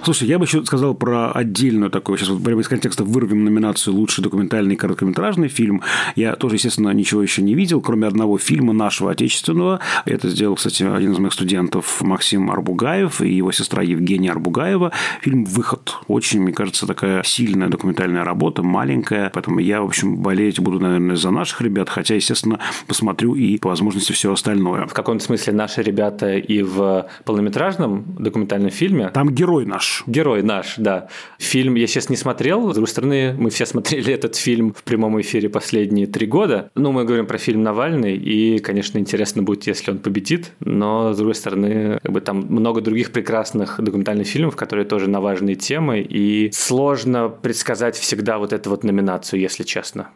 Слушай, 0.06 0.28
я 0.28 0.38
бы 0.38 0.44
еще 0.44 0.64
сказал 0.64 0.94
про 0.94 1.32
отдельную 1.32 1.90
такую, 1.90 2.16
сейчас 2.16 2.28
вот 2.28 2.40
прямо 2.40 2.60
из 2.60 2.68
контекста 2.68 3.02
вырвем 3.02 3.44
номинацию 3.44 3.92
«Лучший 3.92 4.22
документальный 4.22 4.76
короткометражный 4.76 5.48
фильм». 5.48 5.82
Я 6.14 6.36
тоже, 6.36 6.54
естественно, 6.54 6.90
ничего 6.90 7.22
еще 7.22 7.42
не 7.42 7.56
видел, 7.56 7.80
кроме 7.80 8.06
одного 8.06 8.38
фильма 8.38 8.72
нашего 8.72 9.10
отечественного. 9.10 9.80
Это 10.04 10.28
сделал, 10.28 10.54
кстати, 10.54 10.84
один 10.84 11.10
из 11.10 11.18
моих 11.18 11.32
студентов 11.32 12.02
Максим 12.02 12.52
Арбугаев 12.52 13.20
и 13.20 13.32
его 13.32 13.50
сестра 13.50 13.82
Евгения 13.82 14.30
Арбугаева. 14.30 14.92
Фильм 15.22 15.44
«Выход». 15.44 15.96
Очень, 16.06 16.42
мне 16.42 16.52
кажется, 16.52 16.86
такая 16.86 17.24
сильная 17.24 17.68
документальная 17.68 18.22
работа, 18.22 18.62
маленькая. 18.62 19.32
Поэтому 19.34 19.58
я, 19.58 19.82
в 19.82 19.86
общем, 19.86 20.18
болеть 20.18 20.60
буду, 20.60 20.78
наверное, 20.78 21.16
за 21.16 21.32
наших 21.32 21.62
ребят, 21.62 21.88
хотя, 21.88 22.14
естественно, 22.14 22.60
посмотрю 22.86 23.34
и 23.34 23.58
по 23.58 23.70
возможности 23.70 24.12
все 24.12 24.32
остальное. 24.32 24.86
В 24.86 24.94
каком-то 24.94 25.24
смысле 25.24 25.54
наши 25.54 25.82
ребята 25.82 26.36
и 26.36 26.62
в 26.62 27.08
полнометражном 27.24 28.04
документальном 28.20 28.70
фильме. 28.70 29.08
Там 29.08 29.30
герой 29.30 29.66
наш 29.66 29.95
Герой 30.06 30.42
наш, 30.42 30.74
да. 30.76 31.08
Фильм 31.38 31.74
я 31.74 31.86
сейчас 31.86 32.08
не 32.08 32.16
смотрел. 32.16 32.70
С 32.70 32.74
другой 32.74 32.88
стороны, 32.88 33.34
мы 33.38 33.50
все 33.50 33.66
смотрели 33.66 34.12
этот 34.12 34.36
фильм 34.36 34.72
в 34.72 34.82
прямом 34.82 35.20
эфире 35.20 35.48
последние 35.48 36.06
три 36.06 36.26
года. 36.26 36.70
Ну, 36.74 36.92
мы 36.92 37.04
говорим 37.04 37.26
про 37.26 37.38
фильм 37.38 37.62
Навальный, 37.62 38.16
и, 38.16 38.58
конечно, 38.58 38.98
интересно 38.98 39.42
будет, 39.42 39.66
если 39.66 39.90
он 39.90 39.98
победит. 39.98 40.52
Но, 40.60 41.12
с 41.12 41.16
другой 41.16 41.34
стороны, 41.34 41.98
как 42.02 42.12
бы 42.12 42.20
там 42.20 42.46
много 42.48 42.80
других 42.80 43.12
прекрасных 43.12 43.80
документальных 43.80 44.26
фильмов, 44.26 44.56
которые 44.56 44.86
тоже 44.86 45.08
на 45.08 45.20
важные 45.20 45.56
темы, 45.56 46.00
и 46.00 46.50
сложно 46.52 47.28
предсказать 47.28 47.96
всегда 47.96 48.38
вот 48.38 48.52
эту 48.52 48.70
вот 48.70 48.84
номинацию, 48.84 49.40
если 49.40 49.62
честно. 49.62 50.08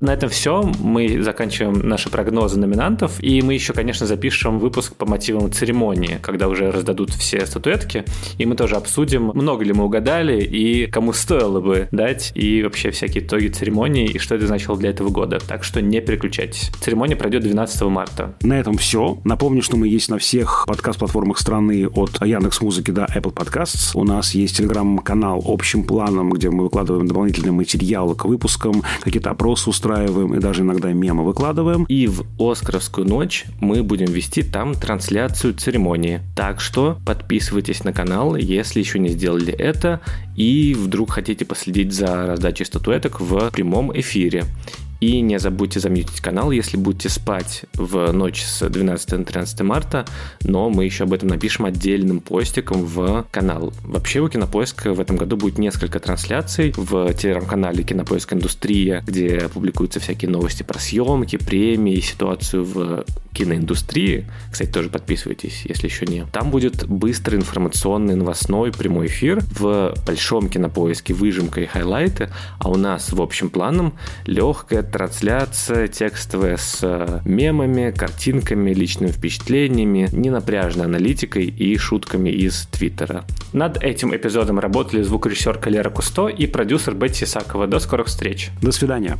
На 0.00 0.14
этом 0.14 0.30
все. 0.30 0.62
Мы 0.78 1.22
заканчиваем 1.22 1.86
наши 1.86 2.08
прогнозы 2.08 2.58
номинантов. 2.58 3.22
И 3.22 3.42
мы 3.42 3.52
еще, 3.52 3.74
конечно, 3.74 4.06
запишем 4.06 4.58
выпуск 4.58 4.96
по 4.96 5.04
мотивам 5.04 5.52
церемонии, 5.52 6.18
когда 6.22 6.48
уже 6.48 6.70
раздадут 6.70 7.10
все 7.10 7.44
статуэтки. 7.44 8.04
И 8.38 8.46
мы 8.46 8.56
тоже 8.56 8.76
обсудим, 8.76 9.24
много 9.34 9.62
ли 9.62 9.74
мы 9.74 9.84
угадали 9.84 10.42
и 10.42 10.86
кому 10.86 11.12
стоило 11.12 11.60
бы 11.60 11.88
дать. 11.92 12.32
И 12.34 12.62
вообще 12.62 12.90
всякие 12.90 13.22
итоги 13.22 13.48
церемонии 13.48 14.06
и 14.06 14.18
что 14.18 14.34
это 14.36 14.46
значило 14.46 14.78
для 14.78 14.88
этого 14.88 15.10
года. 15.10 15.38
Так 15.38 15.64
что 15.64 15.82
не 15.82 16.00
переключайтесь. 16.00 16.70
Церемония 16.80 17.16
пройдет 17.16 17.42
12 17.42 17.82
марта. 17.82 18.34
На 18.40 18.58
этом 18.58 18.78
все. 18.78 19.18
Напомню, 19.24 19.60
что 19.60 19.76
мы 19.76 19.86
есть 19.86 20.08
на 20.08 20.16
всех 20.16 20.64
подкаст-платформах 20.66 21.38
страны 21.38 21.86
от 21.86 22.24
Яндекс 22.24 22.62
Музыки 22.62 22.90
до 22.90 23.04
Apple 23.04 23.34
Podcasts. 23.34 23.90
У 23.92 24.04
нас 24.04 24.34
есть 24.34 24.56
телеграм-канал 24.56 25.42
общим 25.44 25.84
планом, 25.84 26.30
где 26.30 26.48
мы 26.48 26.64
выкладываем 26.64 27.06
дополнительные 27.06 27.52
материалы 27.52 28.14
к 28.14 28.24
выпускам, 28.24 28.82
какие-то 29.02 29.30
опросы 29.30 29.68
устраиваем 29.68 29.89
устраиваем 29.90 30.34
и 30.34 30.40
даже 30.40 30.62
иногда 30.62 30.92
мемы 30.92 31.24
выкладываем. 31.24 31.84
И 31.84 32.06
в 32.06 32.24
Оскаровскую 32.38 33.06
ночь 33.06 33.44
мы 33.60 33.82
будем 33.82 34.06
вести 34.06 34.42
там 34.42 34.74
трансляцию 34.74 35.54
церемонии. 35.54 36.20
Так 36.36 36.60
что 36.60 36.98
подписывайтесь 37.04 37.84
на 37.84 37.92
канал, 37.92 38.36
если 38.36 38.78
еще 38.80 38.98
не 38.98 39.08
сделали 39.08 39.52
это, 39.52 40.00
и 40.36 40.74
вдруг 40.74 41.12
хотите 41.12 41.44
последить 41.44 41.92
за 41.92 42.26
раздачей 42.26 42.66
статуэток 42.66 43.20
в 43.20 43.50
прямом 43.50 43.98
эфире. 43.98 44.44
И 45.00 45.22
не 45.22 45.38
забудьте 45.38 45.80
замьютить 45.80 46.20
канал, 46.20 46.50
если 46.50 46.76
будете 46.76 47.08
спать 47.08 47.64
в 47.72 48.12
ночь 48.12 48.42
с 48.42 48.68
12 48.68 49.12
на 49.12 49.24
13 49.24 49.60
марта, 49.62 50.04
но 50.42 50.68
мы 50.68 50.84
еще 50.84 51.04
об 51.04 51.14
этом 51.14 51.30
напишем 51.30 51.64
отдельным 51.64 52.20
постиком 52.20 52.84
в 52.84 53.26
канал. 53.30 53.72
Вообще 53.82 54.20
у 54.20 54.28
Кинопоиска 54.28 54.92
в 54.92 55.00
этом 55.00 55.16
году 55.16 55.38
будет 55.38 55.56
несколько 55.56 56.00
трансляций 56.00 56.74
в 56.76 57.14
телеграм-канале 57.14 57.82
Кинопоиск 57.82 58.34
Индустрия, 58.34 59.02
где 59.06 59.48
публикуются 59.48 60.00
всякие 60.00 60.30
новости 60.30 60.62
про 60.62 60.78
съемки, 60.78 61.36
премии, 61.36 62.00
ситуацию 62.00 62.64
в 62.64 63.04
киноиндустрии. 63.32 64.26
Кстати, 64.50 64.70
тоже 64.70 64.90
подписывайтесь, 64.90 65.62
если 65.64 65.86
еще 65.86 66.04
не. 66.04 66.26
Там 66.26 66.50
будет 66.50 66.86
быстрый 66.86 67.36
информационный 67.36 68.16
новостной 68.16 68.72
прямой 68.72 69.06
эфир 69.06 69.40
в 69.58 69.94
большом 70.06 70.48
кинопоиске 70.48 71.14
выжимка 71.14 71.60
и 71.60 71.66
хайлайты, 71.66 72.30
а 72.58 72.68
у 72.68 72.76
нас 72.76 73.12
в 73.12 73.22
общем 73.22 73.48
планом 73.48 73.94
легкая 74.26 74.82
трансляция 74.90 75.88
текстовая 75.88 76.56
с 76.56 76.80
э, 76.82 77.20
мемами, 77.24 77.90
картинками, 77.90 78.72
личными 78.72 79.10
впечатлениями, 79.10 80.08
ненапряжной 80.12 80.86
аналитикой 80.86 81.46
и 81.46 81.76
шутками 81.76 82.30
из 82.30 82.66
Твиттера. 82.70 83.24
Над 83.52 83.82
этим 83.82 84.14
эпизодом 84.14 84.58
работали 84.58 85.02
звукорежиссер 85.02 85.58
Калера 85.58 85.90
Кусто 85.90 86.28
и 86.28 86.46
продюсер 86.46 86.94
Бетти 86.94 87.26
Сакова. 87.26 87.66
До 87.66 87.78
скорых 87.78 88.08
встреч. 88.08 88.50
До 88.60 88.72
свидания 88.72 89.18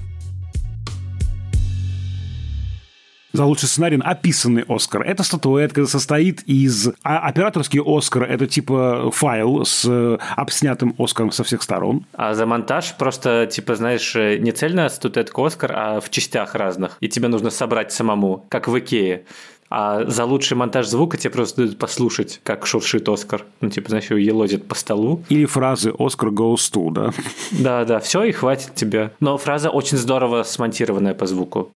за 3.33 3.45
лучший 3.45 3.69
сценарий 3.69 4.01
описанный 4.03 4.65
Оскар. 4.69 5.03
Эта 5.03 5.23
статуэтка 5.23 5.87
состоит 5.87 6.43
из... 6.43 6.89
А 7.03 7.19
операторский 7.19 7.81
Оскар– 7.85 8.23
это 8.31 8.47
типа 8.47 9.11
файл 9.13 9.65
с 9.65 9.85
э, 9.87 10.19
обснятым 10.37 10.95
Оскаром 10.99 11.33
со 11.33 11.45
всех 11.45 11.63
сторон. 11.63 12.07
А 12.13 12.35
за 12.35 12.47
монтаж 12.47 12.97
просто, 12.97 13.47
типа, 13.47 13.77
знаешь, 13.77 14.15
э, 14.17 14.39
не 14.39 14.53
цельная 14.53 14.89
статуэтка 14.89 15.47
Оскар, 15.47 15.73
а 15.75 16.01
в 16.01 16.11
частях 16.11 16.55
разных. 16.55 16.97
И 17.01 17.09
тебе 17.09 17.29
нужно 17.29 17.51
собрать 17.51 17.93
самому, 17.93 18.47
как 18.49 18.69
в 18.69 18.79
Икее. 18.79 19.25
А 19.71 20.05
за 20.05 20.25
лучший 20.25 20.57
монтаж 20.57 20.89
звука 20.89 21.17
тебе 21.17 21.31
просто 21.31 21.63
дают 21.63 21.79
послушать, 21.79 22.41
как 22.43 22.67
шуршит 22.67 23.09
Оскар. 23.09 23.45
Ну, 23.61 23.71
типа, 23.71 23.91
знаешь, 23.91 24.11
его 24.11 24.19
елозит 24.19 24.67
по 24.67 24.75
столу. 24.75 25.23
Или 25.29 25.45
фразы 25.45 25.95
«Оскар 25.97 26.31
goes 26.31 26.73
to», 26.73 26.91
да? 26.91 27.11
Да, 27.53 27.85
да, 27.85 28.01
все, 28.01 28.25
и 28.25 28.33
хватит 28.33 28.75
тебе. 28.75 29.13
Но 29.21 29.39
фраза 29.39 29.71
очень 29.71 29.97
здорово 29.97 30.43
смонтированная 30.43 31.15
по 31.15 31.27
звуку. 31.27 31.69